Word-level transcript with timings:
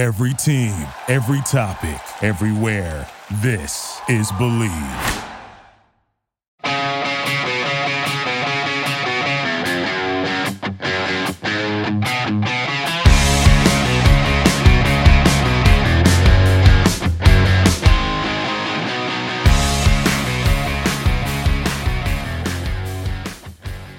Every 0.00 0.32
team, 0.32 0.86
every 1.08 1.42
topic, 1.42 2.00
everywhere. 2.22 3.06
This 3.42 4.00
is 4.08 4.32
Believe. 4.32 4.70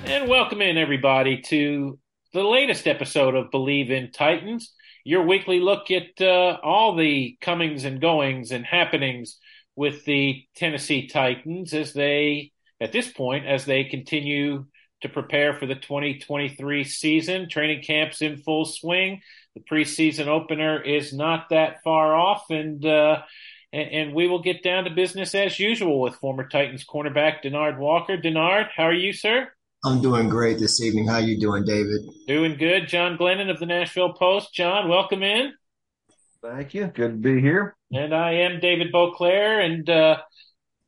And 0.06 0.28
welcome 0.28 0.64
in, 0.64 0.80
everybody, 0.80 1.42
to 1.42 2.00
the 2.34 2.42
latest 2.42 2.88
episode 2.88 3.36
of 3.36 3.52
Believe 3.52 3.92
in 3.92 4.10
Titans, 4.12 4.74
your 5.04 5.26
weekly 5.26 5.60
look 5.60 5.92
at 5.92 6.22
uh, 6.22 6.58
all 6.64 6.96
the 6.96 7.38
comings 7.42 7.86
and 7.86 8.02
goings 8.02 8.52
and 8.52 8.66
happenings 8.66 9.38
with 9.76 10.06
the 10.06 10.44
Tennessee 10.56 11.08
Titans 11.08 11.74
as 11.74 11.94
they, 11.94 12.52
at 12.80 12.92
this 12.92 13.12
point, 13.12 13.46
as 13.46 13.66
they 13.66 13.84
continue 13.86 14.66
to 15.02 15.10
prepare 15.10 15.54
for 15.54 15.66
the 15.66 15.76
2023 15.76 16.84
season. 16.84 17.50
Training 17.50 17.84
camp's 17.84 18.22
in 18.22 18.38
full 18.38 18.66
swing. 18.66 19.22
The 19.56 19.62
preseason 19.62 20.28
opener 20.28 20.82
is 20.82 21.14
not 21.14 21.50
that 21.50 21.84
far 21.84 22.16
off, 22.16 22.46
and 22.50 22.86
uh, 22.86 23.22
and, 23.74 23.90
and 23.90 24.14
we 24.14 24.28
will 24.28 24.42
get 24.42 24.64
down 24.64 24.86
to 24.86 24.90
business 24.90 25.36
as 25.36 25.60
usual 25.60 26.00
with 26.02 26.16
former 26.16 26.48
Titans 26.48 26.86
cornerback 26.86 27.44
Denard 27.44 27.78
Walker. 27.78 28.18
Denard, 28.18 28.70
how 28.76 28.84
are 28.84 28.94
you, 28.94 29.14
sir? 29.14 29.50
I'm 29.84 30.00
doing 30.00 30.30
great 30.30 30.60
this 30.60 30.80
evening. 30.80 31.08
How 31.08 31.18
you 31.18 31.40
doing, 31.40 31.66
David? 31.66 32.02
Doing 32.28 32.56
good. 32.56 32.88
John 32.88 33.18
Glennon 33.18 33.50
of 33.50 33.60
the 33.60 33.66
Nashville 33.66 34.14
Post. 34.14 34.54
John, 34.54 34.88
welcome 34.88 35.24
in. 35.24 35.54
Thank 36.44 36.76
you. 36.76 36.86
Good 36.86 37.12
to 37.12 37.18
be 37.18 37.42
here. 37.42 37.76
And 37.92 38.14
I 38.14 38.34
am 38.34 38.60
David 38.60 38.94
Boclair. 38.94 39.66
And 39.66 39.90
uh, 39.90 40.18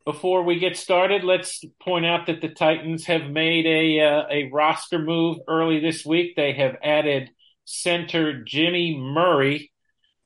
before 0.05 0.43
we 0.43 0.59
get 0.59 0.77
started, 0.77 1.23
let's 1.23 1.63
point 1.81 2.05
out 2.05 2.27
that 2.27 2.41
the 2.41 2.49
Titans 2.49 3.05
have 3.07 3.31
made 3.31 3.65
a 3.65 3.99
uh, 3.99 4.23
a 4.29 4.49
roster 4.51 4.99
move 4.99 5.39
early 5.47 5.79
this 5.79 6.05
week. 6.05 6.35
They 6.35 6.53
have 6.53 6.75
added 6.83 7.31
center 7.65 8.43
Jimmy 8.43 8.95
Murray, 8.95 9.71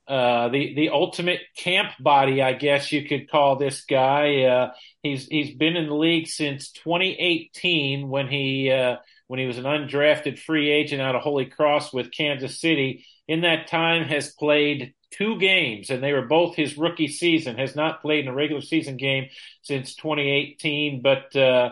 uh, 0.08 0.48
the 0.50 0.74
the 0.74 0.90
ultimate 0.90 1.42
camp 1.58 1.92
body, 2.00 2.42
I 2.42 2.54
guess 2.54 2.92
you 2.94 3.06
could 3.06 3.30
call 3.30 3.58
this 3.58 3.84
guy. 3.84 4.44
Uh, 4.44 4.72
he's 5.04 5.28
he's 5.28 5.54
been 5.54 5.76
in 5.76 5.88
the 5.88 5.96
league 5.96 6.28
since 6.28 6.72
2018 6.72 8.08
when 8.08 8.30
he 8.30 8.72
uh, 8.72 8.98
when 9.28 9.40
he 9.40 9.46
was 9.46 9.58
an 9.58 9.66
undrafted 9.66 10.40
free 10.40 10.72
agent 10.72 11.02
out 11.02 11.16
of 11.16 11.24
Holy 11.24 11.46
Cross 11.46 11.94
with 11.94 12.12
Kansas 12.12 12.60
City. 12.60 13.06
In 13.28 13.42
that 13.42 13.68
time, 13.68 14.06
has 14.06 14.30
played 14.30 14.94
two 15.12 15.38
games, 15.38 15.90
and 15.90 16.02
they 16.02 16.14
were 16.14 16.26
both 16.26 16.56
his 16.56 16.78
rookie 16.78 17.10
season. 17.10 17.58
Has 17.58 17.76
not 17.76 18.02
played 18.02 18.24
in 18.24 18.30
a 18.30 18.34
regular 18.34 18.62
season 18.62 18.96
game 18.98 19.28
since 19.62 19.96
2018, 19.96 21.02
but. 21.02 21.36
Uh, 21.36 21.72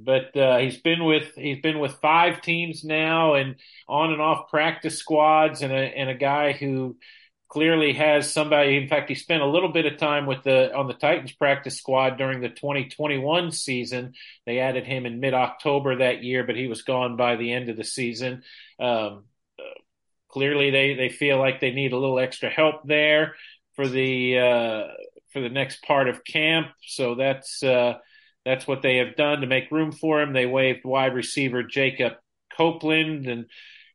but 0.00 0.36
uh, 0.36 0.58
he's 0.58 0.80
been 0.80 1.04
with 1.04 1.34
he's 1.34 1.60
been 1.60 1.80
with 1.80 1.90
five 1.94 2.40
teams 2.40 2.84
now, 2.84 3.34
and 3.34 3.56
on 3.88 4.12
and 4.12 4.22
off 4.22 4.48
practice 4.48 4.96
squads, 4.96 5.60
and 5.60 5.72
a 5.72 5.76
and 5.76 6.08
a 6.08 6.14
guy 6.14 6.52
who 6.52 6.96
clearly 7.48 7.94
has 7.94 8.32
somebody. 8.32 8.76
In 8.76 8.88
fact, 8.88 9.08
he 9.08 9.14
spent 9.14 9.42
a 9.42 9.46
little 9.46 9.70
bit 9.70 9.86
of 9.86 9.98
time 9.98 10.26
with 10.26 10.42
the 10.42 10.74
on 10.74 10.86
the 10.86 10.94
Titans 10.94 11.32
practice 11.32 11.76
squad 11.76 12.18
during 12.18 12.40
the 12.40 12.48
2021 12.48 13.52
season. 13.52 14.14
They 14.46 14.58
added 14.58 14.84
him 14.84 15.06
in 15.06 15.20
mid 15.20 15.34
October 15.34 15.96
that 15.96 16.22
year, 16.22 16.44
but 16.44 16.56
he 16.56 16.66
was 16.66 16.82
gone 16.82 17.16
by 17.16 17.36
the 17.36 17.52
end 17.52 17.68
of 17.68 17.76
the 17.76 17.84
season. 17.84 18.42
Um, 18.78 19.24
clearly, 20.28 20.70
they 20.70 20.94
they 20.94 21.08
feel 21.08 21.38
like 21.38 21.60
they 21.60 21.72
need 21.72 21.92
a 21.92 21.98
little 21.98 22.18
extra 22.18 22.50
help 22.50 22.86
there 22.86 23.34
for 23.74 23.88
the 23.88 24.38
uh, 24.38 24.84
for 25.32 25.40
the 25.40 25.48
next 25.48 25.82
part 25.82 26.08
of 26.08 26.24
camp. 26.24 26.68
So 26.86 27.14
that's 27.14 27.62
uh, 27.62 27.94
that's 28.44 28.66
what 28.66 28.82
they 28.82 28.98
have 28.98 29.16
done 29.16 29.40
to 29.40 29.46
make 29.46 29.70
room 29.70 29.92
for 29.92 30.20
him. 30.20 30.32
They 30.32 30.46
waived 30.46 30.84
wide 30.84 31.14
receiver 31.14 31.62
Jacob 31.62 32.14
Copeland, 32.56 33.26
and 33.26 33.46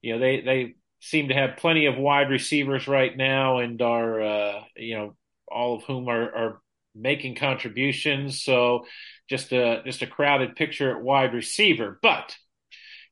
you 0.02 0.13
know 0.13 0.19
they 0.19 0.42
they 0.42 0.75
seem 1.03 1.28
to 1.28 1.34
have 1.34 1.58
plenty 1.58 1.86
of 1.86 1.97
wide 1.97 2.30
receivers 2.30 2.88
right 2.88 3.16
now 3.16 3.58
and 3.59 3.81
are, 3.81 4.22
uh, 4.22 4.64
you 4.78 4.96
know, 4.96 5.16
all 5.50 5.75
of 5.75 5.84
whom 5.84 6.08
are, 6.08 6.34
are 6.34 6.62
making 6.96 7.36
contributions. 7.36 8.41
So 8.41 8.86
just 9.30 9.52
a, 9.52 9.81
just 9.84 10.02
a 10.02 10.08
crowded 10.08 10.56
picture 10.56 10.96
at 10.96 11.03
wide 11.03 11.34
receiver, 11.34 12.00
but 12.02 12.34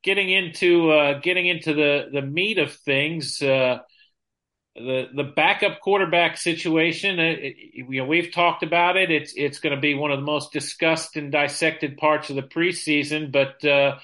getting 0.03 0.29
into, 0.31 0.89
uh, 0.89 1.19
getting 1.19 1.47
into 1.47 1.73
the, 1.73 2.05
the 2.13 2.21
meat 2.21 2.59
of 2.59 2.71
things, 2.71 3.41
uh, 3.41 3.79
the 4.73 5.09
the 5.13 5.25
backup 5.25 5.81
quarterback 5.81 6.37
situation, 6.37 7.19
uh, 7.19 7.23
it, 7.23 7.55
you 7.89 8.01
know, 8.01 8.05
we've 8.05 8.31
talked 8.31 8.63
about 8.63 8.95
it. 8.95 9.11
It's 9.11 9.33
it's 9.35 9.59
going 9.59 9.75
to 9.75 9.81
be 9.81 9.95
one 9.95 10.11
of 10.11 10.19
the 10.19 10.25
most 10.25 10.53
discussed 10.53 11.17
and 11.17 11.29
dissected 11.29 11.97
parts 11.97 12.29
of 12.29 12.37
the 12.37 12.41
preseason. 12.41 13.33
But 13.33 13.65
uh, 13.67 13.97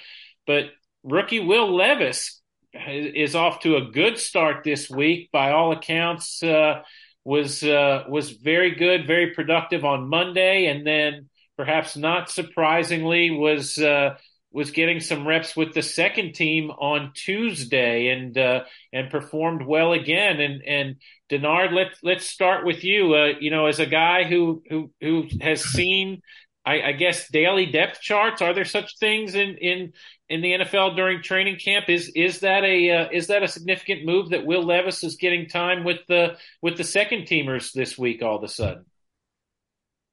but 0.46 0.66
rookie 1.04 1.40
Will 1.40 1.74
Levis 1.74 2.42
is 2.88 3.36
off 3.36 3.62
to 3.62 3.78
a 3.78 3.92
good 3.92 4.18
start 4.18 4.64
this 4.64 4.90
week. 4.90 5.30
By 5.32 5.52
all 5.52 5.72
accounts, 5.72 6.42
uh, 6.44 6.84
was 7.28 7.62
uh, 7.62 8.06
was 8.08 8.32
very 8.32 8.76
good, 8.76 9.06
very 9.06 9.34
productive 9.34 9.84
on 9.84 10.10
Monday, 10.10 10.68
and 10.68 10.88
then 10.88 11.30
perhaps 11.58 11.98
not 11.98 12.30
surprisingly 12.30 13.32
was 13.32 13.78
uh, 13.78 14.16
was 14.52 14.72
getting 14.72 15.02
some 15.02 15.28
reps 15.28 15.56
with 15.56 15.74
the 15.74 15.82
second 15.82 16.34
team 16.34 16.72
on 16.72 17.12
Tuesday, 17.14 18.08
and 18.08 18.38
uh, 18.38 18.64
and 18.94 19.12
performed 19.12 19.66
well 19.66 19.92
again. 19.92 20.40
And 20.40 20.64
and 20.64 20.96
Denard, 21.30 21.74
let's 21.74 22.00
let's 22.02 22.26
start 22.26 22.66
with 22.66 22.86
you. 22.86 23.14
Uh, 23.14 23.34
you 23.40 23.52
know, 23.52 23.66
as 23.66 23.80
a 23.80 23.86
guy 23.86 24.24
who 24.24 24.64
who 24.70 24.92
who 25.02 25.28
has 25.42 25.64
seen 25.64 26.22
I, 26.68 26.90
I, 26.90 26.92
guess 26.92 27.30
daily 27.30 27.66
depth 27.66 28.02
charts. 28.02 28.42
Are 28.42 28.54
there 28.54 28.66
such 28.66 28.98
things 29.00 29.36
in 29.36 29.56
in 29.58 29.94
in 30.28 30.42
the 30.42 30.52
NFL 30.52 30.96
during 30.96 31.22
training 31.22 31.58
camp? 31.58 31.86
Is 31.88 32.12
is 32.16 32.42
that 32.42 32.64
a 32.64 32.92
uh, 32.92 33.10
is 33.12 33.28
that 33.28 33.44
a 33.44 33.48
significant 33.48 34.06
move 34.06 34.30
that 34.30 34.46
Will 34.46 34.64
Levis 34.64 35.04
is 35.04 35.16
getting 35.16 35.48
time 35.48 35.84
with 35.84 36.00
the 36.08 36.38
with 36.62 36.78
the 36.78 36.84
second 36.84 37.22
teamers 37.22 37.72
this 37.72 37.98
week 37.98 38.22
all 38.22 38.38
of 38.38 38.44
a 38.44 38.50
sudden? 38.50 38.86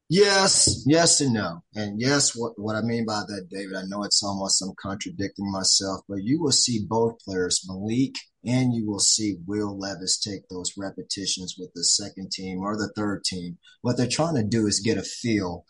Yes, 0.09 0.85
yes, 0.87 1.21
and 1.21 1.35
no. 1.35 1.65
And 1.75 2.01
yes, 2.01 2.37
what 2.37 2.53
what 2.57 2.77
I 2.77 2.83
mean 2.83 3.05
by 3.05 3.23
that, 3.27 3.49
David, 3.51 3.75
I 3.75 3.83
know 3.87 4.05
it's 4.05 4.23
almost 4.23 4.63
I'm 4.63 4.75
contradicting 4.81 5.51
myself, 5.51 6.03
but 6.09 6.23
you 6.23 6.41
will 6.41 6.53
see 6.53 6.87
both 6.89 7.19
players, 7.25 7.67
Malik 7.69 8.15
and 8.47 8.75
you 8.75 8.87
will 8.87 9.01
see 9.01 9.37
Will 9.47 9.79
Levis 9.79 10.19
take 10.19 10.49
those 10.49 10.75
repetitions 10.77 11.57
with 11.59 11.73
the 11.75 11.85
second 11.85 12.31
team 12.31 12.59
or 12.59 12.77
the 12.77 12.93
third 12.95 13.25
team. 13.25 13.59
What 13.81 13.97
they're 13.97 14.07
trying 14.07 14.37
to 14.37 14.45
do 14.45 14.67
is 14.67 14.81
get 14.81 14.99
a 14.99 15.03
feel 15.03 15.65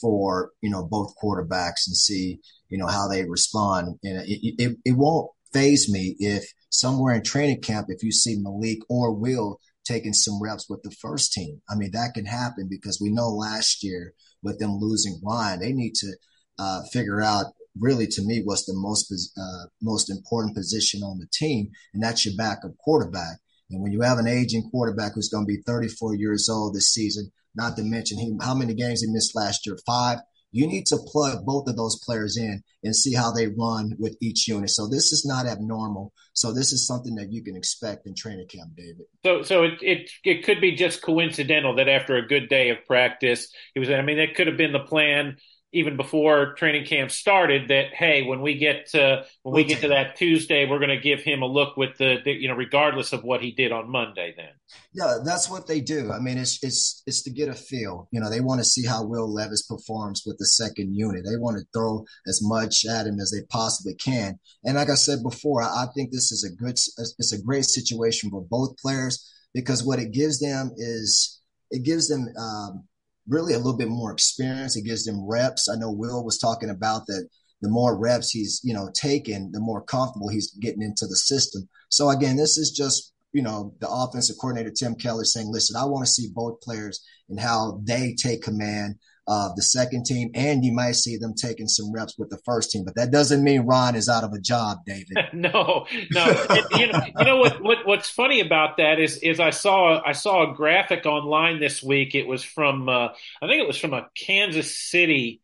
for 0.00 0.50
you 0.60 0.70
know 0.70 0.84
both 0.84 1.14
quarterbacks 1.22 1.86
and 1.86 1.96
see 1.96 2.40
you 2.68 2.78
know 2.78 2.86
how 2.86 3.08
they 3.08 3.24
respond. 3.24 3.98
And 4.02 4.22
it, 4.26 4.54
it, 4.62 4.76
it 4.84 4.92
won't 4.92 5.30
phase 5.52 5.90
me 5.90 6.16
if 6.18 6.44
somewhere 6.70 7.14
in 7.14 7.22
training 7.22 7.62
camp 7.62 7.86
if 7.88 8.02
you 8.02 8.12
see 8.12 8.36
Malik 8.38 8.78
or 8.88 9.12
Will 9.12 9.58
taking 9.84 10.12
some 10.12 10.40
reps 10.40 10.68
with 10.68 10.82
the 10.82 10.90
first 10.90 11.32
team. 11.32 11.60
I 11.68 11.74
mean 11.74 11.90
that 11.92 12.14
can 12.14 12.26
happen 12.26 12.68
because 12.68 13.00
we 13.00 13.10
know 13.10 13.28
last 13.28 13.82
year 13.82 14.14
with 14.42 14.58
them 14.58 14.78
losing 14.78 15.20
Ryan, 15.24 15.60
they 15.60 15.72
need 15.72 15.94
to 15.96 16.12
uh, 16.58 16.82
figure 16.92 17.20
out 17.20 17.46
really 17.78 18.06
to 18.06 18.22
me 18.22 18.42
what's 18.44 18.66
the 18.66 18.74
most 18.74 19.12
uh, 19.36 19.66
most 19.82 20.10
important 20.10 20.54
position 20.54 21.02
on 21.02 21.18
the 21.18 21.26
team, 21.32 21.70
and 21.94 22.02
that's 22.02 22.24
your 22.24 22.34
backup 22.36 22.76
quarterback. 22.78 23.38
And 23.70 23.82
when 23.82 23.92
you 23.92 24.00
have 24.02 24.18
an 24.18 24.26
aging 24.26 24.68
quarterback 24.70 25.14
who's 25.14 25.28
going 25.28 25.44
to 25.44 25.52
be 25.52 25.62
34 25.62 26.16
years 26.16 26.48
old 26.48 26.74
this 26.74 26.90
season, 26.90 27.30
not 27.54 27.76
to 27.76 27.82
mention 27.82 28.18
he, 28.18 28.36
how 28.40 28.54
many 28.54 28.74
games 28.74 29.02
he 29.02 29.10
missed 29.10 29.36
last 29.36 29.66
year, 29.66 29.76
five. 29.86 30.18
You 30.52 30.66
need 30.66 30.86
to 30.86 30.98
plug 31.06 31.44
both 31.44 31.68
of 31.68 31.76
those 31.76 32.00
players 32.04 32.36
in 32.36 32.64
and 32.82 32.96
see 32.96 33.14
how 33.14 33.30
they 33.30 33.46
run 33.46 33.94
with 34.00 34.16
each 34.20 34.48
unit. 34.48 34.70
So 34.70 34.88
this 34.88 35.12
is 35.12 35.24
not 35.24 35.46
abnormal. 35.46 36.12
So 36.32 36.52
this 36.52 36.72
is 36.72 36.88
something 36.88 37.14
that 37.14 37.30
you 37.30 37.44
can 37.44 37.54
expect 37.54 38.06
in 38.08 38.16
training 38.16 38.48
camp, 38.48 38.72
David. 38.76 39.06
So, 39.24 39.42
so 39.42 39.62
it 39.62 39.74
it, 39.80 40.10
it 40.24 40.44
could 40.44 40.60
be 40.60 40.74
just 40.74 41.02
coincidental 41.02 41.76
that 41.76 41.88
after 41.88 42.16
a 42.16 42.26
good 42.26 42.48
day 42.48 42.70
of 42.70 42.78
practice, 42.84 43.48
he 43.74 43.80
was. 43.80 43.90
I 43.90 44.02
mean, 44.02 44.16
that 44.16 44.34
could 44.34 44.48
have 44.48 44.56
been 44.56 44.72
the 44.72 44.80
plan 44.80 45.36
even 45.72 45.96
before 45.96 46.54
training 46.54 46.84
camp 46.84 47.10
started 47.10 47.68
that 47.68 47.94
hey 47.94 48.22
when 48.22 48.40
we 48.40 48.58
get 48.58 48.86
to 48.86 49.24
when 49.42 49.54
we 49.54 49.64
get 49.64 49.80
to 49.80 49.88
that 49.88 50.16
Tuesday 50.16 50.66
we're 50.66 50.78
going 50.78 50.90
to 50.90 51.00
give 51.00 51.20
him 51.20 51.42
a 51.42 51.46
look 51.46 51.76
with 51.76 51.96
the, 51.98 52.18
the, 52.24 52.32
you 52.32 52.48
know 52.48 52.54
regardless 52.54 53.12
of 53.12 53.22
what 53.22 53.40
he 53.40 53.52
did 53.52 53.72
on 53.72 53.90
Monday 53.90 54.34
then. 54.36 54.50
Yeah 54.92 55.18
that's 55.24 55.48
what 55.48 55.66
they 55.66 55.80
do. 55.80 56.10
I 56.12 56.18
mean 56.18 56.38
it's 56.38 56.62
it's 56.62 57.02
it's 57.06 57.22
to 57.22 57.30
get 57.30 57.48
a 57.48 57.54
feel. 57.54 58.08
You 58.10 58.20
know 58.20 58.30
they 58.30 58.40
want 58.40 58.60
to 58.60 58.64
see 58.64 58.86
how 58.86 59.04
Will 59.04 59.32
Levis 59.32 59.66
performs 59.66 60.22
with 60.26 60.38
the 60.38 60.46
second 60.46 60.94
unit. 60.94 61.24
They 61.24 61.36
want 61.36 61.58
to 61.58 61.64
throw 61.72 62.04
as 62.26 62.40
much 62.42 62.84
at 62.84 63.06
him 63.06 63.18
as 63.20 63.30
they 63.30 63.44
possibly 63.48 63.94
can. 63.94 64.38
And 64.64 64.76
like 64.76 64.90
I 64.90 64.94
said 64.94 65.22
before 65.22 65.62
I, 65.62 65.86
think 65.94 66.10
this 66.10 66.30
is 66.30 66.44
a 66.44 66.54
good 66.62 66.78
it's 67.18 67.32
a 67.32 67.42
great 67.42 67.64
situation 67.64 68.30
for 68.30 68.42
both 68.42 68.76
players 68.78 69.28
because 69.54 69.84
what 69.84 69.98
it 69.98 70.12
gives 70.12 70.40
them 70.40 70.72
is 70.76 71.40
it 71.70 71.84
gives 71.84 72.08
them 72.08 72.26
um, 72.38 72.84
really 73.28 73.54
a 73.54 73.58
little 73.58 73.76
bit 73.76 73.88
more 73.88 74.12
experience. 74.12 74.76
It 74.76 74.84
gives 74.84 75.04
them 75.04 75.26
reps. 75.26 75.68
I 75.68 75.76
know 75.76 75.90
Will 75.90 76.24
was 76.24 76.38
talking 76.38 76.70
about 76.70 77.06
that 77.06 77.28
the 77.62 77.68
more 77.68 77.98
reps 77.98 78.30
he's, 78.30 78.60
you 78.64 78.72
know, 78.72 78.90
taken, 78.94 79.52
the 79.52 79.60
more 79.60 79.82
comfortable 79.82 80.28
he's 80.28 80.50
getting 80.60 80.82
into 80.82 81.06
the 81.06 81.16
system. 81.16 81.68
So 81.90 82.08
again, 82.08 82.36
this 82.36 82.56
is 82.56 82.70
just 82.70 83.12
you 83.32 83.42
know, 83.42 83.74
the 83.80 83.88
offensive 83.88 84.36
coordinator, 84.40 84.70
Tim 84.70 84.94
Kelly, 84.94 85.24
saying, 85.24 85.50
listen, 85.50 85.76
I 85.76 85.84
want 85.84 86.04
to 86.04 86.10
see 86.10 86.28
both 86.34 86.60
players 86.60 87.04
and 87.28 87.38
how 87.38 87.80
they 87.84 88.14
take 88.14 88.42
command 88.42 88.96
of 89.26 89.54
the 89.56 89.62
second 89.62 90.04
team, 90.04 90.30
and 90.34 90.64
you 90.64 90.72
might 90.72 90.96
see 90.96 91.16
them 91.16 91.34
taking 91.34 91.68
some 91.68 91.92
reps 91.92 92.16
with 92.18 92.30
the 92.30 92.38
first 92.44 92.70
team. 92.70 92.84
But 92.84 92.96
that 92.96 93.10
doesn't 93.10 93.44
mean 93.44 93.62
Ron 93.62 93.94
is 93.94 94.08
out 94.08 94.24
of 94.24 94.32
a 94.32 94.40
job, 94.40 94.78
David. 94.86 95.16
no, 95.32 95.86
no. 96.10 96.46
you 96.76 96.86
know, 96.86 97.00
you 97.18 97.24
know 97.24 97.36
what, 97.36 97.62
what? 97.62 97.86
What's 97.86 98.10
funny 98.10 98.40
about 98.40 98.78
that 98.78 98.98
is, 98.98 99.18
is 99.18 99.40
I 99.40 99.50
saw 99.50 100.02
I 100.04 100.12
saw 100.12 100.50
a 100.50 100.54
graphic 100.54 101.06
online 101.06 101.60
this 101.60 101.82
week. 101.82 102.14
It 102.14 102.26
was 102.26 102.42
from 102.42 102.88
uh, 102.88 103.08
I 103.42 103.46
think 103.46 103.62
it 103.62 103.66
was 103.66 103.78
from 103.78 103.94
a 103.94 104.08
Kansas 104.16 104.76
City 104.76 105.40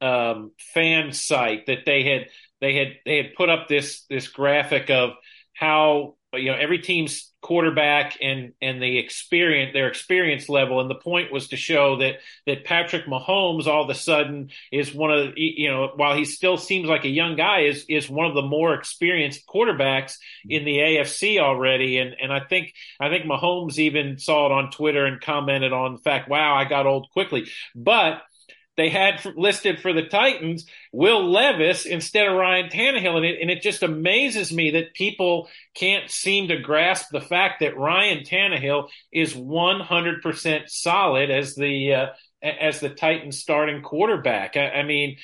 um, 0.00 0.52
fan 0.74 1.12
site 1.12 1.66
that 1.66 1.84
they 1.86 2.04
had 2.04 2.26
they 2.60 2.74
had 2.74 2.88
they 3.04 3.16
had 3.18 3.34
put 3.36 3.48
up 3.48 3.68
this 3.68 4.04
this 4.08 4.28
graphic 4.28 4.90
of 4.90 5.10
how 5.54 6.16
you 6.34 6.50
know 6.50 6.58
every 6.58 6.78
team's 6.78 7.27
quarterback 7.40 8.18
and 8.20 8.52
and 8.60 8.82
the 8.82 8.98
experience 8.98 9.72
their 9.72 9.88
experience 9.88 10.48
level. 10.48 10.80
And 10.80 10.90
the 10.90 10.96
point 10.96 11.32
was 11.32 11.48
to 11.48 11.56
show 11.56 11.98
that 11.98 12.16
that 12.46 12.64
Patrick 12.64 13.06
Mahomes 13.06 13.66
all 13.66 13.84
of 13.84 13.90
a 13.90 13.94
sudden 13.94 14.50
is 14.72 14.92
one 14.92 15.12
of 15.12 15.34
the, 15.34 15.40
you 15.40 15.70
know 15.70 15.92
while 15.96 16.16
he 16.16 16.24
still 16.24 16.56
seems 16.56 16.88
like 16.88 17.04
a 17.04 17.08
young 17.08 17.36
guy 17.36 17.60
is 17.60 17.84
is 17.88 18.10
one 18.10 18.26
of 18.26 18.34
the 18.34 18.42
more 18.42 18.74
experienced 18.74 19.46
quarterbacks 19.46 20.16
in 20.48 20.64
the 20.64 20.78
AFC 20.78 21.38
already. 21.38 21.98
And 21.98 22.16
and 22.20 22.32
I 22.32 22.40
think 22.40 22.74
I 23.00 23.08
think 23.08 23.24
Mahomes 23.24 23.78
even 23.78 24.18
saw 24.18 24.46
it 24.46 24.52
on 24.52 24.70
Twitter 24.70 25.06
and 25.06 25.20
commented 25.20 25.72
on 25.72 25.94
the 25.94 26.00
fact 26.00 26.28
wow 26.28 26.54
I 26.54 26.64
got 26.64 26.86
old 26.86 27.08
quickly. 27.10 27.48
But 27.74 28.22
they 28.78 28.88
had 28.88 29.20
listed 29.36 29.80
for 29.80 29.92
the 29.92 30.04
Titans 30.04 30.64
Will 30.92 31.28
Levis 31.28 31.84
instead 31.84 32.28
of 32.28 32.36
Ryan 32.36 32.70
Tannehill. 32.70 33.16
And 33.16 33.26
it, 33.26 33.38
and 33.42 33.50
it 33.50 33.60
just 33.60 33.82
amazes 33.82 34.52
me 34.52 34.70
that 34.70 34.94
people 34.94 35.48
can't 35.74 36.08
seem 36.08 36.48
to 36.48 36.60
grasp 36.60 37.08
the 37.10 37.20
fact 37.20 37.60
that 37.60 37.76
Ryan 37.76 38.24
Tannehill 38.24 38.88
is 39.12 39.34
100% 39.34 40.68
solid 40.68 41.30
as 41.30 41.56
the, 41.56 41.92
uh, 41.92 42.06
as 42.40 42.78
the 42.78 42.88
Titans 42.88 43.38
starting 43.38 43.82
quarterback. 43.82 44.56
I, 44.56 44.68
I, 44.68 44.82
mean, 44.84 45.16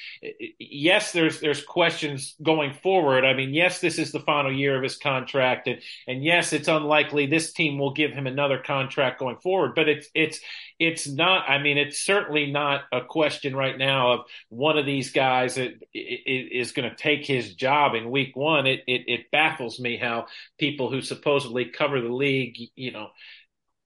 yes, 0.59 1.13
there's 1.13 1.41
there's 1.41 1.63
questions 1.63 2.35
going 2.43 2.75
forward. 2.75 3.25
I 3.25 3.35
mean, 3.35 3.55
yes, 3.55 3.81
this 3.81 3.99
is 3.99 4.11
the 4.11 4.21
final 4.21 4.53
year 4.53 4.77
of 4.77 4.83
his 4.83 4.97
contract, 4.97 5.69
and 5.69 5.81
and 6.09 6.25
yes, 6.25 6.53
it's 6.53 6.67
unlikely 6.67 7.27
this 7.27 7.53
team 7.53 7.79
will 7.79 7.93
give 7.93 8.13
him 8.13 8.27
another 8.27 8.59
contract 8.59 9.21
going 9.21 9.37
forward. 9.37 9.75
But 9.77 9.89
it's 9.89 10.09
it's 10.13 10.41
it's 10.79 11.09
not. 11.09 11.49
I 11.49 11.59
mean, 11.59 11.79
it's 11.79 12.01
certainly 12.01 12.51
not 12.51 12.83
a 12.93 13.01
question 13.01 13.55
right 13.55 13.77
now 13.77 14.13
of 14.13 14.21
one 14.49 14.77
of 14.79 14.87
these 14.87 15.13
guys 15.13 15.55
that 15.55 15.75
is 15.93 16.73
going 16.73 16.89
to 16.89 16.97
take 16.97 17.27
his 17.27 17.55
job 17.55 17.95
in 17.95 18.11
week 18.11 18.37
one. 18.37 18.67
It, 18.67 18.83
it 18.87 19.03
it 19.07 19.31
baffles 19.31 19.79
me 19.79 19.97
how 19.97 20.27
people 20.59 20.91
who 20.91 21.01
supposedly 21.01 21.67
cover 21.67 22.01
the 22.01 22.13
league, 22.13 22.57
you 22.75 22.93
know 22.93 23.09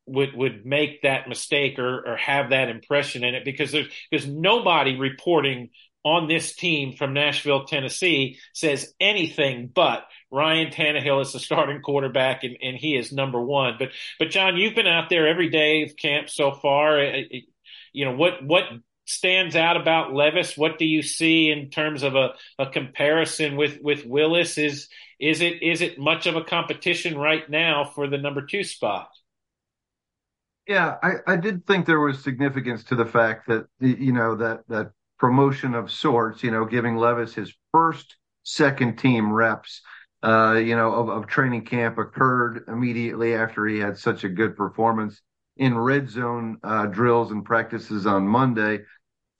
would 0.08 0.34
would 0.34 0.64
make 0.64 1.02
that 1.02 1.28
mistake 1.28 1.78
or 1.78 2.12
or 2.12 2.16
have 2.16 2.50
that 2.50 2.68
impression 2.68 3.24
in 3.24 3.34
it 3.34 3.44
because 3.44 3.70
there's 3.70 3.88
there's 4.10 4.26
nobody 4.26 4.96
reporting 4.96 5.70
on 6.08 6.26
this 6.26 6.54
team 6.54 6.94
from 6.96 7.12
Nashville, 7.12 7.64
Tennessee 7.64 8.38
says 8.54 8.94
anything 8.98 9.70
but 9.72 10.04
Ryan 10.30 10.70
Tannehill 10.70 11.20
is 11.20 11.32
the 11.32 11.38
starting 11.38 11.82
quarterback 11.82 12.44
and, 12.44 12.56
and 12.62 12.76
he 12.76 12.96
is 12.96 13.12
number 13.12 13.40
one. 13.40 13.74
But 13.78 13.90
but 14.18 14.30
John, 14.30 14.56
you've 14.56 14.74
been 14.74 14.86
out 14.86 15.10
there 15.10 15.28
every 15.28 15.50
day 15.50 15.82
of 15.82 15.96
camp 15.96 16.30
so 16.30 16.52
far. 16.52 16.98
Uh, 16.98 17.20
uh, 17.20 17.38
you 17.92 18.04
know 18.04 18.14
what 18.14 18.42
what 18.42 18.64
stands 19.04 19.54
out 19.54 19.76
about 19.76 20.12
Levis? 20.12 20.56
What 20.56 20.78
do 20.78 20.86
you 20.86 21.02
see 21.02 21.50
in 21.50 21.70
terms 21.70 22.02
of 22.02 22.14
a, 22.14 22.30
a 22.58 22.66
comparison 22.66 23.56
with 23.56 23.78
with 23.82 24.06
Willis? 24.06 24.56
Is 24.56 24.88
is 25.20 25.40
it 25.42 25.62
is 25.62 25.82
it 25.82 25.98
much 25.98 26.26
of 26.26 26.36
a 26.36 26.44
competition 26.44 27.18
right 27.18 27.48
now 27.48 27.84
for 27.84 28.08
the 28.08 28.18
number 28.18 28.42
two 28.42 28.64
spot? 28.64 29.10
Yeah, 30.66 30.96
I, 31.02 31.12
I 31.26 31.36
did 31.36 31.66
think 31.66 31.86
there 31.86 32.00
was 32.00 32.22
significance 32.22 32.84
to 32.84 32.94
the 32.94 33.06
fact 33.06 33.48
that 33.48 33.66
you 33.80 34.12
know 34.12 34.36
that 34.36 34.68
that 34.68 34.92
promotion 35.18 35.74
of 35.74 35.90
sorts, 35.90 36.42
you 36.42 36.50
know, 36.50 36.64
giving 36.64 36.96
Levis 36.96 37.34
his 37.34 37.52
first 37.72 38.16
second 38.44 38.96
team 38.96 39.32
reps, 39.32 39.82
uh, 40.22 40.54
you 40.54 40.76
know, 40.76 40.92
of, 40.92 41.08
of 41.08 41.26
training 41.26 41.64
camp 41.64 41.98
occurred 41.98 42.64
immediately 42.68 43.34
after 43.34 43.66
he 43.66 43.78
had 43.78 43.98
such 43.98 44.24
a 44.24 44.28
good 44.28 44.56
performance 44.56 45.20
in 45.56 45.76
red 45.76 46.08
zone 46.08 46.58
uh, 46.62 46.86
drills 46.86 47.30
and 47.32 47.44
practices 47.44 48.06
on 48.06 48.26
Monday, 48.26 48.80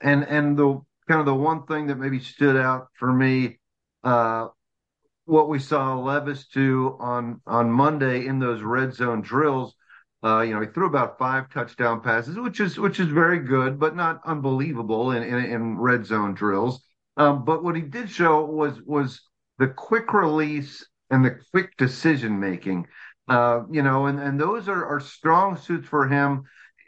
and 0.00 0.24
and 0.24 0.56
the 0.56 0.80
kind 1.08 1.20
of 1.20 1.26
the 1.26 1.34
one 1.34 1.64
thing 1.66 1.86
that 1.86 1.96
maybe 1.96 2.18
stood 2.18 2.56
out 2.56 2.88
for 2.98 3.12
me, 3.12 3.58
uh, 4.04 4.48
what 5.24 5.48
we 5.48 5.58
saw 5.58 5.96
Levis 5.96 6.48
do 6.48 6.96
on 7.00 7.40
on 7.46 7.70
Monday 7.70 8.26
in 8.26 8.40
those 8.40 8.62
red 8.62 8.92
zone 8.94 9.20
drills 9.20 9.74
uh, 10.24 10.40
you 10.40 10.52
know, 10.52 10.60
he 10.60 10.66
threw 10.66 10.86
about 10.86 11.18
five 11.18 11.48
touchdown 11.50 12.00
passes, 12.00 12.36
which 12.38 12.60
is 12.60 12.78
which 12.78 12.98
is 12.98 13.08
very 13.08 13.38
good, 13.38 13.78
but 13.78 13.94
not 13.94 14.20
unbelievable 14.24 15.12
in 15.12 15.22
in, 15.22 15.44
in 15.44 15.78
red 15.78 16.04
zone 16.04 16.34
drills. 16.34 16.82
Um, 17.16 17.44
but 17.44 17.62
what 17.62 17.76
he 17.76 17.82
did 17.82 18.10
show 18.10 18.44
was 18.44 18.82
was 18.82 19.20
the 19.58 19.68
quick 19.68 20.12
release 20.12 20.84
and 21.10 21.24
the 21.24 21.38
quick 21.52 21.76
decision 21.76 22.38
making. 22.38 22.86
Uh, 23.28 23.62
you 23.70 23.82
know, 23.82 24.06
and 24.06 24.18
and 24.18 24.40
those 24.40 24.68
are, 24.68 24.84
are 24.86 25.00
strong 25.00 25.56
suits 25.56 25.86
for 25.86 26.08
him. 26.08 26.42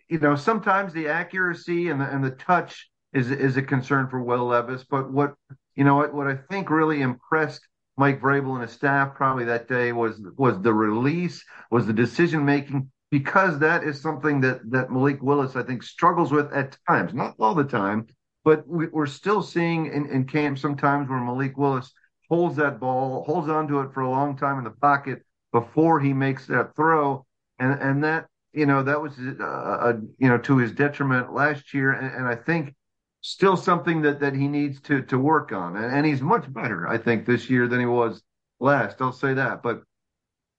You 0.08 0.18
know, 0.18 0.34
sometimes 0.34 0.92
the 0.92 1.08
accuracy 1.08 1.88
and 1.88 2.00
the 2.00 2.06
and 2.06 2.24
the 2.24 2.30
touch 2.32 2.90
is 3.12 3.30
is 3.30 3.56
a 3.56 3.62
concern 3.62 4.08
for 4.08 4.22
Will 4.22 4.46
Levis. 4.46 4.84
But 4.84 5.12
what 5.12 5.34
you 5.76 5.84
know 5.84 5.96
what 5.96 6.12
what 6.12 6.26
I 6.26 6.34
think 6.50 6.68
really 6.68 7.00
impressed 7.00 7.60
Mike 7.96 8.20
Vrabel 8.20 8.54
and 8.54 8.62
his 8.62 8.72
staff 8.72 9.14
probably 9.14 9.44
that 9.44 9.68
day 9.68 9.92
was 9.92 10.20
was 10.36 10.60
the 10.62 10.72
release, 10.72 11.44
was 11.70 11.86
the 11.86 11.92
decision 11.92 12.44
making, 12.44 12.90
because 13.10 13.58
that 13.58 13.82
is 13.84 14.00
something 14.00 14.40
that 14.40 14.70
that 14.70 14.90
Malik 14.90 15.22
Willis 15.22 15.56
I 15.56 15.62
think 15.62 15.82
struggles 15.82 16.32
with 16.32 16.52
at 16.52 16.78
times, 16.88 17.12
not 17.12 17.34
all 17.38 17.54
the 17.54 17.64
time, 17.64 18.06
but 18.44 18.66
we, 18.66 18.86
are 18.94 19.06
still 19.06 19.42
seeing 19.42 19.86
in, 19.86 20.06
in 20.06 20.24
camp 20.24 20.58
sometimes 20.58 21.08
where 21.08 21.20
Malik 21.20 21.58
Willis 21.58 21.92
holds 22.28 22.56
that 22.56 22.78
ball, 22.78 23.24
holds 23.24 23.48
onto 23.48 23.80
it 23.80 23.92
for 23.92 24.02
a 24.02 24.10
long 24.10 24.36
time 24.36 24.58
in 24.58 24.64
the 24.64 24.70
pocket 24.70 25.22
before 25.52 25.98
he 26.00 26.12
makes 26.12 26.46
that 26.46 26.74
throw, 26.76 27.26
and 27.58 27.80
and 27.80 28.04
that 28.04 28.28
you 28.52 28.66
know 28.66 28.82
that 28.82 29.00
was 29.00 29.18
uh, 29.18 29.44
a, 29.44 29.94
you 30.18 30.28
know 30.28 30.38
to 30.38 30.56
his 30.56 30.72
detriment 30.72 31.32
last 31.32 31.74
year, 31.74 31.92
and, 31.92 32.14
and, 32.14 32.26
I 32.28 32.36
think 32.36 32.74
still 33.20 33.56
something 33.56 34.02
that 34.02 34.20
that 34.20 34.34
he 34.34 34.46
needs 34.46 34.80
to 34.82 35.02
to 35.02 35.18
work 35.18 35.52
on, 35.52 35.76
and, 35.76 35.92
and 35.92 36.06
he's 36.06 36.22
much 36.22 36.50
better 36.52 36.86
I 36.86 36.98
think 36.98 37.26
this 37.26 37.50
year 37.50 37.66
than 37.66 37.80
he 37.80 37.86
was 37.86 38.22
last. 38.60 39.02
I'll 39.02 39.12
say 39.12 39.34
that, 39.34 39.62
but 39.62 39.82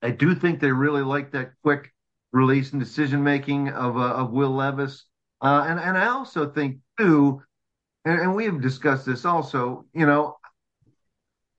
I 0.02 0.12
do 0.12 0.36
think 0.36 0.60
they 0.60 0.72
really 0.72 1.04
like 1.04 1.32
that 1.32 1.52
quick 1.64 1.91
release 2.32 2.72
and 2.72 2.80
decision 2.80 3.24
making 3.24 3.70
of 3.70 3.98
uh, 3.98 4.14
of 4.14 4.32
Will 4.32 4.52
Levis. 4.52 5.06
Uh, 5.42 5.66
and 5.68 5.80
and 5.80 5.98
I 5.98 6.08
also 6.08 6.50
think 6.50 6.78
too, 7.00 7.42
and, 8.06 8.20
and 8.20 8.36
we 8.36 8.46
have 8.46 8.62
discussed 8.62 9.06
this 9.06 9.26
also. 9.26 9.86
You 9.94 10.06
know, 10.06 10.38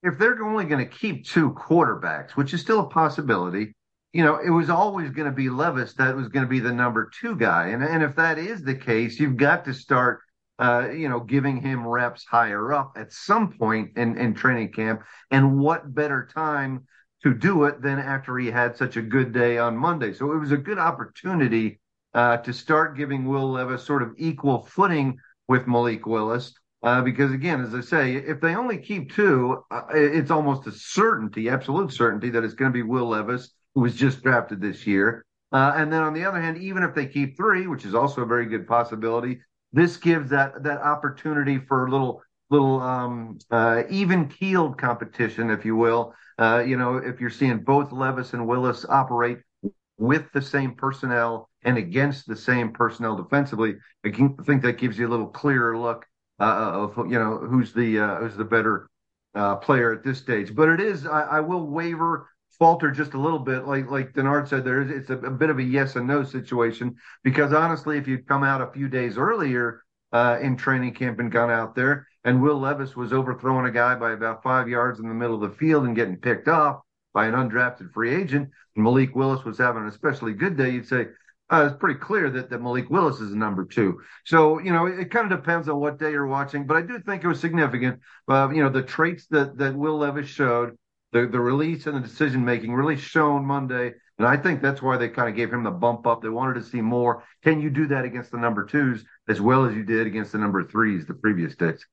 if 0.01 0.17
they're 0.17 0.43
only 0.43 0.65
going 0.65 0.85
to 0.87 0.97
keep 0.97 1.25
two 1.25 1.51
quarterbacks, 1.51 2.31
which 2.31 2.53
is 2.53 2.61
still 2.61 2.81
a 2.81 2.89
possibility, 2.89 3.73
you 4.13 4.23
know, 4.23 4.37
it 4.37 4.49
was 4.49 4.69
always 4.69 5.09
going 5.11 5.29
to 5.29 5.35
be 5.35 5.49
Levis 5.49 5.93
that 5.95 6.15
was 6.15 6.29
going 6.29 6.45
to 6.45 6.49
be 6.49 6.59
the 6.59 6.73
number 6.73 7.09
two 7.19 7.35
guy. 7.35 7.69
And 7.69 7.83
and 7.83 8.03
if 8.03 8.15
that 8.15 8.37
is 8.37 8.63
the 8.63 8.75
case, 8.75 9.19
you've 9.19 9.37
got 9.37 9.65
to 9.65 9.73
start. 9.73 10.21
Uh, 10.59 10.89
you 10.91 11.09
know, 11.09 11.19
giving 11.19 11.59
him 11.59 11.85
reps 11.85 12.23
higher 12.25 12.71
up 12.71 12.93
at 12.95 13.11
some 13.11 13.51
point 13.57 13.97
in, 13.97 14.15
in 14.19 14.35
training 14.35 14.71
camp. 14.71 15.01
And 15.31 15.59
what 15.59 15.93
better 15.93 16.29
time 16.31 16.85
to 17.23 17.33
do 17.33 17.63
it 17.63 17.81
than 17.81 17.99
after 17.99 18.37
he 18.37 18.51
had 18.51 18.77
such 18.77 18.97
a 18.97 19.01
good 19.01 19.31
day 19.31 19.57
on 19.57 19.77
Monday. 19.77 20.13
So 20.13 20.31
it 20.33 20.37
was 20.37 20.51
a 20.51 20.57
good 20.57 20.77
opportunity 20.77 21.79
uh, 22.13 22.37
to 22.37 22.53
start 22.53 22.97
giving 22.97 23.25
Will 23.25 23.51
Levis 23.51 23.83
sort 23.83 24.03
of 24.03 24.13
equal 24.17 24.63
footing 24.63 25.17
with 25.47 25.67
Malik 25.67 26.05
Willis. 26.05 26.53
Uh, 26.83 27.01
because 27.01 27.31
again, 27.31 27.61
as 27.61 27.73
I 27.73 27.79
say, 27.79 28.15
if 28.15 28.41
they 28.41 28.55
only 28.55 28.77
keep 28.77 29.13
two, 29.13 29.63
uh, 29.71 29.83
it's 29.93 30.31
almost 30.31 30.67
a 30.67 30.71
certainty, 30.71 31.47
absolute 31.47 31.93
certainty, 31.93 32.29
that 32.31 32.43
it's 32.43 32.55
going 32.55 32.71
to 32.71 32.73
be 32.73 32.83
Will 32.83 33.07
Levis, 33.07 33.53
who 33.73 33.81
was 33.81 33.95
just 33.95 34.21
drafted 34.21 34.59
this 34.59 34.85
year. 34.85 35.25
Uh, 35.53 35.73
and 35.77 35.93
then 35.93 36.01
on 36.01 36.13
the 36.13 36.25
other 36.25 36.41
hand, 36.41 36.57
even 36.57 36.83
if 36.83 36.93
they 36.93 37.05
keep 37.05 37.37
three, 37.37 37.67
which 37.67 37.85
is 37.85 37.95
also 37.95 38.21
a 38.21 38.25
very 38.25 38.47
good 38.47 38.67
possibility, 38.67 39.39
this 39.71 39.95
gives 39.95 40.29
that 40.29 40.61
that 40.63 40.81
opportunity 40.81 41.57
for 41.57 41.85
a 41.85 41.91
little 41.91 42.21
little 42.49 42.81
um, 42.81 43.39
uh, 43.51 43.83
even 43.89 44.27
keeled 44.27 44.77
competition, 44.77 45.49
if 45.49 45.65
you 45.65 45.75
will, 45.75 46.13
uh, 46.37 46.63
you 46.65 46.77
know, 46.77 46.97
if 46.97 47.19
you're 47.19 47.29
seeing 47.29 47.59
both 47.59 47.91
Levis 47.91 48.33
and 48.33 48.47
Willis 48.47 48.85
operate 48.87 49.39
with 49.97 50.25
the 50.33 50.41
same 50.41 50.75
personnel 50.75 51.49
and 51.63 51.77
against 51.77 52.27
the 52.27 52.35
same 52.35 52.71
personnel 52.71 53.15
defensively, 53.15 53.75
I 54.05 54.11
think 54.11 54.61
that 54.63 54.77
gives 54.77 54.97
you 54.97 55.07
a 55.07 55.11
little 55.11 55.27
clearer 55.27 55.77
look 55.77 56.05
uh, 56.39 56.43
of 56.43 56.97
you 57.09 57.19
know 57.19 57.37
who's 57.37 57.73
the 57.73 57.99
uh, 57.99 58.15
who's 58.17 58.35
the 58.35 58.43
better 58.43 58.89
uh, 59.35 59.55
player 59.57 59.93
at 59.93 60.03
this 60.03 60.17
stage. 60.19 60.53
But 60.55 60.69
it 60.69 60.79
is 60.79 61.05
I, 61.05 61.21
I, 61.21 61.39
will 61.39 61.67
waver, 61.67 62.29
falter 62.59 62.91
just 62.91 63.13
a 63.13 63.19
little 63.19 63.39
bit, 63.39 63.65
like 63.65 63.89
like 63.89 64.13
Denard 64.13 64.47
said. 64.47 64.65
There 64.65 64.81
is 64.81 64.89
it's 64.89 65.09
a, 65.09 65.17
a, 65.17 65.31
bit 65.31 65.49
of 65.49 65.59
a 65.59 65.63
yes 65.63 65.95
and 65.95 66.07
no 66.07 66.23
situation 66.23 66.95
because 67.23 67.53
honestly, 67.53 67.97
if 67.97 68.07
you'd 68.07 68.27
come 68.27 68.43
out 68.43 68.61
a 68.61 68.71
few 68.71 68.89
days 68.89 69.17
earlier 69.17 69.83
uh, 70.11 70.39
in 70.41 70.57
training 70.57 70.93
camp 70.95 71.19
and 71.19 71.31
gone 71.31 71.51
out 71.51 71.75
there, 71.75 72.07
and 72.23 72.41
Will 72.41 72.59
Levis 72.59 72.95
was 72.95 73.13
overthrowing 73.13 73.65
a 73.65 73.71
guy 73.71 73.95
by 73.95 74.11
about 74.11 74.43
five 74.43 74.67
yards 74.67 74.99
in 74.99 75.07
the 75.07 75.13
middle 75.13 75.35
of 75.35 75.49
the 75.49 75.57
field 75.57 75.85
and 75.85 75.95
getting 75.95 76.17
picked 76.17 76.47
off, 76.47 76.81
by 77.13 77.27
an 77.27 77.33
undrafted 77.33 77.91
free 77.93 78.13
agent, 78.13 78.49
and 78.75 78.83
Malik 78.83 79.15
Willis 79.15 79.45
was 79.45 79.57
having 79.57 79.83
an 79.83 79.87
especially 79.87 80.33
good 80.33 80.57
day, 80.57 80.71
you'd 80.71 80.87
say, 80.87 81.07
uh, 81.51 81.67
it's 81.69 81.79
pretty 81.79 81.99
clear 81.99 82.29
that, 82.31 82.49
that 82.49 82.61
Malik 82.61 82.89
Willis 82.89 83.19
is 83.19 83.31
a 83.31 83.37
number 83.37 83.65
two. 83.65 84.01
So, 84.25 84.59
you 84.59 84.73
know, 84.73 84.87
it, 84.87 84.99
it, 84.99 85.11
kind 85.11 85.31
of 85.31 85.39
depends 85.39 85.69
on 85.69 85.79
what 85.79 85.99
day 85.99 86.11
you're 86.11 86.25
watching, 86.25 86.65
but 86.65 86.77
I 86.77 86.81
do 86.81 86.99
think 86.99 87.23
it 87.23 87.27
was 87.27 87.39
significant. 87.39 87.99
Uh, 88.27 88.49
you 88.51 88.63
know, 88.63 88.69
the 88.69 88.81
traits 88.81 89.27
that, 89.27 89.57
that 89.57 89.75
Will 89.75 89.97
Levis 89.97 90.27
showed, 90.27 90.77
the, 91.11 91.27
the 91.27 91.39
release 91.39 91.85
and 91.85 91.95
the 91.95 92.01
decision 92.01 92.43
making 92.43 92.73
really 92.73 92.97
shown 92.97 93.45
Monday. 93.45 93.93
And 94.17 94.27
I 94.27 94.35
think 94.35 94.61
that's 94.61 94.81
why 94.81 94.97
they 94.97 95.09
kind 95.09 95.29
of 95.29 95.35
gave 95.35 95.53
him 95.53 95.63
the 95.63 95.71
bump 95.71 96.07
up. 96.07 96.23
They 96.23 96.29
wanted 96.29 96.55
to 96.55 96.63
see 96.63 96.81
more. 96.81 97.23
Can 97.43 97.61
you 97.61 97.69
do 97.69 97.85
that 97.87 98.03
against 98.03 98.31
the 98.31 98.37
number 98.37 98.65
twos 98.65 99.05
as 99.29 99.39
well 99.39 99.65
as 99.65 99.75
you 99.75 99.83
did 99.83 100.07
against 100.07 100.31
the 100.31 100.39
number 100.39 100.63
threes 100.63 101.05
the 101.05 101.13
previous 101.13 101.55
days? 101.55 101.85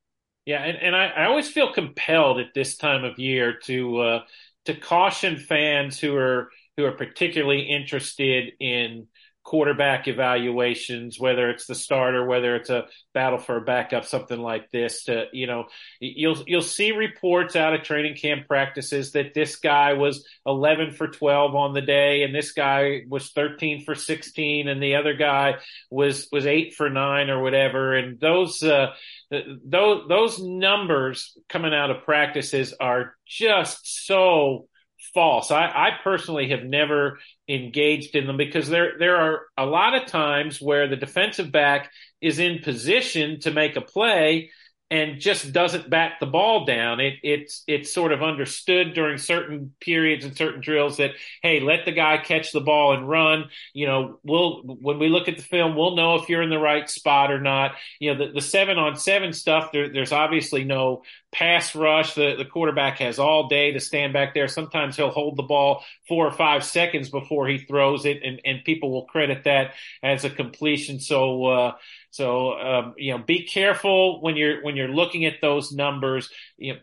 Yeah, 0.45 0.63
and, 0.63 0.77
and 0.77 0.95
I, 0.95 1.07
I 1.07 1.25
always 1.25 1.49
feel 1.49 1.71
compelled 1.71 2.39
at 2.39 2.53
this 2.55 2.77
time 2.77 3.03
of 3.03 3.19
year 3.19 3.59
to 3.65 3.99
uh, 3.99 4.19
to 4.65 4.75
caution 4.75 5.37
fans 5.37 5.99
who 5.99 6.15
are 6.15 6.49
who 6.77 6.85
are 6.85 6.93
particularly 6.93 7.61
interested 7.61 8.53
in 8.59 9.07
quarterback 9.43 10.07
evaluations, 10.07 11.19
whether 11.19 11.49
it's 11.49 11.65
the 11.65 11.73
starter, 11.73 12.25
whether 12.25 12.55
it's 12.55 12.69
a 12.69 12.85
battle 13.13 13.39
for 13.39 13.57
a 13.57 13.61
backup, 13.61 14.05
something 14.05 14.39
like 14.39 14.69
this. 14.71 15.05
To 15.05 15.25
you 15.33 15.47
know, 15.47 15.65
you'll 15.99 16.43
you'll 16.47 16.61
see 16.61 16.91
reports 16.91 17.55
out 17.55 17.73
of 17.73 17.83
training 17.83 18.15
camp 18.15 18.47
practices 18.47 19.11
that 19.11 19.33
this 19.33 19.57
guy 19.57 19.93
was 19.93 20.27
11 20.45 20.93
for 20.93 21.07
12 21.07 21.55
on 21.55 21.73
the 21.73 21.81
day, 21.81 22.23
and 22.23 22.33
this 22.33 22.51
guy 22.51 23.01
was 23.07 23.29
13 23.31 23.83
for 23.83 23.95
16, 23.95 24.67
and 24.67 24.81
the 24.81 24.95
other 24.95 25.13
guy 25.13 25.55
was 25.89 26.27
was 26.31 26.45
eight 26.45 26.73
for 26.73 26.89
nine 26.89 27.29
or 27.29 27.41
whatever. 27.41 27.95
And 27.95 28.19
those 28.19 28.61
uh, 28.63 28.91
Uh, 29.31 29.39
those 29.65 30.07
those 30.07 30.39
numbers 30.39 31.37
coming 31.49 31.73
out 31.73 31.91
of 31.91 32.03
practices 32.03 32.73
are 32.79 33.15
just 33.25 34.05
so 34.05 34.67
false. 35.13 35.51
I, 35.51 35.65
I 35.65 35.89
personally 36.03 36.49
have 36.49 36.63
never 36.63 37.19
engaged 37.47 38.15
in 38.15 38.27
them 38.27 38.37
because 38.37 38.69
there 38.69 38.93
there 38.99 39.17
are 39.17 39.41
a 39.57 39.65
lot 39.65 39.95
of 39.95 40.07
times 40.07 40.61
where 40.61 40.87
the 40.87 40.95
defensive 40.95 41.51
back 41.51 41.91
is 42.21 42.39
in 42.39 42.59
position 42.59 43.39
to 43.41 43.51
make 43.51 43.75
a 43.75 43.81
play 43.81 44.51
and 44.91 45.21
just 45.21 45.53
doesn't 45.53 45.89
bat 45.89 46.15
the 46.19 46.25
ball 46.25 46.65
down. 46.65 46.99
It, 46.99 47.15
it's 47.23 47.63
it's 47.65 47.93
sort 47.93 48.11
of 48.11 48.21
understood 48.21 48.93
during 48.93 49.17
certain 49.17 49.73
periods 49.79 50.25
and 50.25 50.35
certain 50.35 50.59
drills 50.59 50.97
that 50.97 51.11
hey, 51.41 51.61
let 51.61 51.85
the 51.85 51.93
guy 51.93 52.17
catch 52.17 52.51
the 52.51 52.59
ball 52.59 52.93
and 52.93 53.07
run. 53.07 53.45
You 53.73 53.87
know, 53.87 54.19
we'll 54.23 54.61
when 54.63 54.99
we 54.99 55.07
look 55.07 55.29
at 55.29 55.37
the 55.37 55.43
film, 55.43 55.75
we'll 55.77 55.95
know 55.95 56.15
if 56.15 56.27
you're 56.27 56.41
in 56.41 56.49
the 56.49 56.59
right 56.59 56.89
spot 56.89 57.31
or 57.31 57.39
not. 57.39 57.75
You 57.99 58.13
know, 58.13 58.27
the, 58.27 58.33
the 58.33 58.41
seven 58.41 58.77
on 58.77 58.97
seven 58.97 59.31
stuff. 59.31 59.71
There, 59.71 59.87
there's 59.87 60.11
obviously 60.11 60.65
no 60.65 61.03
pass 61.31 61.73
rush. 61.73 62.13
The 62.13 62.35
the 62.35 62.45
quarterback 62.45 62.97
has 62.99 63.17
all 63.17 63.47
day 63.47 63.71
to 63.71 63.79
stand 63.79 64.11
back 64.11 64.33
there. 64.33 64.49
Sometimes 64.49 64.97
he'll 64.97 65.09
hold 65.09 65.37
the 65.37 65.43
ball 65.43 65.85
four 66.09 66.27
or 66.27 66.33
five 66.33 66.65
seconds 66.65 67.09
before 67.09 67.47
he 67.47 67.59
throws 67.59 68.05
it, 68.05 68.23
and 68.23 68.41
and 68.43 68.65
people 68.65 68.91
will 68.91 69.05
credit 69.05 69.45
that 69.45 69.71
as 70.03 70.25
a 70.25 70.29
completion. 70.29 70.99
So. 70.99 71.45
uh 71.45 71.71
so 72.11 72.59
um, 72.59 72.93
you 72.97 73.11
know, 73.11 73.23
be 73.23 73.45
careful 73.45 74.21
when 74.21 74.35
you're 74.35 74.63
when 74.63 74.75
you're 74.75 74.87
looking 74.87 75.25
at 75.25 75.41
those 75.41 75.71
numbers. 75.71 76.29
You 76.57 76.73
know, 76.73 76.79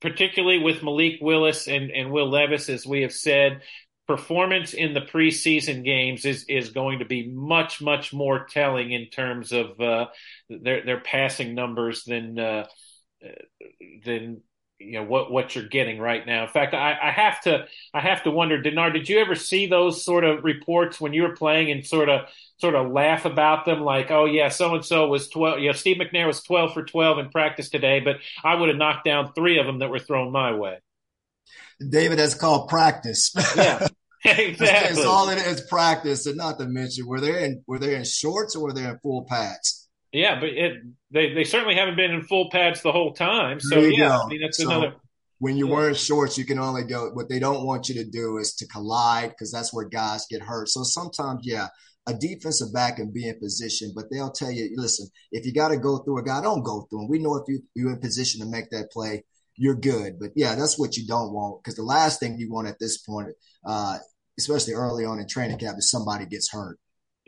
particularly 0.00 0.58
with 0.58 0.82
Malik 0.82 1.18
Willis 1.20 1.68
and, 1.68 1.90
and 1.90 2.10
Will 2.10 2.28
Levis, 2.28 2.68
as 2.68 2.86
we 2.86 3.02
have 3.02 3.12
said, 3.12 3.62
performance 4.06 4.74
in 4.74 4.92
the 4.92 5.00
preseason 5.00 5.84
games 5.84 6.24
is 6.24 6.44
is 6.48 6.70
going 6.70 6.98
to 6.98 7.04
be 7.04 7.28
much 7.28 7.80
much 7.80 8.12
more 8.12 8.46
telling 8.50 8.90
in 8.90 9.06
terms 9.06 9.52
of 9.52 9.80
uh, 9.80 10.06
their 10.48 10.84
their 10.84 11.00
passing 11.00 11.54
numbers 11.54 12.02
than 12.04 12.38
uh, 12.38 12.66
than 14.04 14.42
you 14.80 14.92
know 14.92 15.04
what 15.04 15.30
what 15.30 15.54
you're 15.54 15.68
getting 15.68 16.00
right 16.00 16.26
now. 16.26 16.44
In 16.44 16.48
fact, 16.48 16.74
I, 16.74 16.96
I 17.00 17.10
have 17.10 17.40
to 17.42 17.66
I 17.92 18.00
have 18.00 18.22
to 18.24 18.30
wonder, 18.30 18.60
Denard, 18.60 18.94
did 18.94 19.08
you 19.08 19.20
ever 19.20 19.34
see 19.34 19.66
those 19.66 20.04
sort 20.04 20.24
of 20.24 20.42
reports 20.42 21.00
when 21.00 21.12
you 21.12 21.22
were 21.22 21.36
playing 21.36 21.70
and 21.70 21.86
sort 21.86 22.08
of 22.08 22.22
sort 22.58 22.74
of 22.74 22.90
laugh 22.90 23.24
about 23.24 23.66
them, 23.66 23.80
like, 23.80 24.10
oh 24.10 24.24
yeah, 24.24 24.48
so 24.48 24.74
and 24.74 24.84
so 24.84 25.06
was 25.08 25.28
twelve. 25.28 25.60
You 25.60 25.68
know, 25.68 25.72
Steve 25.72 25.98
McNair 25.98 26.26
was 26.26 26.42
twelve 26.42 26.72
for 26.72 26.82
twelve 26.82 27.18
in 27.18 27.28
practice 27.28 27.68
today, 27.68 28.00
but 28.00 28.16
I 28.42 28.54
would 28.54 28.68
have 28.68 28.78
knocked 28.78 29.04
down 29.04 29.32
three 29.34 29.58
of 29.58 29.66
them 29.66 29.80
that 29.80 29.90
were 29.90 29.98
thrown 29.98 30.32
my 30.32 30.54
way. 30.54 30.78
David, 31.86 32.18
that's 32.18 32.34
called 32.34 32.68
practice. 32.68 33.34
Yeah. 33.56 33.86
exactly. 34.24 34.98
It's 34.98 35.06
all 35.06 35.30
in 35.30 35.38
it 35.38 35.46
is 35.46 35.62
practice, 35.62 36.26
and 36.26 36.36
not 36.36 36.58
to 36.58 36.66
mention 36.66 37.06
were 37.06 37.22
they 37.22 37.42
in 37.42 37.64
were 37.66 37.78
they 37.78 37.94
in 37.94 38.04
shorts 38.04 38.54
or 38.54 38.64
were 38.64 38.72
they 38.74 38.84
in 38.84 38.98
full 38.98 39.24
pads? 39.24 39.79
Yeah, 40.12 40.40
but 40.40 40.48
it, 40.48 40.82
they 41.10 41.34
they 41.34 41.44
certainly 41.44 41.76
haven't 41.76 41.96
been 41.96 42.10
in 42.10 42.22
full 42.22 42.50
pads 42.50 42.82
the 42.82 42.92
whole 42.92 43.12
time. 43.12 43.60
So 43.60 43.78
yeah, 43.78 44.08
go. 44.08 44.22
I 44.24 44.28
mean 44.28 44.40
that's 44.42 44.58
so 44.58 44.68
another. 44.68 44.94
When 45.38 45.56
you're 45.56 45.68
wearing 45.68 45.94
shorts, 45.94 46.36
you 46.36 46.44
can 46.44 46.58
only 46.58 46.84
go. 46.84 47.10
What 47.14 47.30
they 47.30 47.38
don't 47.38 47.64
want 47.64 47.88
you 47.88 47.94
to 47.94 48.04
do 48.04 48.36
is 48.36 48.54
to 48.56 48.66
collide 48.66 49.30
because 49.30 49.50
that's 49.50 49.72
where 49.72 49.86
guys 49.86 50.26
get 50.28 50.42
hurt. 50.42 50.68
So 50.68 50.82
sometimes, 50.82 51.40
yeah, 51.44 51.68
a 52.06 52.12
defensive 52.12 52.74
back 52.74 52.96
can 52.96 53.10
be 53.10 53.26
in 53.26 53.38
position, 53.38 53.92
but 53.94 54.10
they'll 54.10 54.32
tell 54.32 54.50
you, 54.50 54.70
listen, 54.76 55.08
if 55.32 55.46
you 55.46 55.54
got 55.54 55.68
to 55.68 55.78
go 55.78 55.98
through 55.98 56.18
a 56.18 56.22
guy, 56.22 56.42
don't 56.42 56.62
go 56.62 56.86
through 56.90 57.04
him. 57.04 57.08
We 57.08 57.20
know 57.20 57.36
if 57.36 57.44
you, 57.48 57.62
you're 57.74 57.90
in 57.90 58.00
position 58.00 58.40
to 58.40 58.50
make 58.50 58.68
that 58.70 58.90
play, 58.92 59.24
you're 59.56 59.76
good. 59.76 60.18
But 60.18 60.32
yeah, 60.36 60.56
that's 60.56 60.78
what 60.78 60.98
you 60.98 61.06
don't 61.06 61.32
want 61.32 61.62
because 61.62 61.76
the 61.76 61.84
last 61.84 62.20
thing 62.20 62.38
you 62.38 62.52
want 62.52 62.68
at 62.68 62.78
this 62.78 62.98
point, 62.98 63.28
uh, 63.64 63.96
especially 64.38 64.74
early 64.74 65.06
on 65.06 65.20
in 65.20 65.26
training 65.26 65.58
camp, 65.58 65.78
is 65.78 65.90
somebody 65.90 66.26
gets 66.26 66.50
hurt 66.50 66.78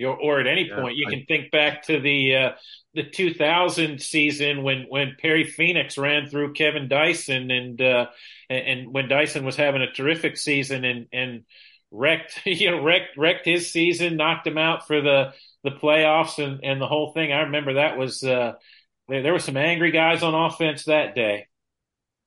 or 0.01 0.41
at 0.41 0.47
any 0.47 0.71
point. 0.71 0.97
You 0.97 1.07
can 1.07 1.25
think 1.27 1.51
back 1.51 1.85
to 1.85 2.01
the 2.01 2.37
uh, 2.37 2.51
the 2.95 3.05
2000 3.05 4.01
season 4.01 4.63
when 4.63 4.87
when 4.89 5.17
Perry 5.21 5.45
Phenix 5.45 5.97
ran 5.97 6.29
through 6.29 6.55
Kevin 6.55 6.89
Dyson 6.89 7.51
and 7.51 7.81
uh, 7.81 8.07
and 8.51 8.93
when 8.93 9.09
Dyson 9.09 9.45
was 9.45 9.57
having 9.57 9.83
a 9.83 9.93
terrific 9.93 10.37
season 10.37 10.85
and 10.85 11.07
and 11.13 11.43
wrecked 11.91 12.41
you 12.47 12.71
know 12.71 12.83
wrecked 12.83 13.17
wrecked 13.17 13.47
his 13.47 13.71
season, 13.71 14.17
knocked 14.17 14.47
him 14.47 14.59
out 14.59 14.87
for 14.87 15.01
the 15.01 15.33
the 15.65 15.71
playoffs 15.71 16.43
and 16.43 16.61
and 16.65 16.81
the 16.81 16.89
whole 16.89 17.13
thing. 17.13 17.33
I 17.33 17.43
remember 17.43 17.75
that 17.75 17.97
was 17.97 18.23
uh, 18.25 18.55
there, 19.09 19.23
there 19.23 19.33
were 19.33 19.39
some 19.39 19.57
angry 19.57 19.91
guys 19.91 20.23
on 20.23 20.35
offense 20.35 20.85
that 20.85 21.15
day. 21.15 21.47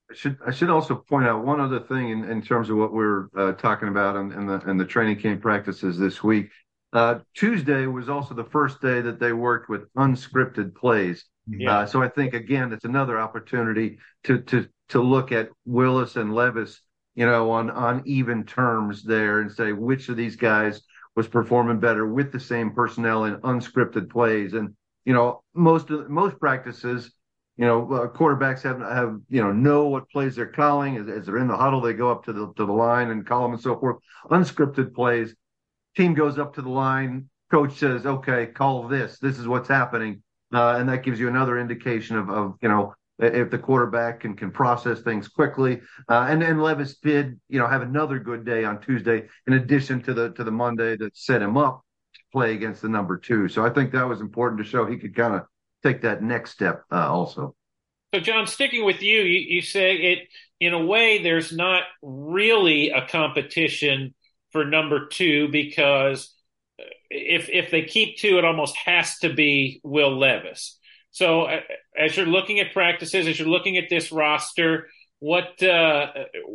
I 0.10 0.14
should 0.14 0.38
I 0.46 0.52
should 0.52 0.70
also 0.70 0.96
point 0.96 1.28
out 1.28 1.44
one 1.44 1.60
other 1.60 1.80
thing 1.80 2.10
in, 2.10 2.26
in 2.26 2.42
terms 2.42 2.70
of 2.70 2.78
what 2.78 2.94
we're 2.94 3.28
uh, 3.36 3.54
talking 3.54 3.88
about 3.88 4.16
in, 4.16 4.32
in 4.32 4.46
the 4.46 4.60
in 4.70 4.78
the 4.78 4.86
training 4.86 5.20
camp 5.20 5.42
practices 5.42 5.98
this 5.98 6.24
week. 6.24 6.50
Uh, 6.96 7.20
Tuesday 7.34 7.88
was 7.88 8.08
also 8.08 8.34
the 8.34 8.46
first 8.46 8.82
day 8.82 9.02
that 9.02 9.20
they 9.20 9.34
worked 9.34 9.68
with 9.68 9.94
unscripted 9.96 10.74
plays. 10.74 11.26
Yeah. 11.46 11.80
Uh, 11.80 11.86
so 11.86 12.02
I 12.02 12.08
think 12.08 12.34
again, 12.34 12.72
it's 12.72 12.86
another 12.86 13.20
opportunity 13.20 13.98
to 14.24 14.40
to 14.44 14.70
to 14.90 15.02
look 15.02 15.34
at 15.34 15.50
Willis 15.66 16.16
and 16.16 16.34
Levis, 16.34 16.80
you 17.14 17.26
know, 17.26 17.52
on 17.52 17.70
on 17.70 18.02
even 18.06 18.46
terms 18.46 19.04
there 19.04 19.42
and 19.42 19.52
say 19.52 19.74
which 19.74 20.08
of 20.08 20.16
these 20.16 20.38
guys 20.38 20.82
was 21.18 21.28
performing 21.28 21.82
better 21.82 22.08
with 22.08 22.32
the 22.32 22.40
same 22.40 22.72
personnel 22.72 23.26
in 23.26 23.36
unscripted 23.42 24.10
plays. 24.10 24.54
And 24.54 24.74
you 25.04 25.14
know, 25.14 25.44
most 25.54 25.90
of 25.90 26.10
most 26.10 26.40
practices, 26.40 27.12
you 27.58 27.66
know, 27.66 27.92
uh, 27.92 28.08
quarterbacks 28.08 28.62
have 28.62 28.80
have 28.80 29.20
you 29.28 29.44
know 29.44 29.52
know 29.52 29.90
what 29.90 30.10
plays 30.10 30.38
they're 30.38 30.46
calling 30.46 30.96
as, 30.96 31.10
as 31.10 31.26
they're 31.26 31.40
in 31.40 31.50
the 31.50 31.58
huddle. 31.58 31.82
They 31.82 31.92
go 31.92 32.10
up 32.10 32.24
to 32.24 32.32
the 32.32 32.54
to 32.54 32.66
the 32.66 32.72
line 32.72 33.10
and 33.10 33.28
call 33.28 33.42
them 33.42 33.52
and 33.52 33.62
so 33.62 33.78
forth. 33.78 33.98
Unscripted 34.32 34.94
plays 34.94 35.36
team 35.96 36.14
goes 36.14 36.38
up 36.38 36.56
to 36.56 36.62
the 36.62 36.70
line. 36.70 37.30
Coach 37.52 37.78
says, 37.78 38.06
"Okay, 38.06 38.48
call 38.48 38.88
this. 38.88 39.20
This 39.20 39.38
is 39.40 39.48
what's 39.48 39.70
happening," 39.70 40.24
uh, 40.54 40.76
and 40.80 40.90
that 40.90 41.04
gives 41.04 41.20
you 41.20 41.28
another 41.28 41.60
indication 41.60 42.18
of, 42.18 42.30
of 42.30 42.56
you 42.62 42.70
know 42.70 42.94
if 43.18 43.50
the 43.50 43.58
quarterback 43.58 44.22
can 44.22 44.36
can 44.36 44.52
process 44.52 45.02
things 45.02 45.28
quickly. 45.28 45.82
Uh, 46.10 46.28
and 46.30 46.44
and 46.44 46.62
Levis 46.62 46.98
did 46.98 47.40
you 47.50 47.60
know 47.60 47.68
have 47.68 47.82
another 47.82 48.20
good 48.20 48.46
day 48.46 48.64
on 48.64 48.82
Tuesday 48.82 49.28
in 49.48 49.54
addition 49.54 50.02
to 50.04 50.14
the 50.14 50.32
to 50.34 50.44
the 50.44 50.52
Monday 50.52 50.98
that 50.98 51.16
set 51.16 51.42
him 51.42 51.58
up 51.58 51.86
to 52.14 52.22
play 52.32 52.54
against 52.54 52.82
the 52.82 52.90
number 52.90 53.18
two. 53.18 53.48
So 53.48 53.66
I 53.66 53.70
think 53.70 53.92
that 53.92 54.08
was 54.08 54.22
important 54.22 54.62
to 54.64 54.70
show 54.70 54.86
he 54.86 54.98
could 54.98 55.16
kind 55.16 55.36
of 55.36 55.44
take 55.84 56.02
that 56.02 56.24
next 56.24 56.52
step 56.52 56.84
uh, 56.92 57.10
also. 57.10 57.56
So 58.14 58.20
John, 58.20 58.48
sticking 58.48 58.86
with 58.86 59.02
you, 59.02 59.22
you, 59.22 59.56
you 59.56 59.62
say 59.62 59.96
it 59.96 60.20
in 60.60 60.74
a 60.74 60.84
way. 60.84 61.22
There's 61.22 61.52
not 61.52 61.84
really 62.02 62.90
a 62.90 63.08
competition 63.08 64.14
for 64.56 64.64
number 64.64 65.08
two 65.08 65.50
because 65.50 66.34
if 67.10 67.50
if 67.50 67.72
they 67.72 67.82
keep 67.82 68.18
two, 68.18 68.38
it 68.38 68.46
almost 68.46 68.78
has 68.78 69.18
to 69.20 69.34
be 69.34 69.82
Will 69.84 70.18
Levis. 70.18 70.80
So 71.12 71.42
uh, 71.42 71.60
as 71.98 72.16
you're 72.16 72.26
looking 72.26 72.62
at 72.62 72.72
practices, 72.72 73.28
as 73.28 73.38
you're 73.38 73.50
looking 73.50 73.76
at 73.76 73.90
this 73.90 74.14
roster, 74.14 74.88
what 75.20 75.62
uh, 75.62 76.08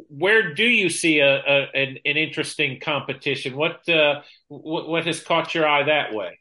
where 0.09 0.55
do 0.55 0.65
you 0.65 0.89
see 0.89 1.19
a, 1.19 1.41
a 1.41 1.69
an, 1.75 1.99
an, 2.07 2.17
interesting 2.17 2.81
competition? 2.81 3.55
What, 3.55 3.87
uh, 3.87 4.23
what 4.49 4.89
what 4.89 5.05
has 5.05 5.23
caught 5.23 5.55
your 5.55 5.69
eye 5.69 5.83
that 5.83 6.15
way? 6.15 6.39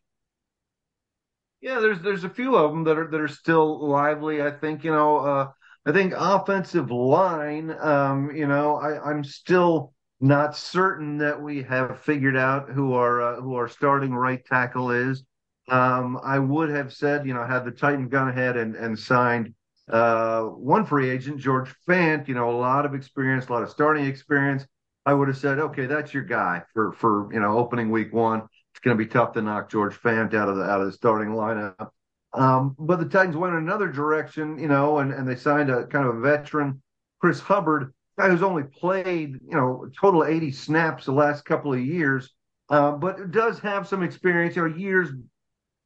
Yeah, 1.60 1.82
there's 1.82 2.00
there's 2.00 2.24
a 2.24 2.30
few 2.30 2.56
of 2.56 2.72
them 2.72 2.86
that 2.86 2.98
are 2.98 3.12
that 3.12 3.20
are 3.20 3.28
still 3.28 3.86
lively. 3.86 4.42
I 4.42 4.52
think 4.52 4.86
you 4.86 4.92
know. 4.92 5.18
Uh, 5.18 5.48
I 5.86 5.92
think 5.92 6.14
offensive 6.16 6.90
line. 6.90 7.76
Um, 7.80 8.32
you 8.34 8.48
know, 8.48 8.76
I, 8.76 9.10
I'm 9.10 9.24
still 9.24 9.94
not 10.22 10.56
certain 10.56 11.18
that 11.20 11.42
we 11.42 11.64
have 11.64 12.00
figured 12.02 12.36
out 12.36 12.70
who 12.70 12.94
our 12.94 13.22
uh, 13.22 13.42
who 13.42 13.56
our 13.56 13.68
starting 13.68 14.14
right 14.14 14.44
tackle 14.46 14.92
is. 14.92 15.24
Um, 15.70 16.20
I 16.24 16.40
would 16.40 16.70
have 16.70 16.92
said, 16.92 17.28
you 17.28 17.34
know, 17.34 17.46
had 17.46 17.64
the 17.64 17.72
Titan 17.72 18.10
gone 18.10 18.30
ahead 18.30 18.58
and, 18.58 18.76
and 18.76 18.98
signed 18.98 19.54
uh, 19.90 20.44
one 20.44 20.86
free 20.86 21.10
agent, 21.10 21.40
George 21.40 21.74
Fant, 21.88 22.28
you 22.28 22.34
know, 22.34 22.50
a 22.50 22.58
lot 22.58 22.86
of 22.86 22.94
experience, 22.94 23.48
a 23.48 23.54
lot 23.54 23.64
of 23.64 23.70
starting 23.70 24.06
experience. 24.06 24.66
I 25.06 25.14
would 25.14 25.28
have 25.28 25.38
said, 25.38 25.60
okay, 25.60 25.86
that's 25.86 26.14
your 26.14 26.24
guy 26.24 26.64
for 26.74 26.92
for 26.94 27.32
you 27.34 27.40
know 27.40 27.58
opening 27.58 27.90
week 27.90 28.14
one. 28.14 28.42
It's 28.74 28.82
going 28.82 28.98
to 28.98 29.04
be 29.04 29.10
tough 29.10 29.34
to 29.34 29.42
knock 29.42 29.70
George 29.70 29.96
Fant 29.96 30.34
out 30.34 30.50
of 30.50 30.58
the 30.58 30.64
out 30.64 30.82
of 30.82 30.88
the 30.88 30.94
starting 30.94 31.30
lineup. 31.30 31.90
Um, 32.34 32.76
but 32.78 33.00
the 33.00 33.06
Titans 33.06 33.36
went 33.36 33.56
in 33.56 33.64
another 33.64 33.88
direction, 33.88 34.60
you 34.60 34.68
know, 34.68 35.00
and, 35.00 35.12
and 35.12 35.28
they 35.28 35.36
signed 35.36 35.72
a 35.72 35.88
kind 35.88 36.08
of 36.08 36.18
a 36.18 36.20
veteran, 36.20 36.82
Chris 37.20 37.40
Hubbard, 37.40 37.92
guy 38.20 38.30
who's 38.30 38.44
only 38.44 38.64
played, 38.64 39.40
you 39.48 39.56
know, 39.56 39.90
total 40.00 40.26
80 40.26 40.52
snaps 40.52 41.06
the 41.06 41.12
last 41.12 41.46
couple 41.46 41.74
of 41.74 41.80
years, 41.80 42.34
uh, 42.70 42.92
but 42.92 43.32
does 43.32 43.60
have 43.60 43.88
some 43.88 44.04
experience, 44.04 44.56
know, 44.56 44.66
years 44.66 45.10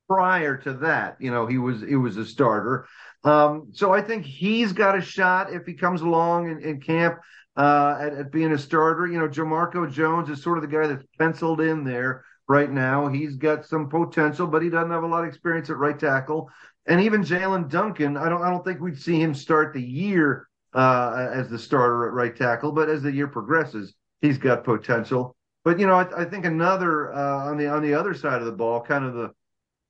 prior 0.09 0.57
to 0.57 0.73
that, 0.73 1.15
you 1.19 1.31
know, 1.31 1.45
he 1.45 1.57
was 1.57 1.81
he 1.81 1.95
was 1.95 2.17
a 2.17 2.25
starter. 2.25 2.87
Um, 3.23 3.69
so 3.71 3.93
I 3.93 4.01
think 4.01 4.25
he's 4.25 4.73
got 4.73 4.97
a 4.97 5.01
shot 5.01 5.53
if 5.53 5.65
he 5.65 5.73
comes 5.73 6.01
along 6.01 6.49
in, 6.49 6.59
in 6.59 6.81
camp 6.81 7.19
uh, 7.55 7.97
at, 8.01 8.13
at, 8.13 8.31
being 8.31 8.51
a 8.51 8.57
starter. 8.57 9.07
You 9.07 9.19
know, 9.19 9.29
Jamarco 9.29 9.89
Jones 9.89 10.29
is 10.29 10.43
sort 10.43 10.57
of 10.57 10.63
the 10.63 10.75
guy 10.75 10.87
that's 10.87 11.05
penciled 11.17 11.61
in 11.61 11.85
there 11.85 12.25
right 12.49 12.69
now. 12.69 13.07
He's 13.07 13.37
got 13.37 13.65
some 13.65 13.87
potential, 13.87 14.45
but 14.45 14.61
he 14.61 14.69
doesn't 14.69 14.91
have 14.91 15.03
a 15.03 15.07
lot 15.07 15.23
of 15.23 15.29
experience 15.29 15.69
at 15.69 15.77
right 15.77 15.97
tackle. 15.97 16.49
And 16.85 16.99
even 16.99 17.23
Jaelyn 17.23 17.69
Duncan, 17.69 18.17
I 18.17 18.27
don't 18.27 18.41
I 18.41 18.49
don't 18.49 18.65
think 18.65 18.81
we'd 18.81 18.99
see 18.99 19.21
him 19.21 19.33
start 19.33 19.73
the 19.73 19.81
year 19.81 20.47
uh, 20.73 21.29
as 21.31 21.49
the 21.49 21.59
starter 21.59 22.07
at 22.07 22.13
right 22.13 22.35
tackle, 22.35 22.71
but 22.71 22.89
as 22.89 23.01
the 23.01 23.11
year 23.11 23.27
progresses, 23.27 23.93
he's 24.21 24.37
got 24.37 24.63
potential. 24.63 25.35
But 25.63 25.79
you 25.79 25.87
know, 25.87 25.95
I, 25.95 26.23
I 26.23 26.25
think 26.25 26.45
another 26.45 27.13
uh, 27.13 27.49
on 27.49 27.57
the 27.57 27.67
on 27.67 27.81
the 27.81 27.93
other 27.93 28.13
side 28.13 28.39
of 28.39 28.45
the 28.45 28.51
ball, 28.51 28.81
kind 28.81 29.05
of 29.05 29.13
the 29.13 29.31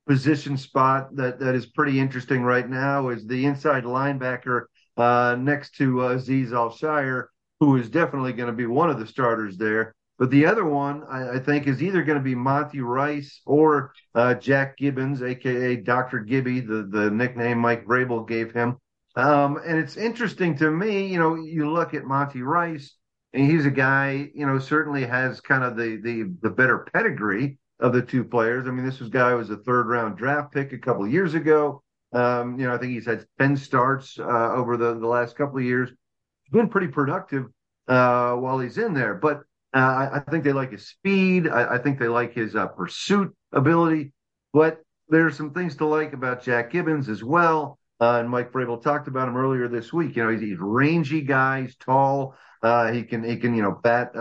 position 0.06 0.56
spot 0.56 1.14
that 1.16 1.38
that 1.40 1.54
is 1.54 1.66
pretty 1.66 1.98
interesting 1.98 2.42
right 2.42 2.68
now 2.68 3.08
is 3.08 3.26
the 3.26 3.46
inside 3.46 3.84
linebacker 3.84 4.64
uh, 4.96 5.36
next 5.38 5.74
to 5.76 6.02
uh, 6.02 6.16
Azeez 6.16 6.52
Al-Shaair, 6.52 7.24
who 7.60 7.76
is 7.76 7.88
definitely 7.88 8.32
going 8.32 8.48
to 8.48 8.52
be 8.52 8.66
one 8.66 8.90
of 8.90 8.98
the 8.98 9.06
starters 9.06 9.56
there. 9.56 9.94
But 10.16 10.30
the 10.30 10.46
other 10.46 10.64
one, 10.64 11.02
I, 11.10 11.36
I 11.36 11.38
think, 11.40 11.66
is 11.66 11.82
either 11.82 12.04
going 12.04 12.18
to 12.18 12.24
be 12.24 12.36
Monty 12.36 12.80
Rice 12.80 13.40
or 13.46 13.92
uh, 14.14 14.34
Jack 14.34 14.78
Gibbens, 14.78 15.22
aka 15.22 15.76
Doctor 15.76 16.20
Gibby, 16.20 16.60
the 16.60 16.88
the 16.88 17.10
nickname 17.10 17.58
Mike 17.58 17.84
Vrabel 17.84 18.26
gave 18.28 18.52
him. 18.52 18.76
Um, 19.16 19.60
and 19.64 19.78
it's 19.78 19.96
interesting 19.96 20.56
to 20.58 20.70
me, 20.70 21.06
you 21.06 21.18
know, 21.18 21.34
you 21.36 21.70
look 21.70 21.94
at 21.94 22.04
Monty 22.04 22.42
Rice, 22.42 22.96
and 23.32 23.48
he's 23.48 23.66
a 23.66 23.70
guy, 23.70 24.30
you 24.34 24.46
know, 24.46 24.58
certainly 24.58 25.04
has 25.04 25.40
kind 25.40 25.64
of 25.64 25.76
the 25.76 26.00
the 26.02 26.34
the 26.42 26.50
better 26.50 26.86
pedigree 26.92 27.58
of 27.80 27.92
the 27.92 28.02
two 28.02 28.24
players. 28.24 28.66
I 28.66 28.70
mean, 28.70 28.84
this 28.84 29.00
was 29.00 29.10
guy 29.10 29.34
was 29.34 29.50
a 29.50 29.56
third 29.56 29.86
round 29.86 30.16
draft 30.16 30.52
pick 30.52 30.72
a 30.72 30.78
couple 30.78 31.06
years 31.06 31.34
ago. 31.34 31.82
Um, 32.12 32.58
you 32.58 32.66
know, 32.66 32.74
I 32.74 32.78
think 32.78 32.92
he's 32.92 33.06
had 33.06 33.26
10 33.40 33.56
starts 33.56 34.18
uh, 34.20 34.52
over 34.52 34.76
the, 34.76 34.94
the 34.94 35.06
last 35.06 35.36
couple 35.36 35.58
of 35.58 35.64
years. 35.64 35.88
He's 35.88 36.52
been 36.52 36.68
pretty 36.68 36.86
productive 36.86 37.46
uh, 37.88 38.34
while 38.34 38.60
he's 38.60 38.78
in 38.78 38.94
there. 38.94 39.14
But 39.14 39.38
uh, 39.74 39.78
I, 39.78 40.10
I, 40.16 40.30
think 40.30 40.44
they 40.44 40.52
like 40.52 40.70
his 40.70 40.86
speed. 40.86 41.48
I, 41.48 41.74
I 41.74 41.78
think 41.78 41.98
they 41.98 42.06
like 42.06 42.32
his 42.32 42.54
uh, 42.54 42.68
pursuit 42.68 43.34
ability. 43.52 44.12
But 44.52 44.80
there's 45.08 45.36
some 45.36 45.52
things 45.52 45.76
to 45.76 45.86
like 45.86 46.12
about 46.12 46.44
Jack 46.44 46.72
Gibbens 46.72 47.08
as 47.08 47.24
well. 47.24 47.78
Uh, 48.04 48.20
and 48.20 48.28
Mike 48.28 48.52
Vrabel 48.52 48.82
talked 48.82 49.08
about 49.08 49.28
him 49.28 49.36
earlier 49.36 49.66
this 49.66 49.92
week. 49.92 50.14
You 50.16 50.24
know, 50.24 50.30
he's, 50.30 50.42
he's 50.42 50.58
rangy 50.58 51.22
guy. 51.22 51.62
He's 51.62 51.76
tall. 51.76 52.36
Uh, 52.62 52.92
he 52.92 53.02
can 53.02 53.24
he 53.24 53.36
can 53.36 53.54
you 53.54 53.62
know 53.62 53.80
bat 53.82 54.12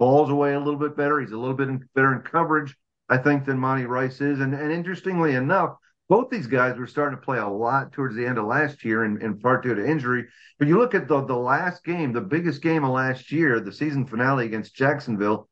balls 0.00 0.30
away 0.30 0.54
a 0.54 0.58
little 0.58 0.80
bit 0.80 0.96
better. 0.96 1.20
He's 1.20 1.30
a 1.30 1.38
little 1.38 1.54
bit 1.54 1.68
in, 1.68 1.88
better 1.94 2.12
in 2.14 2.22
coverage, 2.22 2.74
I 3.08 3.18
think, 3.18 3.44
than 3.44 3.58
Monty 3.58 3.84
Rice 3.84 4.20
is. 4.20 4.40
And, 4.40 4.54
and 4.54 4.72
interestingly 4.72 5.34
enough, 5.34 5.76
both 6.08 6.30
these 6.30 6.48
guys 6.48 6.78
were 6.78 6.86
starting 6.86 7.16
to 7.16 7.24
play 7.24 7.38
a 7.38 7.46
lot 7.46 7.92
towards 7.92 8.16
the 8.16 8.26
end 8.26 8.38
of 8.38 8.46
last 8.46 8.84
year, 8.84 9.04
in, 9.04 9.22
in 9.22 9.38
part 9.38 9.62
due 9.62 9.74
to 9.74 9.86
injury. 9.86 10.24
But 10.58 10.66
you 10.66 10.78
look 10.78 10.94
at 10.96 11.06
the 11.06 11.24
the 11.24 11.36
last 11.36 11.84
game, 11.84 12.12
the 12.12 12.20
biggest 12.20 12.60
game 12.60 12.82
of 12.82 12.90
last 12.90 13.30
year, 13.30 13.60
the 13.60 13.72
season 13.72 14.04
finale 14.04 14.46
against 14.46 14.74
Jacksonville. 14.74 15.48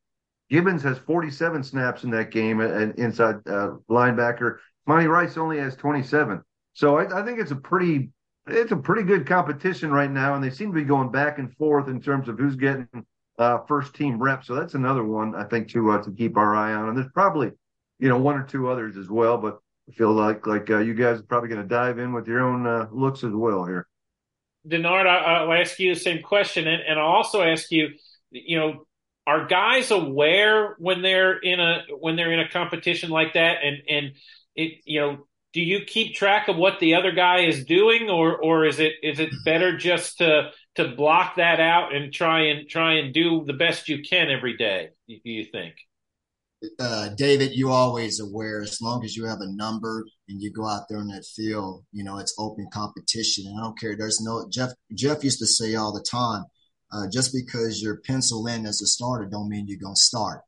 Gibbens 0.50 0.82
has 0.82 0.98
47 0.98 1.62
snaps 1.62 2.02
in 2.04 2.10
that 2.10 2.30
game, 2.32 2.60
an 2.60 2.94
inside 2.96 3.36
uh, 3.46 3.72
linebacker. 3.88 4.56
Monty 4.86 5.06
Rice 5.06 5.36
only 5.36 5.58
has 5.58 5.76
27. 5.76 6.42
So 6.78 6.96
I, 6.96 7.22
I 7.22 7.24
think 7.24 7.40
it's 7.40 7.50
a 7.50 7.56
pretty 7.56 8.10
it's 8.46 8.70
a 8.70 8.76
pretty 8.76 9.02
good 9.02 9.26
competition 9.26 9.90
right 9.90 10.08
now, 10.08 10.36
and 10.36 10.44
they 10.44 10.50
seem 10.50 10.68
to 10.68 10.78
be 10.78 10.84
going 10.84 11.10
back 11.10 11.40
and 11.40 11.52
forth 11.56 11.88
in 11.88 12.00
terms 12.00 12.28
of 12.28 12.38
who's 12.38 12.54
getting 12.54 12.86
uh, 13.36 13.58
first 13.66 13.94
team 13.94 14.22
reps. 14.22 14.46
So 14.46 14.54
that's 14.54 14.74
another 14.74 15.02
one 15.02 15.34
I 15.34 15.42
think 15.42 15.70
to 15.70 15.90
uh, 15.90 16.02
to 16.04 16.12
keep 16.12 16.36
our 16.36 16.54
eye 16.54 16.74
on. 16.74 16.88
And 16.88 16.96
there's 16.96 17.10
probably 17.12 17.50
you 17.98 18.08
know 18.08 18.18
one 18.18 18.36
or 18.36 18.44
two 18.44 18.68
others 18.68 18.96
as 18.96 19.10
well, 19.10 19.38
but 19.38 19.58
I 19.88 19.92
feel 19.92 20.12
like 20.12 20.46
like 20.46 20.70
uh, 20.70 20.78
you 20.78 20.94
guys 20.94 21.18
are 21.18 21.24
probably 21.24 21.48
going 21.48 21.62
to 21.62 21.66
dive 21.66 21.98
in 21.98 22.12
with 22.12 22.28
your 22.28 22.42
own 22.42 22.64
uh, 22.64 22.86
looks 22.92 23.24
as 23.24 23.32
well 23.32 23.64
here. 23.64 23.88
Denard, 24.64 25.08
I, 25.08 25.42
will 25.42 25.54
ask 25.54 25.80
you 25.80 25.92
the 25.94 26.00
same 26.00 26.22
question, 26.22 26.68
and, 26.68 26.80
and 26.80 27.00
I'll 27.00 27.06
also 27.06 27.42
ask 27.42 27.72
you, 27.72 27.88
you 28.30 28.56
know, 28.56 28.84
are 29.26 29.48
guys 29.48 29.90
aware 29.90 30.76
when 30.78 31.02
they're 31.02 31.38
in 31.38 31.58
a 31.58 31.82
when 31.98 32.14
they're 32.14 32.32
in 32.32 32.38
a 32.38 32.48
competition 32.48 33.10
like 33.10 33.32
that, 33.32 33.64
and 33.64 33.78
and 33.88 34.12
it 34.54 34.74
you 34.84 35.00
know 35.00 35.27
do 35.52 35.60
you 35.60 35.80
keep 35.86 36.14
track 36.14 36.48
of 36.48 36.56
what 36.56 36.78
the 36.80 36.94
other 36.94 37.12
guy 37.12 37.40
is 37.40 37.64
doing 37.64 38.10
or 38.10 38.36
or 38.36 38.64
is 38.64 38.78
it 38.78 38.92
is 39.02 39.18
it 39.18 39.30
better 39.44 39.76
just 39.76 40.18
to 40.18 40.50
to 40.74 40.88
block 40.88 41.36
that 41.36 41.60
out 41.60 41.94
and 41.94 42.12
try 42.12 42.46
and 42.46 42.68
try 42.68 42.94
and 42.94 43.14
do 43.14 43.44
the 43.46 43.52
best 43.52 43.88
you 43.88 44.02
can 44.02 44.30
every 44.30 44.56
day 44.56 44.90
do 45.08 45.18
you 45.24 45.44
think 45.44 45.74
uh, 46.80 47.10
David, 47.16 47.52
you 47.54 47.70
always 47.70 48.18
aware 48.18 48.60
as 48.60 48.80
long 48.80 49.04
as 49.04 49.16
you 49.16 49.24
have 49.26 49.40
a 49.40 49.52
number 49.52 50.04
and 50.28 50.42
you 50.42 50.52
go 50.52 50.66
out 50.66 50.88
there 50.88 50.98
in 50.98 51.08
that 51.08 51.24
field, 51.24 51.84
you 51.92 52.02
know, 52.02 52.18
it's 52.18 52.34
open 52.38 52.68
competition. 52.72 53.46
And 53.46 53.58
I 53.58 53.62
don't 53.62 53.78
care. 53.78 53.96
There's 53.96 54.20
no 54.20 54.48
Jeff 54.50 54.70
Jeff 54.92 55.22
used 55.22 55.38
to 55.38 55.46
say 55.46 55.76
all 55.76 55.92
the 55.92 56.04
time, 56.10 56.44
uh, 56.92 57.06
just 57.12 57.32
because 57.32 57.80
you're 57.80 58.00
penciled 58.00 58.48
in 58.48 58.66
as 58.66 58.82
a 58.82 58.86
starter 58.86 59.26
don't 59.26 59.48
mean 59.48 59.66
you're 59.68 59.78
gonna 59.80 59.94
start. 59.94 60.40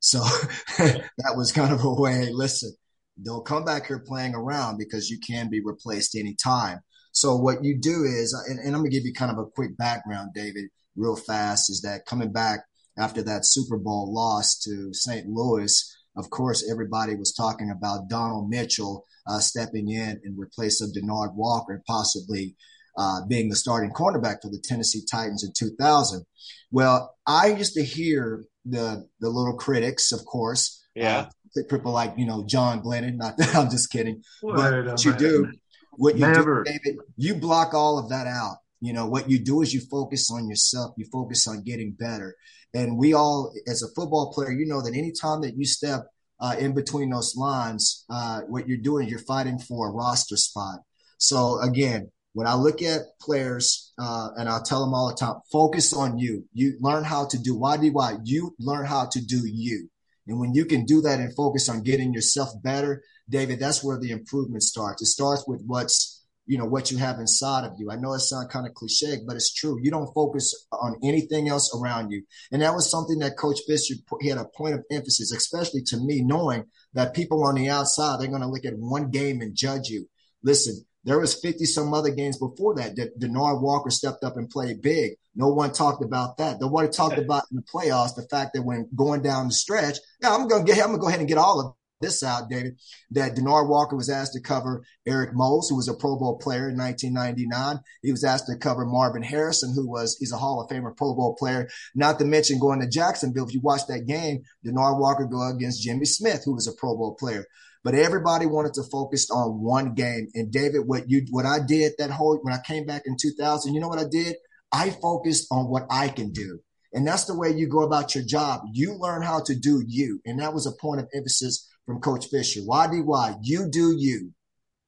So 0.00 0.18
that 0.78 1.36
was 1.36 1.52
kind 1.52 1.72
of 1.72 1.84
a 1.84 1.94
way, 1.94 2.30
listen, 2.32 2.74
don't 3.20 3.46
come 3.46 3.64
back 3.64 3.86
here 3.86 4.02
playing 4.06 4.34
around 4.34 4.78
because 4.78 5.10
you 5.10 5.18
can 5.18 5.50
be 5.50 5.60
replaced 5.62 6.14
anytime. 6.14 6.80
So 7.12 7.36
what 7.36 7.62
you 7.62 7.78
do 7.78 8.04
is, 8.04 8.32
and, 8.48 8.58
and 8.58 8.74
I'm 8.74 8.80
gonna 8.80 8.90
give 8.90 9.04
you 9.04 9.12
kind 9.12 9.30
of 9.30 9.38
a 9.38 9.50
quick 9.50 9.76
background, 9.76 10.30
David, 10.34 10.66
real 10.96 11.16
fast, 11.16 11.70
is 11.70 11.82
that 11.82 12.06
coming 12.06 12.32
back 12.32 12.60
after 12.98 13.22
that 13.22 13.46
Super 13.46 13.76
Bowl 13.76 14.12
loss 14.12 14.58
to 14.60 14.92
St. 14.92 15.26
Louis, 15.26 15.96
of 16.16 16.30
course, 16.30 16.68
everybody 16.70 17.14
was 17.14 17.32
talking 17.32 17.70
about 17.70 18.08
Donald 18.08 18.50
Mitchell 18.50 19.06
uh, 19.26 19.38
stepping 19.38 19.88
in 19.90 20.20
in 20.24 20.36
replace 20.36 20.80
of 20.80 20.90
Denard 20.90 21.34
Walker 21.34 21.72
and 21.74 21.84
possibly 21.84 22.56
uh, 22.98 23.20
being 23.26 23.48
the 23.48 23.56
starting 23.56 23.90
cornerback 23.90 24.42
for 24.42 24.50
the 24.50 24.62
Tennessee 24.62 25.02
Titans 25.10 25.44
in 25.44 25.52
2000. 25.56 26.24
Well, 26.70 27.14
I 27.26 27.48
used 27.48 27.74
to 27.74 27.84
hear 27.84 28.44
the 28.64 29.08
the 29.20 29.30
little 29.30 29.56
critics, 29.56 30.12
of 30.12 30.24
course, 30.24 30.84
yeah, 30.94 31.18
uh, 31.18 31.30
people 31.68 31.92
like 31.92 32.14
you 32.16 32.26
know 32.26 32.44
John 32.46 32.82
Glennon. 32.82 33.16
Not 33.16 33.36
that 33.36 33.54
I'm 33.54 33.70
just 33.70 33.90
kidding, 33.90 34.22
but 34.42 34.86
what 34.86 35.04
you 35.04 35.12
do, 35.14 35.52
what 35.92 36.14
you 36.16 36.26
Never. 36.26 36.64
do, 36.64 36.72
David, 36.72 37.00
you 37.16 37.34
block 37.34 37.74
all 37.74 37.98
of 37.98 38.08
that 38.10 38.26
out. 38.26 38.56
You 38.80 38.92
know 38.92 39.06
what 39.06 39.30
you 39.30 39.38
do 39.38 39.62
is 39.62 39.72
you 39.72 39.80
focus 39.80 40.30
on 40.30 40.48
yourself. 40.48 40.94
You 40.96 41.06
focus 41.12 41.46
on 41.46 41.62
getting 41.62 41.92
better. 41.92 42.36
And 42.74 42.96
we 42.96 43.12
all, 43.12 43.52
as 43.66 43.82
a 43.82 43.88
football 43.88 44.32
player, 44.32 44.50
you 44.50 44.66
know 44.66 44.80
that 44.82 44.94
anytime 44.94 45.42
that 45.42 45.56
you 45.56 45.66
step 45.66 46.06
uh, 46.40 46.56
in 46.58 46.74
between 46.74 47.10
those 47.10 47.36
lines, 47.36 48.04
uh, 48.10 48.40
what 48.48 48.66
you're 48.66 48.78
doing, 48.78 49.08
you're 49.08 49.18
fighting 49.18 49.58
for 49.58 49.88
a 49.88 49.92
roster 49.92 50.36
spot. 50.36 50.80
So 51.18 51.60
again, 51.60 52.10
when 52.32 52.46
I 52.46 52.54
look 52.54 52.82
at 52.82 53.02
players, 53.20 53.92
uh, 53.98 54.30
and 54.36 54.48
I'll 54.48 54.62
tell 54.62 54.80
them 54.80 54.94
all 54.94 55.08
the 55.08 55.14
time, 55.14 55.36
focus 55.52 55.92
on 55.92 56.18
you. 56.18 56.44
You 56.54 56.76
learn 56.80 57.04
how 57.04 57.26
to 57.26 57.38
do 57.38 57.54
why 57.54 57.76
do 57.76 57.92
why 57.92 58.16
you 58.24 58.54
learn 58.58 58.86
how 58.86 59.06
to 59.06 59.20
do 59.20 59.42
you. 59.46 59.88
And 60.26 60.38
when 60.38 60.54
you 60.54 60.64
can 60.64 60.84
do 60.84 61.00
that 61.02 61.20
and 61.20 61.34
focus 61.34 61.68
on 61.68 61.82
getting 61.82 62.12
yourself 62.12 62.50
better, 62.62 63.02
David, 63.28 63.58
that's 63.58 63.82
where 63.82 63.98
the 63.98 64.10
improvement 64.10 64.62
starts. 64.62 65.02
It 65.02 65.06
starts 65.06 65.44
with 65.46 65.62
what's 65.66 66.22
you 66.46 66.58
know 66.58 66.64
what 66.64 66.90
you 66.90 66.98
have 66.98 67.20
inside 67.20 67.64
of 67.64 67.74
you. 67.78 67.90
I 67.90 67.96
know 67.96 68.14
it 68.14 68.20
sounds 68.20 68.52
kind 68.52 68.66
of 68.66 68.74
cliche, 68.74 69.18
but 69.26 69.36
it's 69.36 69.52
true. 69.52 69.78
You 69.80 69.90
don't 69.90 70.12
focus 70.12 70.66
on 70.72 70.96
anything 71.02 71.48
else 71.48 71.74
around 71.74 72.10
you, 72.10 72.24
and 72.50 72.62
that 72.62 72.74
was 72.74 72.90
something 72.90 73.18
that 73.20 73.36
Coach 73.36 73.60
Fisher 73.66 73.94
he 74.20 74.28
had 74.28 74.38
a 74.38 74.44
point 74.56 74.74
of 74.74 74.84
emphasis, 74.90 75.32
especially 75.32 75.82
to 75.86 75.98
me, 75.98 76.20
knowing 76.22 76.64
that 76.94 77.14
people 77.14 77.44
on 77.44 77.54
the 77.54 77.68
outside 77.68 78.20
they're 78.20 78.28
going 78.28 78.42
to 78.42 78.48
look 78.48 78.64
at 78.64 78.76
one 78.76 79.10
game 79.10 79.40
and 79.40 79.54
judge 79.54 79.88
you. 79.88 80.08
Listen, 80.42 80.84
there 81.04 81.18
was 81.20 81.40
50 81.40 81.64
some 81.64 81.94
other 81.94 82.10
games 82.10 82.38
before 82.38 82.74
that 82.76 82.96
that 82.96 83.18
Denard 83.20 83.62
Walker 83.62 83.90
stepped 83.90 84.24
up 84.24 84.36
and 84.36 84.50
played 84.50 84.82
big. 84.82 85.12
No 85.34 85.48
one 85.48 85.72
talked 85.72 86.04
about 86.04 86.36
that. 86.38 86.60
Nobody 86.60 86.88
talked 86.88 87.18
about 87.18 87.44
in 87.50 87.56
the 87.56 87.62
playoffs 87.62 88.14
the 88.14 88.26
fact 88.30 88.52
that 88.54 88.62
when 88.62 88.88
going 88.94 89.22
down 89.22 89.48
the 89.48 89.54
stretch, 89.54 89.98
yeah, 90.20 90.34
I'm 90.34 90.46
gonna 90.46 90.64
get 90.64 90.78
I'm 90.78 90.88
gonna 90.88 90.98
go 90.98 91.08
ahead 91.08 91.20
and 91.20 91.28
get 91.28 91.38
all 91.38 91.60
of 91.60 91.74
this 92.02 92.22
out, 92.22 92.50
David, 92.50 92.78
that 93.12 93.34
Denard 93.34 93.68
Walker 93.68 93.96
was 93.96 94.10
asked 94.10 94.34
to 94.34 94.40
cover 94.40 94.84
Eric 95.06 95.30
Moulds, 95.32 95.68
who 95.70 95.76
was 95.76 95.88
a 95.88 95.94
Pro 95.94 96.18
Bowl 96.18 96.36
player 96.36 96.68
in 96.68 96.76
1999. 96.76 97.80
He 98.02 98.10
was 98.10 98.24
asked 98.24 98.46
to 98.48 98.56
cover 98.56 98.84
Marvin 98.84 99.22
Harrison, 99.22 99.72
who 99.74 99.88
was 99.88 100.16
he's 100.18 100.32
a 100.32 100.36
Hall 100.36 100.60
of 100.60 100.68
Famer 100.68 100.94
Pro 100.94 101.14
Bowl 101.14 101.34
player. 101.38 101.68
Not 101.94 102.18
to 102.18 102.26
mention 102.26 102.58
going 102.58 102.80
to 102.80 102.88
Jacksonville. 102.88 103.46
If 103.46 103.54
you 103.54 103.60
watch 103.62 103.86
that 103.86 104.06
game, 104.06 104.42
Denard 104.66 104.98
Walker 104.98 105.24
go 105.24 105.48
against 105.48 105.82
Jimmy 105.82 106.04
Smith, 106.04 106.42
who 106.44 106.54
was 106.54 106.66
a 106.66 106.72
Pro 106.72 106.96
Bowl 106.96 107.14
player. 107.18 107.46
But 107.84 107.94
everybody 107.94 108.46
wanted 108.46 108.74
to 108.74 108.84
focus 108.84 109.28
on 109.30 109.60
one 109.60 109.94
game. 109.94 110.28
And 110.34 110.52
David, 110.52 110.82
what 110.86 111.08
you 111.08 111.24
what 111.30 111.46
I 111.46 111.58
did 111.66 111.92
that 111.98 112.10
whole 112.10 112.38
when 112.42 112.54
I 112.54 112.60
came 112.64 112.84
back 112.84 113.02
in 113.06 113.16
2000, 113.20 113.74
you 113.74 113.80
know 113.80 113.88
what 113.88 113.98
I 113.98 114.08
did? 114.10 114.36
I 114.72 114.90
focused 114.90 115.48
on 115.50 115.68
what 115.68 115.86
I 115.90 116.08
can 116.08 116.30
do. 116.30 116.60
And 116.94 117.06
that's 117.06 117.24
the 117.24 117.36
way 117.36 117.50
you 117.50 117.68
go 117.68 117.82
about 117.82 118.14
your 118.14 118.24
job. 118.24 118.62
You 118.72 118.94
learn 118.94 119.22
how 119.22 119.40
to 119.44 119.54
do 119.54 119.82
you. 119.86 120.20
And 120.26 120.40
that 120.40 120.52
was 120.52 120.66
a 120.66 120.72
point 120.72 121.00
of 121.00 121.08
emphasis 121.14 121.68
from 121.86 122.00
Coach 122.00 122.26
Fisher. 122.26 122.60
Why 122.60 122.86
do 122.86 123.02
why? 123.02 123.36
You 123.42 123.68
do 123.68 123.94
you. 123.96 124.32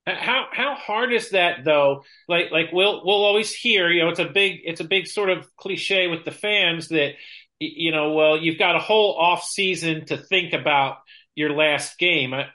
How 0.06 0.48
how 0.52 0.74
hard 0.74 1.14
is 1.14 1.30
that 1.30 1.64
though? 1.64 2.04
Like 2.28 2.50
like 2.50 2.66
we'll 2.72 3.04
we'll 3.06 3.24
always 3.24 3.54
hear, 3.54 3.90
you 3.90 4.02
know, 4.02 4.10
it's 4.10 4.18
a 4.18 4.26
big 4.26 4.60
it's 4.64 4.82
a 4.82 4.84
big 4.84 5.06
sort 5.06 5.30
of 5.30 5.48
cliche 5.56 6.08
with 6.08 6.26
the 6.26 6.30
fans 6.30 6.88
that 6.88 7.14
you 7.58 7.90
know, 7.90 8.12
well, 8.12 8.36
you've 8.36 8.58
got 8.58 8.76
a 8.76 8.80
whole 8.80 9.16
off 9.18 9.44
season 9.44 10.04
to 10.06 10.18
think 10.18 10.52
about 10.52 10.98
your 11.34 11.54
last 11.54 11.98
game. 11.98 12.34
I 12.34 12.46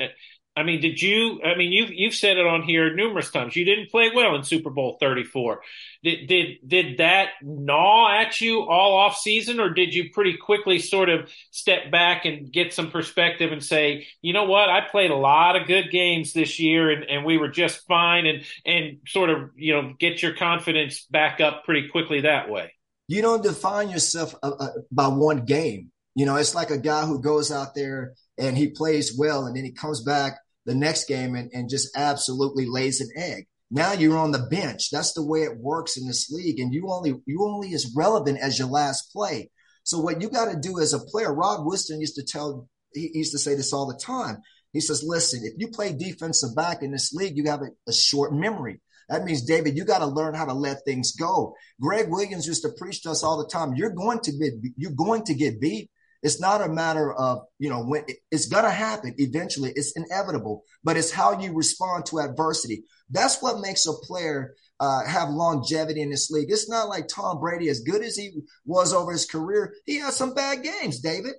mean, 0.64 0.82
did 0.82 1.02
you? 1.02 1.42
I 1.44 1.56
mean, 1.56 1.72
you've 1.72 1.92
you've 1.92 2.16
said 2.16 2.38
it 2.38 2.46
on 2.46 2.64
here 2.64 2.96
numerous 2.96 3.30
times. 3.30 3.56
You 3.56 3.66
didn't 3.66 3.92
play 3.92 4.12
well 4.14 4.36
in 4.36 4.44
Super 4.44 4.70
Bowl 4.70 4.98
Thirty 5.00 5.24
Four. 5.24 5.62
Did 6.04 6.28
did 6.28 6.48
did 6.68 6.98
that 6.98 7.30
gnaw 7.42 8.22
at 8.22 8.42
you 8.42 8.62
all 8.62 8.98
off 8.98 9.18
season, 9.18 9.60
or 9.60 9.70
did 9.70 9.94
you 9.94 10.10
pretty 10.12 10.38
quickly 10.38 10.80
sort 10.80 11.10
of 11.10 11.30
step 11.52 11.92
back 11.92 12.26
and 12.26 12.52
get 12.52 12.74
some 12.74 12.90
perspective 12.90 13.52
and 13.52 13.64
say, 13.64 14.08
you 14.22 14.34
know 14.34 14.46
what, 14.46 14.70
I 14.70 14.82
played 14.82 15.12
a 15.12 15.16
lot 15.16 15.56
of 15.56 15.68
good 15.68 15.92
games 15.92 16.34
this 16.34 16.60
year, 16.60 16.90
and, 16.90 17.04
and 17.04 17.26
we 17.26 17.38
were 17.38 17.50
just 17.50 17.86
fine, 17.88 18.26
and 18.26 18.44
and 18.66 18.98
sort 19.08 19.30
of 19.30 19.52
you 19.56 19.74
know 19.74 19.94
get 20.00 20.22
your 20.22 20.36
confidence 20.36 21.06
back 21.12 21.42
up 21.42 21.64
pretty 21.66 21.90
quickly 21.90 22.22
that 22.22 22.50
way. 22.50 22.74
You 23.08 23.22
don't 23.22 23.44
define 23.44 23.90
yourself 23.90 24.36
uh, 24.44 24.52
uh, 24.60 24.68
by 24.92 25.08
one 25.08 25.46
game. 25.46 25.92
You 26.16 26.26
know, 26.26 26.36
it's 26.36 26.54
like 26.54 26.70
a 26.70 26.78
guy 26.78 27.06
who 27.06 27.22
goes 27.22 27.52
out 27.52 27.76
there 27.76 28.14
and 28.38 28.58
he 28.58 28.70
plays 28.70 29.18
well, 29.18 29.46
and 29.46 29.56
then 29.56 29.64
he 29.64 29.72
comes 29.72 30.02
back 30.02 30.40
the 30.66 30.76
next 30.76 31.08
game 31.08 31.36
and, 31.36 31.50
and 31.54 31.70
just 31.70 31.96
absolutely 31.96 32.66
lays 32.68 33.02
an 33.02 33.10
egg. 33.16 33.48
Now 33.72 33.94
you're 33.94 34.18
on 34.18 34.32
the 34.32 34.48
bench. 34.50 34.90
That's 34.92 35.14
the 35.14 35.26
way 35.26 35.42
it 35.42 35.60
works 35.60 35.98
in 35.98 36.08
this 36.08 36.30
league. 36.32 36.60
And 36.60 36.74
you 36.74 36.90
only 36.90 37.16
you 37.26 37.46
only 37.46 37.74
as 37.74 37.94
relevant 37.96 38.40
as 38.42 38.58
your 38.58 38.68
last 38.68 39.12
play. 39.14 39.52
So 39.84 40.00
what 40.00 40.22
you 40.22 40.30
got 40.30 40.52
to 40.52 40.60
do 40.60 40.80
as 40.80 40.94
a 40.94 41.00
player, 41.00 41.34
Rod 41.34 41.66
Woodson 41.66 42.02
used 42.02 42.16
to 42.16 42.24
tell 42.24 42.68
he 42.94 43.12
used 43.14 43.32
to 43.34 43.40
say 43.40 43.56
this 43.56 43.74
all 43.74 43.88
the 43.88 44.00
time. 44.04 44.38
He 44.74 44.82
says, 44.82 45.04
listen, 45.04 45.42
if 45.44 45.54
you 45.58 45.70
play 45.70 45.94
defensive 45.94 46.56
back 46.56 46.84
in 46.84 46.92
this 46.92 47.12
league, 47.14 47.38
you 47.38 47.50
have 47.50 47.62
a, 47.62 47.70
a 47.88 47.94
short 47.94 48.34
memory. 48.34 48.82
That 49.10 49.24
means, 49.24 49.44
David, 49.44 49.76
you 49.76 49.86
got 49.86 50.00
to 50.00 50.06
learn 50.06 50.36
how 50.36 50.46
to 50.46 50.54
let 50.54 50.86
things 50.86 51.16
go. 51.16 51.56
Gregg 51.82 52.10
Williams 52.10 52.46
used 52.46 52.62
to 52.62 52.74
preach 52.78 53.02
to 53.02 53.12
us 53.12 53.24
all 53.24 53.40
the 53.40 53.50
time. 53.50 53.74
You're 53.74 53.90
going 53.90 54.20
to 54.20 54.32
be, 54.32 54.72
you're 54.78 54.92
going 54.92 55.24
to 55.24 55.34
get 55.34 55.60
beat. 55.60 55.90
It's 56.22 56.42
not 56.42 56.62
a 56.62 56.68
matter 56.68 57.14
of, 57.14 57.44
you 57.60 57.70
know, 57.70 57.84
when 57.84 58.06
it's 58.32 58.48
going 58.48 58.66
to 58.66 58.72
happen 58.72 59.16
eventually. 59.18 59.72
It's 59.76 59.94
inevitable, 59.96 60.64
but 60.84 60.98
it's 60.98 61.12
how 61.12 61.40
you 61.40 61.54
respond 61.54 62.06
to 62.08 62.20
adversity. 62.20 62.84
That's 63.10 63.42
what 63.42 63.62
makes 63.62 63.86
a 63.86 63.94
player 63.94 64.56
uh, 64.80 65.06
have 65.06 65.30
longevity 65.30 66.02
in 66.02 66.10
this 66.10 66.30
league. 66.30 66.52
It's 66.52 66.70
not 66.70 66.90
like 66.90 67.08
Tom 67.08 67.40
Brady, 67.40 67.70
as 67.70 67.82
good 67.82 68.02
as 68.04 68.16
he 68.16 68.32
was 68.66 68.94
over 68.94 69.12
his 69.12 69.26
career, 69.26 69.74
he 69.86 70.00
had 70.00 70.14
some 70.14 70.34
bad 70.34 70.64
games, 70.64 71.00
David. 71.00 71.34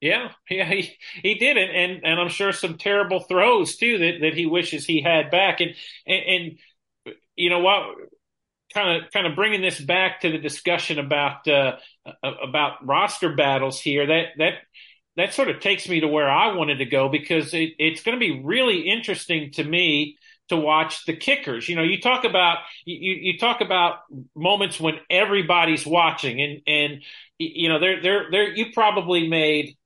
Yeah, 0.00 0.30
yeah, 0.48 0.64
he, 0.64 0.96
he 1.22 1.34
did 1.34 1.58
it, 1.58 1.68
and 1.70 2.04
and 2.04 2.18
I'm 2.18 2.30
sure 2.30 2.52
some 2.52 2.78
terrible 2.78 3.20
throws 3.20 3.76
too 3.76 3.98
that, 3.98 4.20
that 4.22 4.34
he 4.34 4.46
wishes 4.46 4.86
he 4.86 5.02
had 5.02 5.30
back. 5.30 5.60
And 5.60 5.74
and, 6.06 6.22
and 6.26 7.16
you 7.36 7.50
know 7.50 7.58
what, 7.58 7.96
kind 8.72 9.02
of 9.02 9.10
kind 9.10 9.26
of 9.26 9.34
bringing 9.34 9.60
this 9.60 9.80
back 9.80 10.20
to 10.20 10.30
the 10.30 10.38
discussion 10.38 10.98
about 10.98 11.46
uh, 11.48 11.76
about 12.22 12.86
roster 12.86 13.34
battles 13.34 13.80
here. 13.80 14.06
That 14.06 14.26
that 14.38 14.54
that 15.16 15.34
sort 15.34 15.50
of 15.50 15.60
takes 15.60 15.88
me 15.88 16.00
to 16.00 16.08
where 16.08 16.30
I 16.30 16.54
wanted 16.54 16.78
to 16.78 16.86
go 16.86 17.08
because 17.08 17.52
it, 17.54 17.70
it's 17.78 18.02
going 18.02 18.18
to 18.18 18.20
be 18.20 18.42
really 18.42 18.88
interesting 18.88 19.50
to 19.52 19.64
me 19.64 20.16
to 20.48 20.56
watch 20.56 21.04
the 21.06 21.16
kickers. 21.16 21.68
You 21.68 21.76
know, 21.76 21.82
you 21.82 22.00
talk 22.00 22.24
about 22.24 22.58
you, 22.84 23.14
you 23.14 23.38
talk 23.38 23.60
about 23.60 23.98
moments 24.34 24.80
when 24.80 24.96
everybody's 25.08 25.86
watching, 25.86 26.40
and 26.40 26.60
and 26.66 27.02
you 27.38 27.68
know, 27.68 27.78
there 27.78 28.02
there 28.02 28.26
there 28.30 28.54
you 28.54 28.66
probably 28.72 29.28
made 29.28 29.76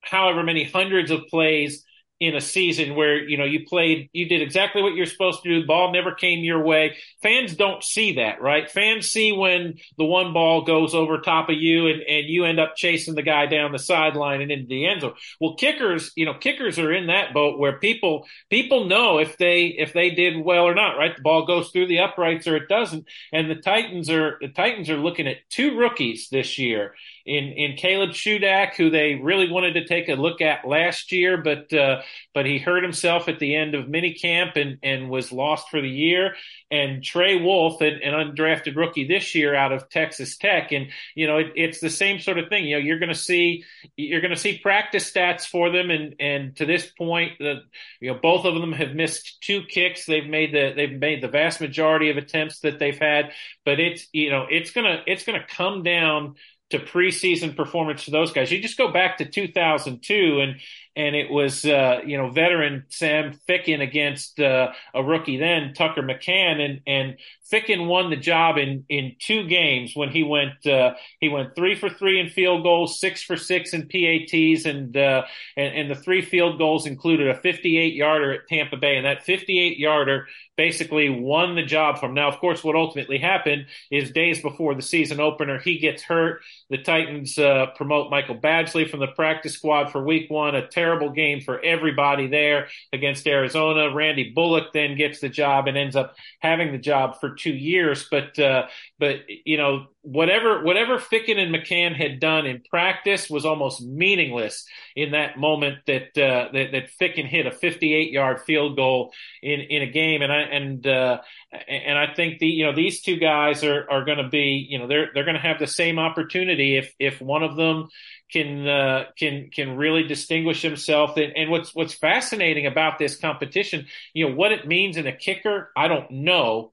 however 0.00 0.42
many 0.42 0.64
hundreds 0.64 1.10
of 1.10 1.26
plays 1.28 1.84
in 2.22 2.36
a 2.36 2.40
season 2.40 2.94
where 2.94 3.20
you 3.20 3.36
know 3.36 3.44
you 3.44 3.66
played 3.66 4.08
you 4.12 4.28
did 4.28 4.42
exactly 4.42 4.80
what 4.80 4.94
you're 4.94 5.06
supposed 5.06 5.42
to 5.42 5.48
do. 5.48 5.60
The 5.60 5.66
ball 5.66 5.92
never 5.92 6.14
came 6.14 6.44
your 6.44 6.62
way. 6.62 6.96
Fans 7.20 7.56
don't 7.56 7.82
see 7.82 8.14
that 8.14 8.40
right? 8.40 8.70
Fans 8.70 9.08
see 9.08 9.32
when 9.32 9.78
the 9.98 10.04
one 10.04 10.32
ball 10.32 10.62
goes 10.62 10.94
over 10.94 11.18
top 11.18 11.48
of 11.48 11.56
you 11.56 11.88
and, 11.88 12.00
and 12.02 12.28
you 12.28 12.44
end 12.44 12.60
up 12.60 12.76
chasing 12.76 13.16
the 13.16 13.22
guy 13.22 13.46
down 13.46 13.72
the 13.72 13.78
sideline 13.80 14.40
and 14.40 14.52
into 14.52 14.68
the 14.68 14.86
end 14.86 15.00
zone. 15.00 15.14
Well 15.40 15.56
kickers 15.56 16.12
you 16.14 16.24
know 16.24 16.34
kickers 16.34 16.78
are 16.78 16.92
in 16.92 17.08
that 17.08 17.34
boat 17.34 17.58
where 17.58 17.80
people 17.80 18.24
people 18.48 18.84
know 18.84 19.18
if 19.18 19.36
they 19.36 19.66
if 19.66 19.92
they 19.92 20.10
did 20.10 20.44
well 20.44 20.62
or 20.62 20.76
not 20.76 20.96
right? 20.96 21.16
The 21.16 21.22
ball 21.22 21.44
goes 21.44 21.70
through 21.70 21.88
the 21.88 21.98
uprights 21.98 22.46
or 22.46 22.54
it 22.54 22.68
doesn't. 22.68 23.04
And 23.32 23.50
the 23.50 23.56
titans 23.56 24.08
are 24.08 24.38
the 24.40 24.48
titans 24.48 24.88
are 24.90 24.96
looking 24.96 25.26
at 25.26 25.38
two 25.50 25.76
rookies 25.76 26.28
this 26.30 26.56
year 26.56 26.94
in 27.24 27.44
in 27.52 27.76
Caleb 27.76 28.10
Shudak, 28.10 28.74
who 28.74 28.90
they 28.90 29.14
really 29.14 29.50
wanted 29.50 29.74
to 29.74 29.86
take 29.86 30.08
a 30.08 30.14
look 30.14 30.40
at 30.40 30.66
last 30.66 31.12
year, 31.12 31.36
but 31.36 31.72
uh, 31.72 32.02
but 32.34 32.46
he 32.46 32.58
hurt 32.58 32.82
himself 32.82 33.28
at 33.28 33.38
the 33.38 33.54
end 33.54 33.74
of 33.74 33.86
minicamp 33.86 34.56
and 34.56 34.78
and 34.82 35.10
was 35.10 35.32
lost 35.32 35.68
for 35.70 35.80
the 35.80 35.88
year. 35.88 36.34
And 36.70 37.02
Trey 37.02 37.40
Wolff, 37.40 37.80
an, 37.80 38.00
an 38.02 38.14
undrafted 38.14 38.76
rookie 38.76 39.06
this 39.06 39.34
year 39.34 39.54
out 39.54 39.72
of 39.72 39.88
Texas 39.88 40.36
Tech, 40.36 40.72
and 40.72 40.88
you 41.14 41.26
know 41.26 41.38
it, 41.38 41.52
it's 41.54 41.80
the 41.80 41.90
same 41.90 42.18
sort 42.18 42.38
of 42.38 42.48
thing. 42.48 42.64
You 42.64 42.76
know, 42.76 42.82
you're 42.82 42.98
going 42.98 43.08
to 43.08 43.14
see 43.14 43.64
you're 43.96 44.20
going 44.20 44.34
to 44.34 44.40
see 44.40 44.58
practice 44.58 45.10
stats 45.10 45.46
for 45.46 45.70
them, 45.70 45.90
and 45.90 46.14
and 46.18 46.56
to 46.56 46.66
this 46.66 46.86
point, 46.86 47.32
the 47.38 47.62
you 48.00 48.12
know 48.12 48.18
both 48.20 48.44
of 48.44 48.54
them 48.54 48.72
have 48.72 48.94
missed 48.94 49.40
two 49.42 49.62
kicks. 49.62 50.06
They've 50.06 50.26
made 50.26 50.52
the 50.52 50.72
they've 50.74 50.98
made 50.98 51.22
the 51.22 51.28
vast 51.28 51.60
majority 51.60 52.10
of 52.10 52.16
attempts 52.16 52.60
that 52.60 52.78
they've 52.78 52.98
had, 52.98 53.32
but 53.64 53.78
it's 53.78 54.06
you 54.12 54.30
know 54.30 54.46
it's 54.50 54.70
gonna 54.72 55.02
it's 55.06 55.24
gonna 55.24 55.44
come 55.46 55.82
down 55.82 56.34
to 56.72 56.78
preseason 56.78 57.56
performance 57.56 58.02
for 58.02 58.10
those 58.10 58.32
guys. 58.32 58.50
You 58.50 58.60
just 58.60 58.76
go 58.76 58.92
back 58.92 59.18
to 59.18 59.24
2002 59.24 60.40
and 60.40 60.56
and 60.94 61.16
it 61.16 61.30
was 61.30 61.64
uh, 61.64 62.00
you 62.06 62.16
know 62.16 62.30
veteran 62.30 62.84
Sam 62.88 63.38
Ficken 63.48 63.80
against 63.80 64.38
uh, 64.40 64.72
a 64.94 65.02
rookie 65.02 65.38
then 65.38 65.74
Tucker 65.74 66.02
McCann 66.02 66.60
and 66.60 66.80
and 66.86 67.16
Ficken 67.52 67.86
won 67.86 68.08
the 68.08 68.16
job 68.16 68.56
in 68.56 68.84
in 68.88 69.16
two 69.18 69.46
games 69.46 69.92
when 69.94 70.08
he 70.08 70.22
went 70.22 70.66
uh, 70.66 70.94
he 71.20 71.28
went 71.28 71.54
three 71.54 71.74
for 71.74 71.90
three 71.90 72.18
in 72.18 72.30
field 72.30 72.62
goals, 72.62 72.98
six 72.98 73.22
for 73.22 73.36
six 73.36 73.74
in 73.74 73.88
PATs, 73.88 74.64
and 74.64 74.96
uh, 74.96 75.24
and, 75.56 75.74
and 75.74 75.90
the 75.90 75.94
three 75.94 76.22
field 76.22 76.58
goals 76.58 76.86
included 76.86 77.28
a 77.28 77.34
58 77.34 77.94
yarder 77.94 78.32
at 78.32 78.48
Tampa 78.48 78.76
Bay, 78.76 78.96
and 78.96 79.04
that 79.04 79.24
58 79.24 79.78
yarder 79.78 80.26
basically 80.56 81.08
won 81.08 81.54
the 81.54 81.62
job 81.62 81.98
from. 81.98 82.14
Now, 82.14 82.28
of 82.28 82.38
course, 82.38 82.62
what 82.62 82.76
ultimately 82.76 83.18
happened 83.18 83.66
is 83.90 84.10
days 84.10 84.40
before 84.40 84.74
the 84.74 84.82
season 84.82 85.20
opener, 85.20 85.58
he 85.58 85.78
gets 85.78 86.02
hurt. 86.02 86.40
The 86.70 86.78
Titans 86.78 87.38
uh, 87.38 87.66
promote 87.76 88.10
Michael 88.10 88.36
Badgley 88.36 88.88
from 88.88 89.00
the 89.00 89.08
practice 89.08 89.54
squad 89.54 89.90
for 89.90 90.04
Week 90.04 90.30
One. 90.30 90.54
A 90.54 90.66
terrible 90.82 91.10
game 91.10 91.40
for 91.40 91.60
everybody 91.60 92.26
there 92.26 92.66
against 92.92 93.26
Arizona. 93.26 93.94
Randy 93.94 94.30
Bullock 94.30 94.72
then 94.72 94.96
gets 94.96 95.20
the 95.20 95.28
job 95.28 95.68
and 95.68 95.78
ends 95.78 95.94
up 95.94 96.16
having 96.40 96.72
the 96.72 96.78
job 96.78 97.20
for 97.20 97.34
two 97.34 97.52
years. 97.52 98.08
But 98.10 98.36
uh, 98.38 98.66
but 98.98 99.20
you 99.44 99.56
know 99.56 99.86
whatever 100.02 100.64
whatever 100.64 100.98
Ficken 100.98 101.38
and 101.38 101.54
McCann 101.54 101.94
had 101.94 102.18
done 102.18 102.44
in 102.44 102.60
practice 102.68 103.30
was 103.30 103.44
almost 103.44 103.82
meaningless 103.82 104.66
in 104.96 105.12
that 105.12 105.38
moment 105.38 105.78
that 105.86 106.18
uh, 106.18 106.50
that, 106.52 106.72
that 106.72 106.90
Ficken 107.00 107.26
hit 107.26 107.46
a 107.46 107.52
58 107.52 108.10
yard 108.10 108.40
field 108.40 108.76
goal 108.76 109.12
in 109.42 109.60
in 109.60 109.82
a 109.82 109.86
game. 109.86 110.22
And 110.22 110.32
I 110.32 110.40
and 110.40 110.86
uh, 110.86 111.20
and 111.68 111.96
I 111.96 112.12
think 112.14 112.40
the 112.40 112.48
you 112.48 112.66
know 112.66 112.74
these 112.74 113.00
two 113.00 113.16
guys 113.16 113.62
are 113.62 113.88
are 113.88 114.04
going 114.04 114.18
to 114.18 114.28
be 114.28 114.66
you 114.68 114.78
know 114.78 114.88
they're 114.88 115.10
they're 115.14 115.24
going 115.24 115.36
to 115.36 115.40
have 115.40 115.60
the 115.60 115.66
same 115.68 115.98
opportunity 115.98 116.76
if 116.76 116.92
if 116.98 117.20
one 117.20 117.44
of 117.44 117.56
them 117.56 117.88
can 118.32 118.66
uh, 118.66 119.04
can 119.16 119.50
can 119.54 119.76
really 119.76 120.02
distinguish 120.02 120.62
himself. 120.62 121.16
And, 121.16 121.36
and 121.36 121.48
what's 121.48 121.74
what's 121.74 121.94
fascinating 121.94 122.66
about 122.66 122.98
this 122.98 123.16
competition, 123.16 123.86
you 124.14 124.28
know, 124.28 124.34
what 124.34 124.50
it 124.50 124.66
means 124.66 124.96
in 124.96 125.06
a 125.06 125.16
kicker, 125.16 125.70
I 125.76 125.86
don't 125.86 126.10
know, 126.10 126.72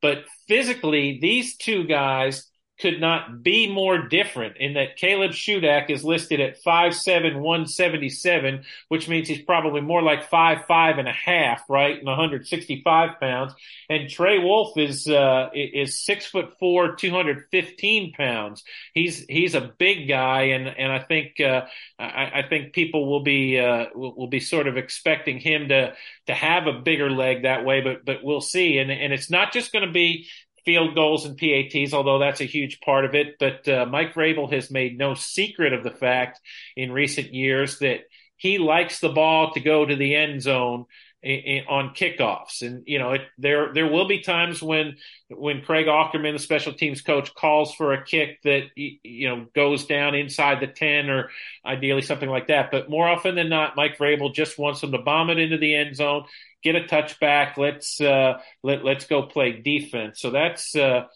but 0.00 0.24
physically, 0.48 1.18
these 1.20 1.56
two 1.56 1.84
guys 1.84 2.49
could 2.80 3.00
not 3.00 3.42
be 3.42 3.70
more 3.70 4.08
different 4.08 4.56
in 4.56 4.74
that 4.74 4.96
Caleb 4.96 5.32
Shudak 5.32 5.90
is 5.90 6.04
listed 6.04 6.40
at 6.40 6.62
5'7", 6.62 7.40
177, 7.40 8.64
which 8.88 9.08
means 9.08 9.28
he's 9.28 9.42
probably 9.42 9.80
more 9.80 10.02
like 10.02 10.28
five 10.28 10.64
five 10.66 10.98
and 10.98 11.08
a 11.08 11.12
half, 11.12 11.62
right, 11.68 11.98
and 11.98 12.06
165 12.06 13.20
pounds. 13.20 13.54
And 13.88 14.08
Trey 14.08 14.38
Wolff 14.38 14.76
is 14.76 15.06
uh, 15.06 15.50
is 15.54 16.04
six 16.04 16.26
foot 16.26 16.58
four, 16.58 16.96
215 16.96 18.12
pounds. 18.12 18.64
He's 18.94 19.24
he's 19.28 19.54
a 19.54 19.72
big 19.78 20.08
guy, 20.08 20.42
and 20.42 20.68
and 20.68 20.92
I 20.92 21.00
think 21.00 21.40
uh, 21.40 21.66
I, 21.98 22.40
I, 22.40 22.42
think 22.48 22.72
people 22.72 23.10
will 23.10 23.22
be 23.22 23.58
uh, 23.58 23.86
will, 23.94 24.14
will 24.14 24.28
be 24.28 24.40
sort 24.40 24.66
of 24.66 24.76
expecting 24.76 25.38
him 25.38 25.68
to 25.68 25.94
to 26.26 26.34
have 26.34 26.66
a 26.66 26.72
bigger 26.72 27.10
leg 27.10 27.42
that 27.42 27.64
way, 27.64 27.80
but 27.80 28.04
but 28.04 28.22
we'll 28.22 28.40
see. 28.40 28.78
And 28.78 28.90
and 28.90 29.12
it's 29.12 29.30
not 29.30 29.52
just 29.52 29.72
going 29.72 29.86
to 29.86 29.92
be 29.92 30.28
field 30.64 30.94
goals 30.94 31.24
and 31.24 31.36
PATs, 31.36 31.92
although 31.92 32.18
that's 32.18 32.40
a 32.40 32.44
huge 32.44 32.80
part 32.80 33.04
of 33.04 33.14
it. 33.14 33.36
But 33.38 33.68
uh, 33.68 33.86
Mike 33.86 34.14
Vrabel 34.14 34.52
has 34.52 34.70
made 34.70 34.98
no 34.98 35.14
secret 35.14 35.72
of 35.72 35.84
the 35.84 35.90
fact 35.90 36.40
in 36.76 36.92
recent 36.92 37.34
years 37.34 37.78
that 37.78 38.00
he 38.36 38.58
likes 38.58 39.00
the 39.00 39.10
ball 39.10 39.52
to 39.52 39.60
go 39.60 39.84
to 39.84 39.96
the 39.96 40.14
end 40.14 40.42
zone 40.42 40.86
on 41.22 41.94
kickoffs. 41.94 42.62
And 42.62 42.82
you 42.86 42.98
know, 42.98 43.12
it, 43.12 43.22
there 43.36 43.72
there 43.74 43.86
will 43.86 44.08
be 44.08 44.20
times 44.20 44.62
when 44.62 44.96
when 45.28 45.62
Craig 45.62 45.86
Aukerman, 45.86 46.32
the 46.32 46.38
special 46.38 46.72
teams 46.72 47.02
coach, 47.02 47.34
calls 47.34 47.74
for 47.74 47.92
a 47.92 48.02
kick 48.02 48.40
that 48.44 48.64
you 48.74 49.28
know 49.28 49.46
goes 49.54 49.84
down 49.86 50.14
inside 50.14 50.60
the 50.60 50.66
ten 50.66 51.10
or 51.10 51.30
ideally 51.64 52.02
something 52.02 52.28
like 52.28 52.46
that. 52.46 52.70
But 52.70 52.88
more 52.88 53.08
often 53.08 53.34
than 53.34 53.50
not, 53.50 53.76
Mike 53.76 53.98
Vrabel 53.98 54.34
just 54.34 54.58
wants 54.58 54.80
them 54.80 54.92
to 54.92 54.98
bomb 54.98 55.30
it 55.30 55.38
into 55.38 55.58
the 55.58 55.74
end 55.74 55.94
zone, 55.96 56.24
get 56.62 56.76
a 56.76 56.80
touchback. 56.80 57.58
Let's 57.58 58.00
uh, 58.00 58.40
let 58.62 58.84
let's 58.84 59.06
go 59.06 59.22
play 59.22 59.52
defense. 59.52 60.20
So 60.20 60.30
that's. 60.30 60.74
Uh, 60.74 61.06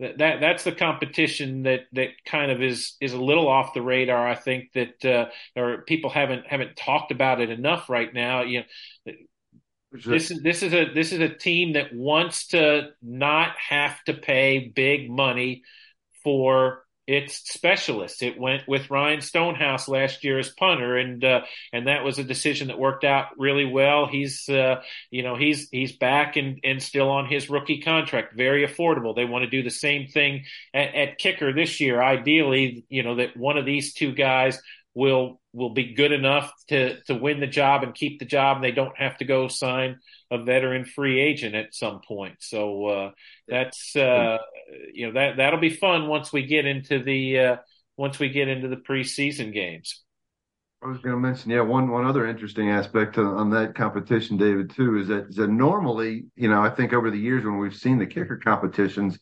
that 0.00 0.40
that's 0.40 0.64
the 0.64 0.72
competition 0.72 1.62
that 1.62 1.82
that 1.92 2.08
kind 2.26 2.50
of 2.50 2.60
is 2.60 2.96
is 3.00 3.12
a 3.12 3.20
little 3.20 3.46
off 3.46 3.74
the 3.74 3.82
radar. 3.82 4.28
I 4.28 4.34
think 4.34 4.72
that 4.72 5.04
uh, 5.04 5.26
or 5.54 5.82
people 5.82 6.10
haven't 6.10 6.46
haven't 6.46 6.76
talked 6.76 7.12
about 7.12 7.40
it 7.40 7.48
enough 7.50 7.88
right 7.88 8.12
now. 8.12 8.42
You 8.42 8.60
know, 8.60 8.64
this 10.04 10.30
is 10.30 10.42
this 10.42 10.62
is 10.62 10.72
a 10.72 10.92
this 10.92 11.12
is 11.12 11.20
a 11.20 11.28
team 11.28 11.74
that 11.74 11.94
wants 11.94 12.48
to 12.48 12.90
not 13.02 13.56
have 13.58 14.02
to 14.04 14.14
pay 14.14 14.72
big 14.74 15.10
money 15.10 15.62
for 16.22 16.84
its 17.06 17.36
specialists. 17.52 18.22
It 18.22 18.38
went 18.38 18.66
with 18.66 18.90
Ryan 18.90 19.20
Stonehouse 19.20 19.88
last 19.88 20.24
year 20.24 20.38
as 20.38 20.48
punter, 20.48 20.96
and 20.96 21.22
uh, 21.22 21.42
and 21.72 21.86
that 21.86 22.02
was 22.02 22.18
a 22.18 22.24
decision 22.24 22.68
that 22.68 22.78
worked 22.78 23.04
out 23.04 23.26
really 23.36 23.66
well. 23.66 24.06
He's 24.06 24.48
uh, 24.48 24.80
you 25.10 25.22
know 25.22 25.36
he's 25.36 25.68
he's 25.70 25.96
back 25.96 26.36
and 26.36 26.58
and 26.64 26.82
still 26.82 27.10
on 27.10 27.26
his 27.26 27.50
rookie 27.50 27.80
contract, 27.80 28.34
very 28.36 28.66
affordable. 28.66 29.14
They 29.14 29.26
want 29.26 29.44
to 29.44 29.50
do 29.50 29.62
the 29.62 29.70
same 29.70 30.08
thing 30.08 30.44
at, 30.72 30.94
at 30.94 31.18
kicker 31.18 31.52
this 31.52 31.80
year. 31.80 32.02
Ideally, 32.02 32.84
you 32.88 33.02
know 33.02 33.16
that 33.16 33.36
one 33.36 33.58
of 33.58 33.66
these 33.66 33.92
two 33.92 34.12
guys 34.12 34.60
will 34.94 35.40
will 35.52 35.70
be 35.74 35.94
good 35.94 36.12
enough 36.12 36.52
to 36.68 37.00
to 37.04 37.14
win 37.14 37.40
the 37.40 37.46
job 37.46 37.82
and 37.82 37.94
keep 37.94 38.18
the 38.18 38.24
job. 38.24 38.56
And 38.56 38.64
they 38.64 38.72
don't 38.72 38.96
have 38.96 39.16
to 39.18 39.24
go 39.24 39.48
sign 39.48 39.98
a 40.30 40.38
veteran 40.38 40.84
free 40.84 41.20
agent 41.20 41.54
at 41.54 41.74
some 41.74 42.00
point. 42.06 42.36
So 42.40 42.86
uh, 42.86 43.10
that's 43.48 43.94
uh, 43.96 44.38
you 44.92 45.06
know 45.06 45.14
that 45.14 45.36
that'll 45.36 45.60
be 45.60 45.70
fun 45.70 46.08
once 46.08 46.32
we 46.32 46.46
get 46.46 46.66
into 46.66 47.02
the 47.02 47.38
uh, 47.38 47.56
once 47.96 48.18
we 48.18 48.28
get 48.28 48.48
into 48.48 48.68
the 48.68 48.76
preseason 48.76 49.52
games. 49.52 50.02
I 50.82 50.88
was 50.88 50.98
going 50.98 51.14
to 51.14 51.20
mention, 51.20 51.50
yeah, 51.50 51.62
one 51.62 51.90
one 51.90 52.04
other 52.04 52.26
interesting 52.26 52.68
aspect 52.68 53.16
on, 53.16 53.26
on 53.26 53.50
that 53.50 53.74
competition, 53.74 54.36
David, 54.36 54.70
too, 54.76 54.98
is 54.98 55.08
that, 55.08 55.28
is 55.30 55.36
that 55.36 55.48
normally, 55.48 56.26
you 56.36 56.50
know, 56.50 56.60
I 56.60 56.68
think 56.68 56.92
over 56.92 57.10
the 57.10 57.18
years 57.18 57.42
when 57.42 57.56
we've 57.56 57.74
seen 57.74 57.98
the 57.98 58.06
kicker 58.06 58.36
competitions, 58.36 59.18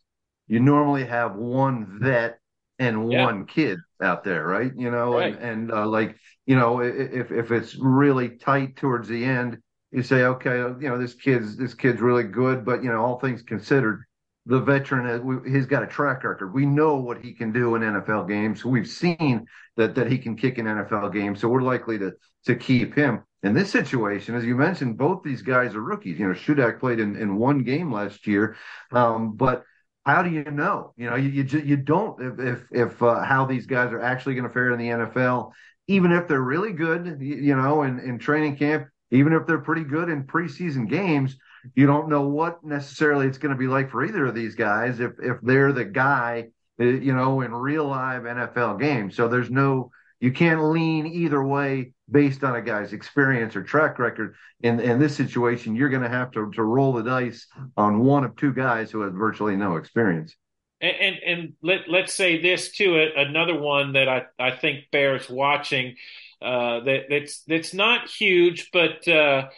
you 0.49 0.59
normally 0.59 1.05
have 1.05 1.37
one 1.37 2.01
vet 2.03 2.41
and 2.79 3.11
yeah. 3.11 3.25
one 3.25 3.47
kid 3.47 3.79
out 4.03 4.25
there, 4.25 4.47
right? 4.47 4.73
You 4.77 4.91
know, 4.91 5.15
right. 5.15 5.35
and, 5.35 5.43
and 5.43 5.73
uh, 5.73 5.87
like 5.87 6.17
you 6.47 6.57
know, 6.57 6.81
if 6.81 7.31
if 7.31 7.51
it's 7.51 7.77
really 7.77 8.31
tight 8.31 8.77
towards 8.77 9.09
the 9.09 9.25
end, 9.25 9.59
you 9.91 10.03
say, 10.03 10.25
okay, 10.25 10.57
you 10.57 10.89
know, 10.89 10.99
this 10.99 11.15
kid's 11.15 11.57
this 11.57 11.75
kid's 11.75 12.01
really 12.01 12.25
good, 12.25 12.65
but 12.65 12.83
you 12.83 12.91
know, 12.91 13.03
all 13.05 13.21
things 13.21 13.43
considered, 13.43 14.05
the 14.47 14.61
veteran 14.61 15.43
he's 15.47 15.67
got 15.67 15.83
a 15.83 15.87
track 15.87 16.25
record. 16.25 16.53
We 16.53 16.67
know 16.67 16.97
what 16.97 17.23
he 17.23 17.33
can 17.33 17.53
do 17.53 17.75
in 17.77 17.83
NFL 17.83 18.29
games. 18.29 18.65
We've 18.65 18.89
seen 18.89 19.47
that 19.77 19.95
that 19.95 20.11
he 20.11 20.19
can 20.19 20.37
kick 20.37 20.59
in 20.59 20.67
NFL 20.67 21.13
games, 21.13 21.41
so 21.41 21.49
we're 21.49 21.63
likely 21.63 21.99
to 21.99 22.13
to 22.47 22.57
keep 22.57 22.95
him. 22.95 23.23
In 23.45 23.55
this 23.55 23.71
situation, 23.71 24.35
as 24.35 24.45
you 24.45 24.55
mentioned, 24.57 24.99
both 24.99 25.23
these 25.23 25.43
guys 25.43 25.75
are 25.75 25.83
rookies. 25.83 26.19
You 26.19 26.29
know, 26.29 26.35
Shudak 26.35 26.79
played 26.79 27.01
in, 27.01 27.17
in 27.17 27.37
one 27.37 27.65
game 27.65 27.93
last 27.93 28.27
year, 28.27 28.57
um, 28.93 29.35
but 29.37 29.65
how 30.05 30.23
do 30.23 30.31
you 30.31 30.45
know? 30.45 30.93
You 30.97 31.11
know, 31.11 31.17
you 31.17 31.29
you, 31.31 31.59
you 31.61 31.77
don't 31.77 32.21
if 32.21 32.39
if, 32.39 32.63
if 32.73 33.03
uh, 33.03 33.23
how 33.23 33.47
these 33.47 33.67
guys 33.67 33.93
are 33.93 34.01
actually 34.01 34.35
going 34.35 34.47
to 34.47 34.53
fare 34.53 34.71
in 34.71 34.79
the 34.79 34.89
NFL, 34.89 35.53
even 35.89 36.13
if 36.13 36.29
they're 36.29 36.41
really 36.41 36.73
good, 36.73 37.19
you, 37.21 37.37
you 37.37 37.57
know, 37.57 37.83
in 37.83 38.01
in 38.01 38.19
training 38.19 38.57
camp, 38.57 38.89
even 39.11 39.33
if 39.33 39.47
they're 39.47 39.59
pretty 39.59 39.85
good 39.85 40.09
in 40.09 40.25
preseason 40.25 40.89
games, 40.89 41.37
you 41.75 41.87
don't 41.87 42.09
know 42.09 42.29
what 42.29 42.65
necessarily 42.65 43.27
it's 43.27 43.39
going 43.39 43.55
to 43.55 43.59
be 43.59 43.69
like 43.69 43.91
for 43.91 44.05
either 44.05 44.27
of 44.27 44.35
these 44.35 44.55
guys 44.55 45.01
if 45.01 45.13
if 45.23 45.37
they're 45.43 45.73
the 45.73 45.85
guy, 45.85 46.49
uh, 46.81 46.85
you 46.85 47.15
know, 47.15 47.41
in 47.41 47.53
real 47.53 47.87
live 47.87 48.23
NFL 48.23 48.81
games. 48.81 49.17
So 49.17 49.29
there's 49.29 49.51
no 49.51 49.91
you 50.21 50.33
can't 50.33 50.63
lean 50.65 51.07
either 51.07 51.43
way 51.43 51.93
based 52.13 52.45
on 52.45 52.57
a 52.57 52.63
guy's 52.63 52.93
experience 52.93 53.57
or 53.57 53.63
track 53.63 53.99
record. 53.99 54.35
In 54.63 54.79
in 54.79 55.01
this 55.01 55.17
situation, 55.17 55.75
you're 55.75 55.89
going 55.89 56.03
to 56.03 56.09
have 56.09 56.31
to 56.33 56.51
to 56.53 56.63
roll 56.63 56.93
the 56.93 57.03
dice 57.03 57.47
on 57.77 58.01
one 58.01 58.25
of 58.25 58.37
two 58.37 58.53
guys 58.53 58.91
who 58.91 59.01
has 59.01 59.13
virtually 59.13 59.57
no 59.57 59.77
experience. 59.77 60.37
And 60.81 60.97
and, 61.01 61.17
and 61.27 61.53
let 61.63 61.89
let's 61.89 62.15
say 62.15 62.41
this 62.41 62.73
too. 62.73 63.11
Another 63.17 63.59
one 63.59 63.95
that 63.95 64.09
I 64.09 64.27
I 64.39 64.53
think 64.53 64.91
bears 64.93 65.29
watching. 65.29 65.97
Uh, 66.41 66.81
that 66.81 67.05
that's 67.09 67.43
that's 67.45 67.73
not 67.73 68.09
huge, 68.09 68.71
but 68.73 69.07
uh, 69.07 69.49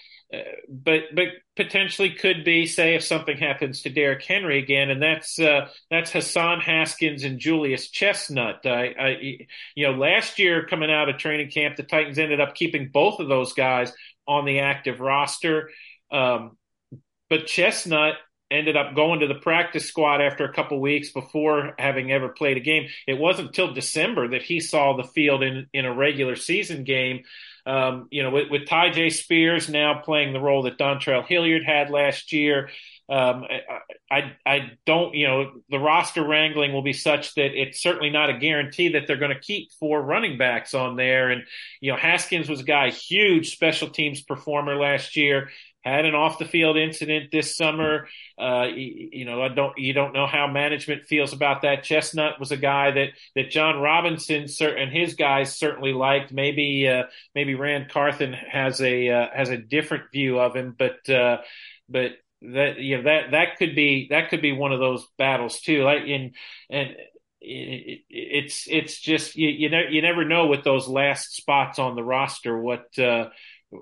but 0.69 1.03
but 1.15 1.27
potentially 1.57 2.11
could 2.11 2.45
be 2.45 2.67
say 2.67 2.95
if 2.95 3.05
something 3.05 3.37
happens 3.37 3.83
to 3.83 3.91
Derrick 3.91 4.23
Henry 4.23 4.59
again, 4.59 4.91
and 4.91 5.03
that's 5.03 5.39
uh, 5.39 5.69
that's 5.91 6.13
Hassan 6.13 6.61
Haskins 6.61 7.25
and 7.25 7.39
Julius 7.39 7.91
Chestnut. 7.91 8.65
I, 8.65 8.95
I, 8.99 9.09
you 9.75 9.87
know 9.87 9.93
last 9.93 10.39
year 10.39 10.67
coming 10.67 10.91
out 10.91 11.09
of 11.09 11.19
training 11.19 11.51
camp, 11.51 11.77
the 11.77 11.83
Titans 11.83 12.19
ended 12.19 12.41
up 12.41 12.55
keeping 12.55 12.91
both 12.93 13.21
of 13.21 13.29
those 13.29 13.53
guys 13.53 13.93
on 14.27 14.45
the 14.45 14.61
active 14.61 15.01
roster, 15.01 15.71
um, 16.11 16.57
but 17.29 17.47
Chestnut 17.47 18.15
ended 18.51 18.77
up 18.77 18.95
going 18.95 19.21
to 19.21 19.27
the 19.27 19.35
practice 19.35 19.87
squad 19.87 20.21
after 20.21 20.45
a 20.45 20.53
couple 20.53 20.81
weeks 20.81 21.11
before 21.11 21.75
having 21.79 22.13
ever 22.13 22.29
played 22.29 22.57
a 22.57 22.61
game. 22.61 22.89
It 23.07 23.19
wasn't 23.19 23.49
until 23.49 23.73
December 23.73 24.29
that 24.29 24.43
he 24.43 24.61
saw 24.61 24.97
the 24.97 25.09
field 25.09 25.43
in 25.43 25.67
in 25.73 25.85
a 25.85 25.95
regular 25.95 26.37
season 26.37 26.85
game. 26.85 27.25
Um, 27.67 28.09
you 28.11 28.23
know, 28.23 28.31
with, 28.31 28.51
with 28.51 28.67
Tyjae 28.67 29.11
Spears 29.11 29.71
now 29.71 30.01
playing 30.05 30.33
the 30.33 30.41
role 30.41 30.63
that 30.65 30.79
Dontrell 30.79 31.27
Hilliard 31.27 31.65
had 31.65 31.89
last 31.89 32.33
year, 32.33 32.69
um, 33.09 33.45
I, 33.45 33.81
I, 34.11 34.33
I 34.47 34.71
don't, 34.85 35.15
you 35.15 35.27
know, 35.27 35.53
the 35.71 35.79
roster 35.79 36.27
wrangling 36.27 36.73
will 36.73 36.83
be 36.83 36.93
such 36.93 37.35
that 37.35 37.59
it's 37.59 37.83
certainly 37.83 38.11
not 38.11 38.31
a 38.31 38.39
guarantee 38.39 38.89
that 38.91 39.07
they're 39.07 39.17
going 39.17 39.35
to 39.35 39.41
keep 39.41 39.73
four 39.81 40.03
running 40.03 40.37
backs 40.39 40.75
on 40.75 40.97
there. 40.97 41.31
And, 41.31 41.45
you 41.81 41.91
know, 41.91 41.99
Haskins 41.99 42.49
was 42.49 42.61
a 42.61 42.65
guy, 42.65 42.91
huge 42.91 43.53
special 43.53 43.89
teams 43.89 44.23
performer 44.23 44.77
last 44.77 45.17
year 45.17 45.51
had 45.85 46.07
an 46.07 46.15
off 46.15 46.39
the 46.39 46.47
field 46.47 46.77
incident 46.77 47.31
this 47.31 47.57
summer. 47.57 48.09
Uh, 48.39 48.67
you, 48.75 49.25
know, 49.25 49.43
I 49.43 49.49
don't, 49.49 49.77
you 49.77 49.93
don't 49.93 50.15
know 50.15 50.27
how 50.27 50.47
management 50.47 51.05
feels 51.05 51.33
about 51.33 51.63
that. 51.63 51.83
Chestnut 51.83 52.41
was 52.41 52.51
a 52.53 52.57
guy 52.57 52.91
that, 52.91 53.09
that 53.37 53.51
Jon 53.51 53.81
Robinson 53.81 54.47
and 54.61 54.91
his 54.91 55.15
guys 55.15 55.57
certainly 55.57 55.93
liked. 55.93 56.33
Maybe, 56.33 56.89
uh, 56.89 57.05
maybe 57.35 57.55
Ran 57.55 57.89
Carthon 57.91 58.33
has 58.33 58.81
a, 58.81 59.11
uh, 59.11 59.29
has 59.35 59.51
a 59.51 59.59
different 59.59 60.05
view 60.11 60.41
of 60.41 60.57
him, 60.57 60.75
but, 60.77 61.09
uh, 61.09 61.39
but 61.89 62.13
that, 62.41 62.79
you 62.79 62.97
know, 62.97 63.03
that, 63.05 63.33
that 63.33 63.59
could 63.59 63.77
be, 63.77 64.09
that 64.11 64.31
could 64.31 64.43
be 64.43 64.53
one 64.53 64.73
of 64.73 64.81
those 64.81 65.07
battles 65.19 65.61
too. 65.61 65.85
Like 65.85 66.05
in, 66.05 66.33
and, 66.71 66.97
it's 67.47 68.67
it's 68.71 68.99
just 68.99 69.37
you 69.37 69.51
you, 69.51 69.69
ne- 69.69 69.91
you 69.91 70.01
never 70.01 70.25
know 70.25 70.47
with 70.47 70.65
those 70.65 70.89
last 70.89 71.37
spots 71.37 71.79
on 71.79 71.95
the 71.95 72.03
roster 72.03 72.59
what 72.59 72.99
uh, 72.99 73.29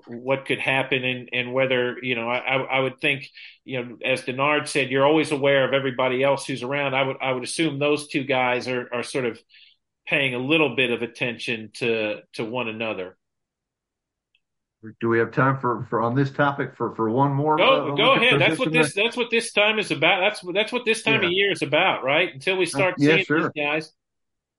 what 0.07 0.45
could 0.45 0.59
happen 0.59 1.03
and, 1.03 1.29
and 1.31 1.53
whether, 1.53 1.97
you 2.01 2.15
know, 2.15 2.29
I, 2.29 2.57
I 2.57 2.79
would 2.79 2.99
think, 2.99 3.29
you 3.63 3.83
know, 3.83 3.97
as 4.03 4.21
Denard 4.23 4.67
said, 4.67 4.89
you're 4.89 5.05
always 5.05 5.31
aware 5.31 5.67
of 5.67 5.73
everybody 5.73 6.23
else 6.23 6.45
who's 6.45 6.63
around. 6.63 6.95
I 6.95 7.03
would, 7.03 7.17
I 7.21 7.31
would 7.31 7.43
assume 7.43 7.79
those 7.79 8.07
two 8.07 8.23
guys 8.23 8.67
are, 8.67 8.89
are 8.93 9.03
sort 9.03 9.25
of 9.25 9.39
paying 10.07 10.33
a 10.33 10.39
little 10.39 10.75
bit 10.75 10.91
of 10.91 11.01
attention 11.01 11.71
to, 11.75 12.21
to 12.33 12.43
one 12.43 12.67
another. 12.67 13.17
Do 14.99 15.07
we 15.09 15.19
have 15.19 15.31
time 15.31 15.59
for, 15.59 15.85
for 15.89 16.01
on 16.01 16.15
this 16.15 16.31
topic 16.31 16.75
for, 16.75 16.93
for 16.95 17.09
one 17.09 17.31
more? 17.31 17.55
Go, 17.55 17.93
uh, 17.93 17.95
go 17.95 18.13
ahead. 18.15 18.41
That's 18.41 18.59
what 18.59 18.71
this, 18.71 18.93
that's 18.93 19.15
what 19.15 19.29
this 19.31 19.53
time 19.53 19.79
is 19.79 19.91
about. 19.91 20.19
That's, 20.19 20.41
that's 20.53 20.73
what 20.73 20.85
this 20.85 21.03
time 21.03 21.21
yeah. 21.21 21.27
of 21.27 21.31
year 21.31 21.51
is 21.51 21.61
about, 21.61 22.03
right? 22.03 22.33
Until 22.33 22.57
we 22.57 22.65
start 22.65 22.93
uh, 22.93 22.95
yeah, 22.99 23.13
seeing 23.13 23.25
sure. 23.25 23.41
these 23.43 23.63
guys. 23.63 23.93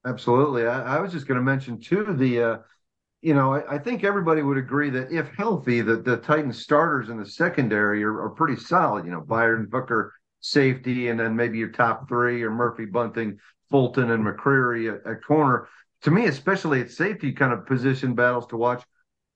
Absolutely. 0.06 0.66
I, 0.66 0.96
I 0.96 1.00
was 1.00 1.12
just 1.12 1.26
going 1.26 1.36
to 1.36 1.44
mention 1.44 1.80
too, 1.80 2.14
the, 2.16 2.42
uh, 2.42 2.56
you 3.24 3.32
know, 3.32 3.54
I, 3.54 3.76
I, 3.76 3.78
think 3.78 4.04
everybody 4.04 4.42
would 4.42 4.58
agree 4.58 4.90
that 4.90 5.10
if 5.10 5.30
healthy, 5.30 5.80
the, 5.80 5.96
the 5.96 6.18
Titans 6.18 6.62
starters 6.62 7.08
in 7.08 7.18
the 7.18 7.24
secondary 7.24 8.04
are, 8.04 8.20
are 8.20 8.28
pretty 8.28 8.60
solid. 8.60 9.06
You 9.06 9.12
know, 9.12 9.22
Byron 9.22 9.66
Hooker, 9.72 10.12
safety, 10.40 11.08
and 11.08 11.18
then 11.18 11.34
maybe 11.34 11.56
your 11.56 11.70
top 11.70 12.06
three 12.06 12.42
or 12.42 12.50
Murphy 12.50 12.84
Bunting, 12.84 13.38
Fulton, 13.70 14.10
and 14.10 14.22
McCreary 14.22 14.94
at, 14.94 15.10
at 15.10 15.24
corner. 15.24 15.68
To 16.02 16.10
me, 16.10 16.26
especially 16.26 16.82
at 16.82 16.90
safety 16.90 17.32
kind 17.32 17.54
of 17.54 17.64
position 17.64 18.14
battles 18.14 18.46
to 18.48 18.58
watch, 18.58 18.84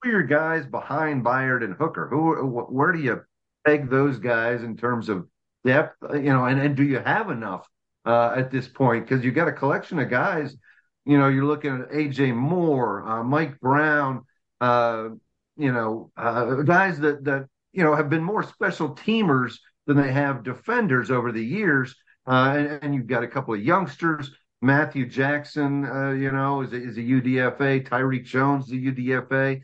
who 0.03 0.11
are 0.11 0.12
your 0.12 0.22
guys 0.24 0.66
behind 0.66 1.24
Byard 1.24 1.64
and 1.64 1.72
Hooker? 1.72 2.09
Who, 2.09 2.35
where 2.68 2.92
do 2.92 3.01
you 3.01 3.22
peg 3.66 3.88
those 3.88 4.18
guys 4.18 4.64
in 4.64 4.77
terms 4.77 5.09
of 5.09 5.27
depth? 5.64 5.96
You 6.12 6.35
know, 6.35 6.44
and, 6.44 6.61
and 6.61 6.77
do 6.77 6.83
you 6.83 6.98
have 6.98 7.31
enough 7.31 7.66
uh, 8.05 8.35
at 8.37 8.51
this 8.51 8.68
point? 8.68 9.09
Because 9.09 9.24
you 9.24 9.33
got 9.33 9.48
a 9.48 9.53
collection 9.53 9.98
of 9.98 10.11
guys– 10.11 10.55
you 11.08 11.16
know, 11.16 11.28
you're 11.28 11.46
looking 11.46 11.72
at 11.72 11.90
AJ 11.90 12.34
Moore, 12.36 13.02
uh, 13.08 13.24
Mike 13.24 13.58
Brown, 13.60 14.26
uh, 14.60 15.08
you 15.56 15.72
know, 15.72 16.12
uh, 16.18 16.56
guys 16.56 17.00
that 17.00 17.24
that 17.24 17.46
you 17.72 17.82
know 17.82 17.94
have 17.94 18.10
been 18.10 18.22
more 18.22 18.42
special 18.42 18.94
teamers 18.94 19.54
than 19.86 19.96
they 19.96 20.12
have 20.12 20.44
defenders 20.44 21.10
over 21.10 21.32
the 21.32 21.44
years. 21.44 21.96
Uh, 22.26 22.54
and, 22.58 22.82
and, 22.82 22.94
you've 22.94 23.06
got 23.06 23.22
a 23.22 23.26
couple 23.26 23.54
of 23.54 23.64
youngsters. 23.64 24.30
Matthew 24.60 25.08
Jackson, 25.08 25.86
uh, 25.86 26.10
you 26.10 26.30
know, 26.30 26.60
is 26.60 26.74
a, 26.74 26.76
is 26.76 26.98
a 26.98 27.00
UDFA. 27.00 27.88
Tyreque 27.88 28.26
Jones, 28.26 28.68
the 28.68 28.92
UDFA. 28.92 29.62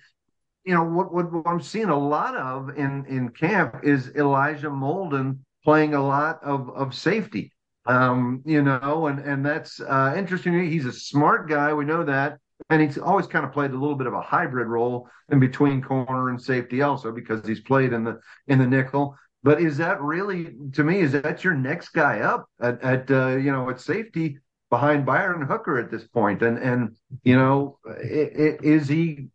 you 0.65 0.75
know 0.75 0.85
what, 0.85 1.13
what, 1.13 1.31
what 1.31 1.47
I'm 1.47 1.61
seeing 1.61 1.91
a 1.91 1.99
lot 1.99 2.35
of 2.37 2.71
in 2.79 3.05
in 3.05 3.29
camp 3.29 3.81
is 3.83 4.17
Elijah 4.17 4.71
Molden 4.71 5.41
playing 5.63 5.93
a 5.93 6.03
lot 6.03 6.43
of 6.43 6.71
of 6.71 6.95
safety. 6.95 7.53
Um, 7.87 8.43
you 8.47 8.63
know, 8.63 9.07
and 9.09 9.19
and 9.21 9.45
that's 9.45 9.81
uh, 9.81 10.15
interesting. 10.17 10.71
He's 10.71 10.87
a 10.87 10.93
smart 10.93 11.49
guy. 11.49 11.73
We 11.75 11.85
know 11.85 12.05
that, 12.05 12.39
and 12.71 12.81
he's 12.81 12.97
always 12.99 13.27
kind 13.27 13.45
of 13.45 13.53
played 13.53 13.73
a 13.73 13.79
little 13.79 13.97
bit 13.97 14.07
of 14.07 14.15
a 14.15 14.23
hybrid 14.23 14.69
role 14.69 15.09
in 15.31 15.39
between 15.39 15.83
corner 15.83 16.31
and 16.31 16.41
safety, 16.41 16.83
also 16.83 17.13
because 17.13 17.47
he's 17.47 17.61
played 17.61 17.93
in 17.93 18.05
the 18.05 18.21
in 18.47 18.59
the 18.59 18.67
nickel. 18.67 19.17
But 19.43 19.61
is 19.61 19.77
that 19.77 20.01
really, 20.01 20.55
to 20.73 20.83
me, 20.83 21.01
is 21.01 21.13
that 21.13 21.45
your 21.45 21.55
next 21.55 21.91
guy 21.91 22.21
up 22.21 22.49
at, 22.61 22.83
at 22.83 23.11
uh, 23.11 23.37
you 23.37 23.53
know 23.53 23.69
at 23.69 23.81
safety 23.81 24.39
behind 24.71 25.05
Byron 25.05 25.47
Hooker 25.47 25.79
at 25.79 25.91
this 25.91 26.07
point? 26.07 26.41
And 26.41 26.57
and 26.59 26.97
you 27.23 27.37
know, 27.37 27.79
it, 27.85 28.33
it, 28.41 28.65
is 28.65 28.89
he 28.89 29.29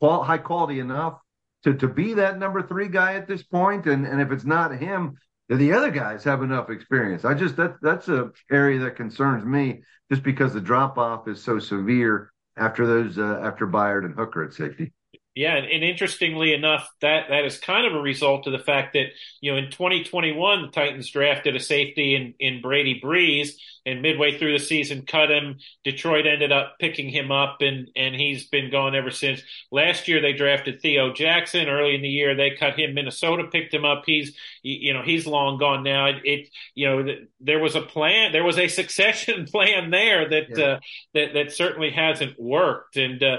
high 0.00 0.38
quality 0.38 0.78
enough 0.78 1.18
to 1.64 1.74
to 1.74 1.88
be 1.88 2.14
that 2.14 2.38
number 2.38 2.62
three 2.62 2.86
guy 2.86 3.14
at 3.14 3.26
this 3.26 3.42
point? 3.42 3.86
And 3.86 4.06
and 4.06 4.20
if 4.20 4.30
it's 4.30 4.44
not 4.44 4.78
him, 4.78 5.16
the 5.48 5.72
other 5.72 5.90
guys 5.90 6.24
have 6.24 6.42
enough 6.42 6.70
experience? 6.70 7.24
I 7.24 7.34
just 7.34 7.56
that 7.56 7.76
that's 7.80 8.08
a 8.08 8.30
area 8.50 8.80
that 8.80 8.96
concerns 8.96 9.44
me, 9.44 9.82
just 10.10 10.22
because 10.22 10.52
the 10.52 10.60
drop 10.60 10.98
off 10.98 11.28
is 11.28 11.42
so 11.42 11.58
severe 11.58 12.32
after 12.56 12.86
those 12.86 13.18
uh, 13.18 13.40
after 13.42 13.66
Byard 13.66 14.04
and 14.04 14.14
Hooker 14.14 14.44
at 14.44 14.54
safety. 14.54 14.92
Yeah, 15.34 15.56
and, 15.56 15.66
and, 15.66 15.84
interestingly 15.84 16.54
enough, 16.54 16.88
that 17.02 17.26
that 17.28 17.44
is 17.44 17.58
kind 17.58 17.86
of 17.86 17.94
a 17.94 18.00
result 18.00 18.46
of 18.46 18.54
the 18.54 18.58
fact 18.58 18.94
that 18.94 19.08
you 19.40 19.52
know 19.52 19.58
in 19.58 19.70
2021 19.70 20.62
the 20.62 20.68
Titans 20.68 21.10
drafted 21.10 21.54
a 21.54 21.60
safety 21.60 22.14
in 22.14 22.34
in 22.40 22.62
Brady 22.62 22.98
Breeze, 23.00 23.60
and 23.86 24.02
midway 24.02 24.36
through 24.36 24.52
the 24.52 24.62
season 24.62 25.06
cut 25.06 25.30
him. 25.30 25.58
Detroit 25.84 26.26
ended 26.26 26.52
up 26.52 26.74
picking 26.80 27.08
him 27.08 27.30
up, 27.30 27.58
and 27.60 27.88
and 27.96 28.14
he's 28.14 28.48
been 28.48 28.70
gone 28.70 28.94
ever 28.94 29.10
since. 29.10 29.40
Last 29.70 30.08
year 30.08 30.20
they 30.20 30.32
drafted 30.32 30.82
Theo 30.82 31.12
Jackson. 31.12 31.68
Early 31.68 31.94
in 31.94 32.02
the 32.02 32.08
year 32.08 32.34
they 32.34 32.50
cut 32.50 32.78
him. 32.78 32.94
Minnesota 32.94 33.44
picked 33.50 33.72
him 33.72 33.84
up. 33.84 34.02
He's 34.04 34.36
you 34.62 34.92
know 34.92 35.02
he's 35.02 35.26
long 35.26 35.58
gone 35.58 35.84
now. 35.84 36.06
It, 36.06 36.16
it 36.24 36.48
you 36.74 36.86
know 36.86 37.14
there 37.40 37.60
was 37.60 37.76
a 37.76 37.80
plan, 37.80 38.32
there 38.32 38.44
was 38.44 38.58
a 38.58 38.68
succession 38.76 39.46
plan 39.46 39.90
there 39.90 40.28
that 40.28 40.44
yeah. 40.50 40.64
uh, 40.64 40.80
that 41.14 41.34
that 41.34 41.52
certainly 41.52 41.90
hasn't 41.90 42.38
worked, 42.38 42.96
and. 42.96 43.22
Uh, 43.22 43.38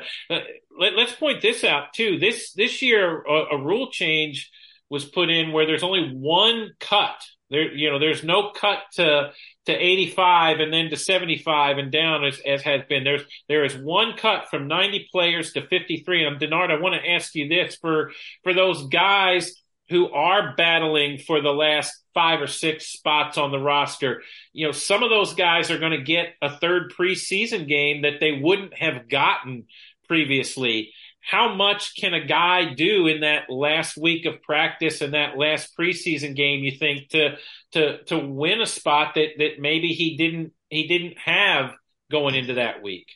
let, 0.79 0.93
us 0.93 1.15
point 1.15 1.41
this 1.41 1.63
out 1.63 1.93
too. 1.93 2.19
This 2.19 2.53
this 2.53 2.81
year, 2.81 3.23
a, 3.23 3.55
a, 3.55 3.57
rule 3.57 3.89
change 3.89 4.51
was 4.89 5.05
put 5.05 5.29
in 5.29 5.51
where 5.51 5.65
there's 5.65 5.83
only 5.83 6.11
one 6.13 6.71
cut. 6.79 7.19
There, 7.49 7.73
you 7.73 7.89
know, 7.89 7.99
there's 7.99 8.23
no 8.23 8.51
cut 8.51 8.79
to 8.93 9.31
to 9.67 9.73
85 9.73 10.59
and 10.59 10.73
then 10.73 10.89
to 10.89 10.97
75 10.97 11.77
and 11.77 11.91
down 11.91 12.23
as, 12.25 12.39
as 12.45 12.61
has 12.63 12.81
been. 12.87 13.03
There's 13.03 13.23
there 13.47 13.65
is 13.65 13.75
one 13.75 14.17
cut 14.17 14.49
from 14.49 14.67
90 14.67 15.09
players 15.11 15.53
to 15.53 15.65
53. 15.67 16.25
And 16.25 16.39
Denard, 16.39 16.71
I 16.71 16.79
want 16.79 16.95
to 16.95 17.09
ask 17.09 17.35
you 17.35 17.47
this 17.47 17.75
for 17.75 18.11
for 18.43 18.53
those 18.53 18.87
guys 18.87 19.53
who 19.89 20.09
are 20.11 20.53
battling 20.55 21.17
for 21.17 21.41
the 21.41 21.53
last 21.53 21.93
five 22.13 22.41
or 22.41 22.47
six 22.47 22.87
spots 22.87 23.37
on 23.37 23.51
the 23.51 23.59
roster. 23.59 24.21
You 24.51 24.65
know, 24.65 24.71
some 24.71 25.03
of 25.03 25.09
those 25.09 25.33
guys 25.33 25.71
are 25.71 25.79
going 25.79 25.97
to 25.97 26.03
get 26.03 26.33
a 26.41 26.57
third 26.57 26.93
preseason 26.97 27.67
game 27.67 28.01
that 28.01 28.19
they 28.19 28.33
wouldn't 28.33 28.77
have 28.77 29.07
gotten 29.07 29.65
previously. 30.07 30.91
How 31.27 31.53
much 31.53 31.97
can 31.97 32.13
a 32.13 32.25
guy 32.25 32.73
do 32.73 33.05
in 33.07 33.19
that 33.19 33.49
last 33.49 33.97
week 33.97 34.25
of 34.25 34.41
practice 34.43 35.01
and 35.01 35.13
that 35.13 35.37
last 35.37 35.75
preseason 35.77 36.37
game? 36.37 36.63
You 36.63 36.71
think 36.71 37.09
to 37.09 37.35
to 37.73 38.03
to 38.05 38.17
win 38.17 38.61
a 38.61 38.65
spot 38.65 39.15
that 39.15 39.31
that 39.37 39.59
maybe 39.59 39.89
he 39.89 40.15
didn't 40.15 40.53
he 40.69 40.87
didn't 40.87 41.17
have 41.17 41.73
going 42.09 42.33
into 42.35 42.53
that 42.53 42.81
week? 42.81 43.07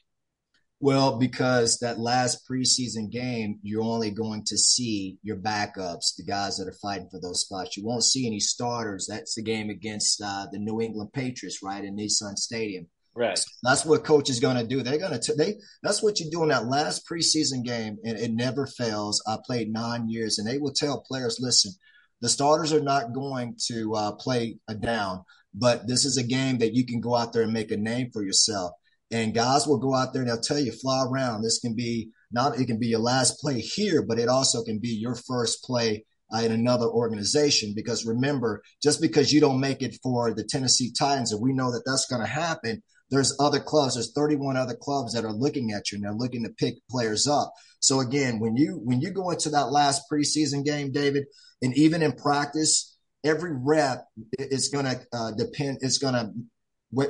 Well, 0.82 1.20
because 1.20 1.78
that 1.80 2.00
last 2.00 2.46
preseason 2.50 3.10
game, 3.10 3.60
you're 3.62 3.84
only 3.84 4.12
going 4.12 4.44
to 4.48 4.58
see 4.58 5.18
your 5.22 5.38
backups, 5.38 6.16
the 6.18 6.26
guys 6.28 6.58
that 6.58 6.68
are 6.68 6.78
fighting 6.82 7.08
for 7.10 7.22
those 7.22 7.42
spots. 7.42 7.78
You 7.78 7.86
won't 7.86 8.04
see 8.04 8.28
any 8.28 8.40
starters. 8.40 9.08
That's 9.08 9.36
the 9.36 9.44
game 9.44 9.70
against 9.70 10.22
uh, 10.22 10.48
the 10.52 10.60
New 10.60 10.82
England 10.82 11.14
Patriots, 11.14 11.60
right, 11.64 11.86
in 11.86 11.96
Nissan 11.96 12.36
Stadium. 12.36 12.88
Right. 13.14 13.40
That's 13.64 13.86
what 13.86 14.06
coach 14.06 14.30
is 14.30 14.40
going 14.40 14.56
to 14.56 14.66
do. 14.66 14.82
They're 14.82 14.98
going 14.98 15.20
to 15.20 15.34
they. 15.36 15.56
That's 15.84 16.02
what 16.02 16.20
you 16.20 16.32
do 16.32 16.44
in 16.44 16.50
that 16.50 16.68
last 16.68 17.08
preseason 17.10 17.64
game, 17.64 17.98
and 18.06 18.18
it 18.18 18.32
never 18.32 18.66
fails. 18.66 19.22
I 19.28 19.38
played 19.46 19.72
nine 19.72 20.08
years, 20.08 20.40
and 20.40 20.48
they 20.48 20.58
will 20.58 20.72
tell 20.72 21.04
players, 21.06 21.38
listen, 21.42 21.74
the 22.22 22.30
starters 22.30 22.72
are 22.72 22.82
not 22.82 23.14
going 23.14 23.58
to 23.68 23.94
uh, 23.96 24.12
play 24.14 24.60
a 24.70 24.76
down, 24.76 25.26
but 25.54 25.88
this 25.88 26.06
is 26.06 26.18
a 26.18 26.24
game 26.24 26.60
that 26.60 26.74
you 26.74 26.86
can 26.86 27.02
go 27.02 27.16
out 27.16 27.34
there 27.34 27.42
and 27.42 27.52
make 27.52 27.72
a 27.72 27.78
name 27.78 28.12
for 28.14 28.24
yourself. 28.24 28.72
And 29.12 29.34
guys 29.34 29.68
will 29.68 29.80
go 29.80 29.94
out 29.94 30.14
there 30.14 30.22
and 30.22 30.32
they'll 30.32 30.40
tell 30.40 30.60
you, 30.60 30.72
fly 30.72 31.04
around. 31.06 31.42
This 31.42 31.60
can 31.60 31.76
be 31.76 32.12
not 32.32 32.58
it 32.60 32.66
can 32.68 32.80
be 32.80 32.88
your 32.88 33.00
last 33.00 33.40
play 33.42 33.60
here, 33.60 34.06
but 34.08 34.20
it 34.20 34.30
also 34.30 34.64
can 34.64 34.80
be 34.80 34.90
your 34.90 35.16
first 35.16 35.64
play 35.64 36.06
uh, 36.34 36.40
in 36.40 36.52
another 36.52 36.86
organization. 36.86 37.74
Because 37.76 38.06
remember, 38.06 38.62
just 38.82 39.02
because 39.02 39.34
you 39.34 39.42
don't 39.42 39.60
make 39.60 39.82
it 39.82 39.98
for 40.02 40.34
the 40.34 40.46
Tennessee 40.46 40.94
Titans, 40.98 41.34
and 41.34 41.42
we 41.42 41.52
know 41.52 41.72
that 41.72 41.84
that's 41.86 42.06
going 42.06 42.22
to 42.22 42.28
happen, 42.28 42.82
there's 43.12 43.36
other 43.40 43.60
clubs 43.60 43.96
there's 43.96 44.14
31 44.14 44.58
other 44.58 44.76
clubs 44.76 45.14
that 45.14 45.26
are 45.26 45.34
looking 45.34 45.72
at 45.72 45.92
you 45.92 45.98
and 45.98 46.04
they're 46.04 46.14
looking 46.14 46.44
to 46.44 46.50
pick 46.50 46.76
players 46.90 47.28
up. 47.28 47.54
So 47.80 48.00
again 48.00 48.40
when 48.40 48.56
you 48.56 48.80
when 48.84 49.02
you 49.02 49.12
go 49.12 49.30
into 49.30 49.50
that 49.50 49.72
last 49.72 50.04
preseason 50.12 50.66
game 50.66 50.92
david 50.92 51.26
and 51.62 51.76
even 51.78 52.02
in 52.02 52.14
practice 52.14 52.98
every 53.24 53.52
rep 53.54 54.06
is 54.40 54.70
going 54.70 54.86
to 54.86 55.00
uh, 55.14 55.32
depend 55.32 55.80
it's 55.82 55.98
going 56.00 56.14
to 56.14 56.32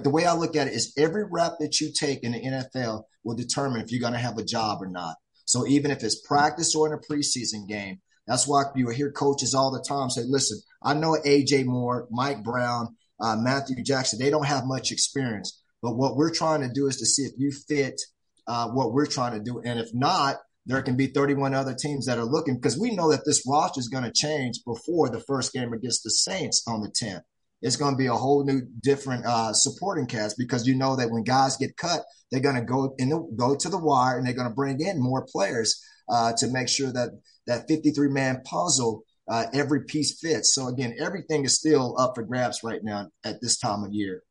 the 0.03 0.09
way 0.09 0.25
i 0.25 0.33
look 0.33 0.55
at 0.55 0.67
it 0.67 0.73
is 0.73 0.93
every 0.97 1.23
rep 1.23 1.53
that 1.59 1.79
you 1.79 1.91
take 1.97 2.23
in 2.23 2.33
the 2.33 2.41
nfl 2.41 3.03
will 3.23 3.35
determine 3.35 3.81
if 3.81 3.91
you're 3.91 4.01
going 4.01 4.13
to 4.13 4.19
have 4.19 4.37
a 4.37 4.43
job 4.43 4.81
or 4.81 4.87
not. 4.87 5.15
So 5.45 5.67
even 5.67 5.91
if 5.91 6.03
it's 6.03 6.25
practice 6.25 6.75
or 6.75 6.87
in 6.87 6.93
a 6.93 6.97
preseason 6.97 7.67
game 7.67 7.99
that's 8.27 8.47
why 8.47 8.63
you 8.75 8.89
hear 8.89 9.11
coaches 9.11 9.53
all 9.53 9.71
the 9.71 9.83
time 9.87 10.09
say 10.09 10.21
listen 10.25 10.59
i 10.83 10.93
know 10.93 11.17
aj 11.25 11.65
moore 11.65 12.07
mike 12.09 12.43
brown 12.43 12.95
uh, 13.19 13.35
matthew 13.35 13.83
jackson 13.83 14.19
they 14.19 14.29
don't 14.29 14.45
have 14.45 14.65
much 14.65 14.91
experience 14.91 15.60
but 15.81 15.95
what 15.95 16.15
we're 16.15 16.33
trying 16.33 16.61
to 16.61 16.69
do 16.69 16.87
is 16.87 16.97
to 16.97 17.05
see 17.05 17.23
if 17.23 17.33
you 17.37 17.51
fit 17.51 17.99
uh, 18.47 18.67
what 18.67 18.93
we're 18.93 19.05
trying 19.05 19.33
to 19.33 19.43
do. 19.43 19.61
And 19.63 19.79
if 19.79 19.93
not, 19.93 20.37
there 20.65 20.81
can 20.81 20.95
be 20.95 21.07
31 21.07 21.53
other 21.53 21.73
teams 21.73 22.05
that 22.05 22.19
are 22.19 22.25
looking 22.25 22.55
because 22.55 22.77
we 22.77 22.95
know 22.95 23.11
that 23.11 23.25
this 23.25 23.43
roster 23.47 23.79
is 23.79 23.87
going 23.87 24.03
to 24.03 24.11
change 24.11 24.59
before 24.65 25.09
the 25.09 25.19
first 25.21 25.53
game 25.53 25.73
against 25.73 26.03
the 26.03 26.11
Saints 26.11 26.63
on 26.67 26.81
the 26.81 26.89
10th. 26.89 27.21
It's 27.63 27.75
going 27.75 27.93
to 27.93 27.97
be 27.97 28.07
a 28.07 28.13
whole 28.13 28.43
new 28.43 28.61
different 28.81 29.25
uh, 29.25 29.53
supporting 29.53 30.07
cast 30.07 30.37
because 30.37 30.67
you 30.67 30.75
know 30.75 30.95
that 30.95 31.09
when 31.09 31.23
guys 31.23 31.57
get 31.57 31.77
cut, 31.77 32.01
they're 32.31 32.41
going 32.41 32.55
to 32.55 32.61
go 32.61 32.95
in 32.97 33.09
the, 33.09 33.19
go 33.35 33.55
to 33.55 33.69
the 33.69 33.77
wire 33.77 34.17
and 34.17 34.25
they're 34.25 34.33
going 34.33 34.49
to 34.49 34.53
bring 34.53 34.79
in 34.81 35.01
more 35.01 35.25
players 35.31 35.83
uh, 36.09 36.33
to 36.37 36.47
make 36.47 36.69
sure 36.69 36.91
that 36.91 37.09
that 37.47 37.67
53 37.67 38.09
man 38.09 38.41
puzzle 38.45 39.03
uh, 39.27 39.45
every 39.53 39.83
piece 39.85 40.19
fits. 40.19 40.53
So 40.53 40.67
again, 40.67 40.95
everything 40.99 41.45
is 41.45 41.57
still 41.57 41.95
up 41.99 42.13
for 42.15 42.23
grabs 42.23 42.61
right 42.63 42.83
now 42.83 43.09
at 43.23 43.41
this 43.41 43.57
time 43.57 43.83
of 43.83 43.93
year 43.93 44.23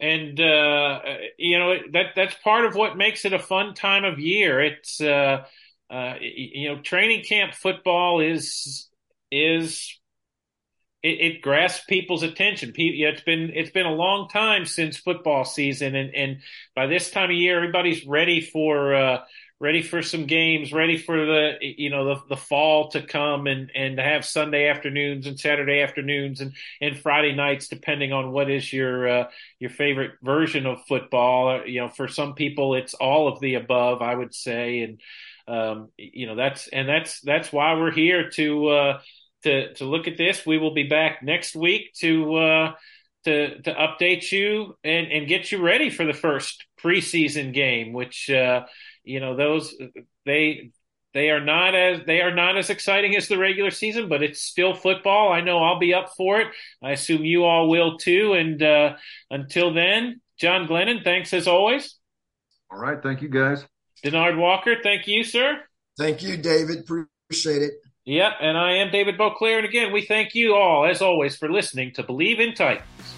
and 0.00 0.40
uh, 0.40 1.00
you 1.38 1.58
know 1.58 1.74
that 1.92 2.12
that's 2.14 2.34
part 2.44 2.64
of 2.64 2.74
what 2.74 2.96
makes 2.96 3.24
it 3.24 3.32
a 3.32 3.38
fun 3.38 3.74
time 3.74 4.04
of 4.04 4.18
year. 4.18 4.60
It's 4.62 5.00
uh, 5.00 5.44
uh, 5.90 6.14
you 6.20 6.68
know 6.68 6.80
training 6.80 7.24
camp 7.24 7.54
football 7.54 8.20
is 8.20 8.88
is 9.30 9.98
it, 11.02 11.20
it 11.20 11.42
grasps 11.42 11.84
people's 11.88 12.22
attention. 12.22 12.72
It's 12.76 13.22
been 13.22 13.50
it's 13.54 13.70
been 13.70 13.86
a 13.86 13.92
long 13.94 14.28
time 14.28 14.66
since 14.66 14.96
football 14.96 15.44
season, 15.44 15.94
and 15.94 16.14
and 16.14 16.38
by 16.76 16.86
this 16.86 17.10
time 17.10 17.30
of 17.30 17.36
year, 17.36 17.56
everybody's 17.56 18.06
ready 18.06 18.40
for 18.40 18.94
uh, 18.94 19.18
ready 19.60 19.82
for 19.82 20.02
some 20.02 20.26
games, 20.26 20.72
ready 20.72 20.96
for 20.96 21.24
the 21.26 21.56
you 21.60 21.90
know 21.90 22.14
the 22.14 22.22
the 22.28 22.36
fall 22.36 22.88
to 22.90 23.02
come 23.02 23.46
and 23.46 23.70
and 23.74 23.96
to 23.96 24.02
have 24.02 24.24
Sunday 24.24 24.68
afternoons 24.68 25.26
and 25.26 25.38
Saturday 25.38 25.80
afternoons 25.80 26.40
and 26.40 26.52
and 26.80 26.98
Friday 26.98 27.34
nights 27.34 27.68
depending 27.68 28.12
on 28.12 28.30
what 28.30 28.50
is 28.50 28.72
your 28.72 29.08
uh, 29.08 29.28
your 29.58 29.70
favorite 29.70 30.12
version 30.22 30.66
of 30.66 30.84
football. 30.86 31.48
Uh, 31.48 31.64
you 31.64 31.80
know, 31.80 31.88
for 31.88 32.08
some 32.08 32.34
people 32.34 32.74
it's 32.74 32.94
all 32.94 33.28
of 33.28 33.40
the 33.40 33.54
above, 33.54 34.00
I 34.02 34.14
would 34.14 34.34
say, 34.34 34.80
and 34.80 35.00
um, 35.48 35.88
you 35.96 36.26
know 36.26 36.36
that's 36.36 36.68
and 36.68 36.88
that's 36.88 37.20
that's 37.20 37.52
why 37.52 37.74
we're 37.74 37.92
here 37.92 38.30
to 38.30 38.68
uh, 38.68 39.00
to 39.42 39.74
to 39.74 39.84
look 39.84 40.06
at 40.06 40.16
this. 40.16 40.46
We 40.46 40.58
will 40.58 40.74
be 40.74 40.84
back 40.84 41.22
next 41.22 41.56
week 41.56 41.94
to. 42.00 42.34
Uh, 42.34 42.72
to, 43.24 43.60
to 43.62 43.74
update 43.74 44.30
you 44.30 44.76
and, 44.84 45.10
and 45.10 45.26
get 45.26 45.50
you 45.50 45.60
ready 45.60 45.90
for 45.90 46.06
the 46.06 46.14
first 46.14 46.64
preseason 46.82 47.52
game, 47.52 47.92
which 47.92 48.30
uh, 48.30 48.64
you 49.08 49.20
know 49.20 49.34
those 49.34 49.74
they 50.26 50.70
they 51.14 51.30
are 51.30 51.40
not 51.40 51.74
as 51.74 52.00
they 52.06 52.20
are 52.20 52.34
not 52.34 52.56
as 52.56 52.70
exciting 52.70 53.16
as 53.16 53.28
the 53.28 53.38
regular 53.38 53.70
season, 53.70 54.08
but 54.08 54.22
it's 54.22 54.40
still 54.40 54.74
football. 54.74 55.32
I 55.32 55.40
know 55.40 55.58
I'll 55.58 55.78
be 55.78 55.94
up 55.94 56.10
for 56.16 56.40
it. 56.40 56.48
I 56.82 56.92
assume 56.92 57.24
you 57.24 57.44
all 57.44 57.68
will 57.68 57.98
too. 57.98 58.34
And 58.34 58.62
uh, 58.62 58.96
until 59.30 59.72
then, 59.72 60.20
John 60.38 60.68
Glennon, 60.68 61.02
thanks 61.02 61.32
as 61.32 61.48
always. 61.48 61.96
All 62.70 62.78
right, 62.78 63.02
thank 63.02 63.22
you 63.22 63.28
guys. 63.28 63.64
Denard 64.04 64.38
Walker, 64.38 64.76
thank 64.82 65.08
you, 65.08 65.24
sir. 65.24 65.60
Thank 65.98 66.22
you, 66.22 66.36
David. 66.36 66.80
Appreciate 66.80 67.62
it. 67.62 67.72
Yep, 68.04 68.32
and 68.40 68.56
I 68.56 68.74
am 68.74 68.90
David 68.90 69.18
Boclair, 69.18 69.58
and 69.58 69.66
again, 69.66 69.92
we 69.92 70.04
thank 70.04 70.34
you 70.34 70.54
all, 70.54 70.86
as 70.86 71.02
always, 71.02 71.36
for 71.36 71.50
listening 71.50 71.92
to 71.94 72.02
Bleav 72.02 72.38
in 72.38 72.54
Titans. 72.54 73.17